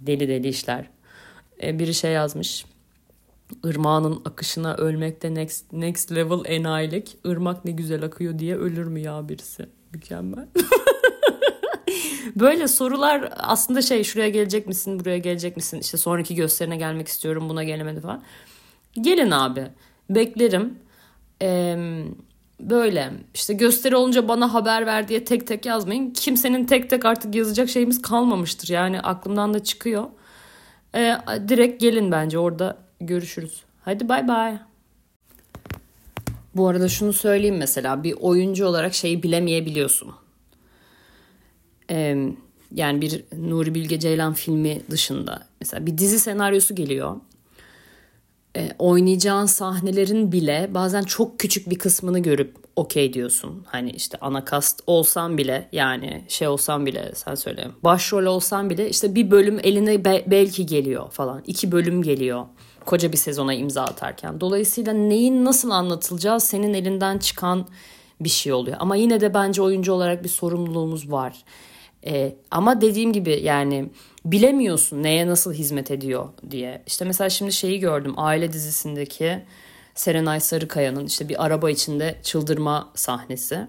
Deli 0.00 0.28
deli 0.28 0.48
işler. 0.48 0.90
Ee, 1.62 1.78
biri 1.78 1.94
şey 1.94 2.12
yazmış. 2.12 2.64
Irmağının 3.64 4.22
akışına 4.24 4.74
ölmekte 4.74 5.34
next, 5.34 5.72
next 5.72 6.12
level 6.12 6.40
enayilik. 6.44 7.16
Irmak 7.24 7.64
ne 7.64 7.70
güzel 7.70 8.04
akıyor 8.04 8.38
diye 8.38 8.56
ölür 8.56 8.86
mü 8.86 9.00
ya 9.00 9.28
birisi? 9.28 9.66
Mükemmel. 9.92 10.46
Böyle 12.36 12.68
sorular 12.68 13.32
aslında 13.36 13.82
şey 13.82 14.04
şuraya 14.04 14.28
gelecek 14.28 14.66
misin, 14.66 15.00
buraya 15.00 15.18
gelecek 15.18 15.56
misin? 15.56 15.80
İşte 15.80 15.98
sonraki 15.98 16.34
gösterine 16.34 16.76
gelmek 16.76 17.08
istiyorum, 17.08 17.48
buna 17.48 17.64
gelemedi 17.64 18.00
falan. 18.00 18.22
Gelin 19.00 19.30
abi. 19.30 19.66
Beklerim. 20.10 20.78
Ee, 21.42 22.04
böyle 22.60 23.12
işte 23.34 23.54
gösteri 23.54 23.96
olunca 23.96 24.28
bana 24.28 24.54
haber 24.54 24.86
ver 24.86 25.08
diye 25.08 25.24
tek 25.24 25.46
tek 25.46 25.66
yazmayın. 25.66 26.10
Kimsenin 26.10 26.64
tek 26.64 26.90
tek 26.90 27.04
artık 27.04 27.34
yazacak 27.34 27.68
şeyimiz 27.68 28.02
kalmamıştır. 28.02 28.68
Yani 28.68 29.00
aklımdan 29.00 29.54
da 29.54 29.62
çıkıyor. 29.62 30.04
Ee, 30.94 31.16
direkt 31.48 31.80
gelin 31.80 32.12
bence 32.12 32.38
orada 32.38 32.78
görüşürüz. 33.00 33.62
Hadi 33.84 34.08
bay 34.08 34.28
bay. 34.28 34.58
Bu 36.54 36.68
arada 36.68 36.88
şunu 36.88 37.12
söyleyeyim 37.12 37.56
mesela 37.56 38.02
bir 38.02 38.12
oyuncu 38.20 38.66
olarak 38.66 38.94
şeyi 38.94 39.22
bilemeyebiliyorsun. 39.22 40.14
Ee, 41.90 42.28
yani 42.74 43.00
bir 43.00 43.24
Nuri 43.38 43.74
Bilge 43.74 44.00
Ceylan 44.00 44.32
filmi 44.32 44.82
dışında 44.90 45.46
mesela 45.60 45.86
bir 45.86 45.98
dizi 45.98 46.18
senaryosu 46.18 46.74
geliyor. 46.74 47.16
Ee, 48.56 48.70
oynayacağın 48.78 49.46
sahnelerin 49.46 50.32
bile 50.32 50.70
bazen 50.74 51.02
çok 51.02 51.38
küçük 51.38 51.70
bir 51.70 51.78
kısmını 51.78 52.18
görüp 52.18 52.56
okey 52.76 53.12
diyorsun. 53.12 53.62
Hani 53.66 53.90
işte 53.90 54.18
ana 54.20 54.44
kast 54.44 54.80
olsan 54.86 55.38
bile 55.38 55.68
yani 55.72 56.24
şey 56.28 56.48
olsan 56.48 56.86
bile 56.86 57.12
sen 57.14 57.34
söyle 57.34 57.68
başrol 57.84 58.26
olsan 58.26 58.70
bile 58.70 58.90
işte 58.90 59.14
bir 59.14 59.30
bölüm 59.30 59.60
eline 59.62 60.04
be- 60.04 60.24
belki 60.26 60.66
geliyor 60.66 61.10
falan. 61.10 61.42
iki 61.46 61.72
bölüm 61.72 62.02
geliyor 62.02 62.44
koca 62.84 63.12
bir 63.12 63.16
sezona 63.16 63.54
imza 63.54 63.82
atarken. 63.82 64.40
Dolayısıyla 64.40 64.92
neyin 64.92 65.44
nasıl 65.44 65.70
anlatılacağı 65.70 66.40
senin 66.40 66.74
elinden 66.74 67.18
çıkan 67.18 67.66
bir 68.20 68.28
şey 68.28 68.52
oluyor. 68.52 68.76
Ama 68.80 68.96
yine 68.96 69.20
de 69.20 69.34
bence 69.34 69.62
oyuncu 69.62 69.92
olarak 69.92 70.24
bir 70.24 70.28
sorumluluğumuz 70.28 71.10
var. 71.12 71.44
Ee, 72.06 72.36
ama 72.50 72.80
dediğim 72.80 73.12
gibi 73.12 73.40
yani 73.42 73.90
bilemiyorsun 74.24 75.02
neye 75.02 75.26
nasıl 75.26 75.52
hizmet 75.52 75.90
ediyor 75.90 76.28
diye. 76.50 76.82
İşte 76.86 77.04
mesela 77.04 77.30
şimdi 77.30 77.52
şeyi 77.52 77.80
gördüm 77.80 78.14
aile 78.16 78.52
dizisindeki 78.52 79.42
Serenay 79.94 80.40
Sarıkaya'nın 80.40 81.06
işte 81.06 81.28
bir 81.28 81.44
araba 81.44 81.70
içinde 81.70 82.18
çıldırma 82.22 82.92
sahnesi. 82.94 83.66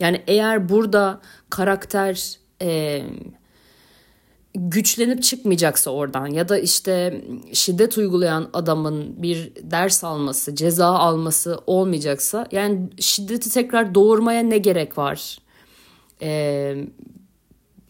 Yani 0.00 0.22
eğer 0.26 0.68
burada 0.68 1.20
karakter 1.50 2.38
e, 2.62 3.02
güçlenip 4.54 5.22
çıkmayacaksa 5.22 5.90
oradan 5.90 6.26
ya 6.26 6.48
da 6.48 6.58
işte 6.58 7.24
şiddet 7.52 7.98
uygulayan 7.98 8.50
adamın 8.52 9.22
bir 9.22 9.52
ders 9.62 10.04
alması, 10.04 10.54
ceza 10.54 10.86
alması 10.86 11.60
olmayacaksa 11.66 12.46
yani 12.52 12.88
şiddeti 13.00 13.50
tekrar 13.50 13.94
doğurmaya 13.94 14.42
ne 14.42 14.58
gerek 14.58 14.98
var? 14.98 15.38
Ee, 16.22 16.76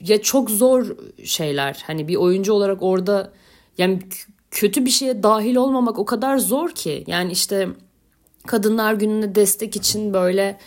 ya 0.01 0.23
çok 0.23 0.51
zor 0.51 0.87
şeyler. 1.25 1.83
Hani 1.87 2.09
bir 2.09 2.17
oyuncu 2.17 2.53
olarak 2.53 2.83
orada 2.83 3.33
yani 3.79 3.99
kötü 4.51 4.85
bir 4.85 4.91
şeye 4.91 5.23
dahil 5.23 5.57
olmamak 5.57 5.99
o 5.99 6.05
kadar 6.05 6.39
zor 6.39 6.71
ki. 6.71 7.05
Yani 7.07 7.33
işte 7.33 7.69
Kadınlar 8.47 8.95
Günü'ne 8.95 9.35
destek 9.35 9.77
için 9.77 10.15
böyle 10.15 10.59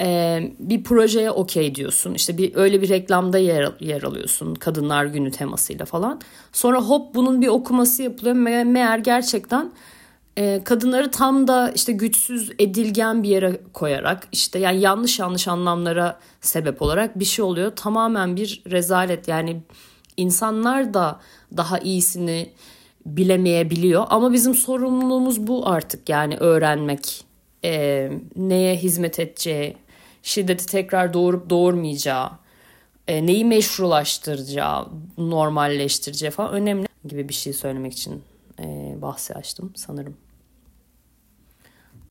e, 0.00 0.40
bir 0.58 0.84
projeye 0.84 1.30
okey 1.30 1.74
diyorsun. 1.74 2.14
İşte 2.14 2.38
bir 2.38 2.54
öyle 2.54 2.82
bir 2.82 2.88
reklamda 2.88 3.38
yer, 3.38 3.72
yer 3.80 4.02
alıyorsun 4.02 4.54
Kadınlar 4.54 5.04
Günü 5.04 5.30
temasıyla 5.30 5.84
falan. 5.84 6.20
Sonra 6.52 6.80
hop 6.80 7.14
bunun 7.14 7.42
bir 7.42 7.48
okuması 7.48 8.02
yapılıyor. 8.02 8.36
Me 8.36 8.64
meğer 8.64 8.98
gerçekten 8.98 9.72
kadınları 10.64 11.10
tam 11.10 11.48
da 11.48 11.70
işte 11.70 11.92
güçsüz 11.92 12.50
edilgen 12.58 13.22
bir 13.22 13.28
yere 13.28 13.60
koyarak 13.72 14.28
işte 14.32 14.58
yani 14.58 14.80
yanlış 14.80 15.18
yanlış 15.18 15.48
anlamlara 15.48 16.18
sebep 16.40 16.82
olarak 16.82 17.18
bir 17.18 17.24
şey 17.24 17.44
oluyor. 17.44 17.76
Tamamen 17.76 18.36
bir 18.36 18.62
rezalet 18.70 19.28
yani 19.28 19.62
insanlar 20.16 20.94
da 20.94 21.20
daha 21.56 21.78
iyisini 21.78 22.50
bilemeyebiliyor 23.06 24.06
ama 24.10 24.32
bizim 24.32 24.54
sorumluluğumuz 24.54 25.46
bu 25.46 25.68
artık 25.68 26.08
yani 26.08 26.36
öğrenmek 26.36 27.24
e, 27.64 28.10
neye 28.36 28.76
hizmet 28.76 29.18
edeceği 29.18 29.76
şiddeti 30.22 30.66
tekrar 30.66 31.14
doğurup 31.14 31.50
doğurmayacağı 31.50 32.30
e, 33.08 33.26
neyi 33.26 33.44
meşrulaştıracağı 33.44 34.88
normalleştireceği 35.18 36.30
falan 36.30 36.52
önemli 36.52 36.86
gibi 37.04 37.28
bir 37.28 37.34
şey 37.34 37.52
söylemek 37.52 37.92
için 37.92 38.22
e, 38.60 38.96
bahsi 39.02 39.34
açtım 39.34 39.72
sanırım. 39.76 40.16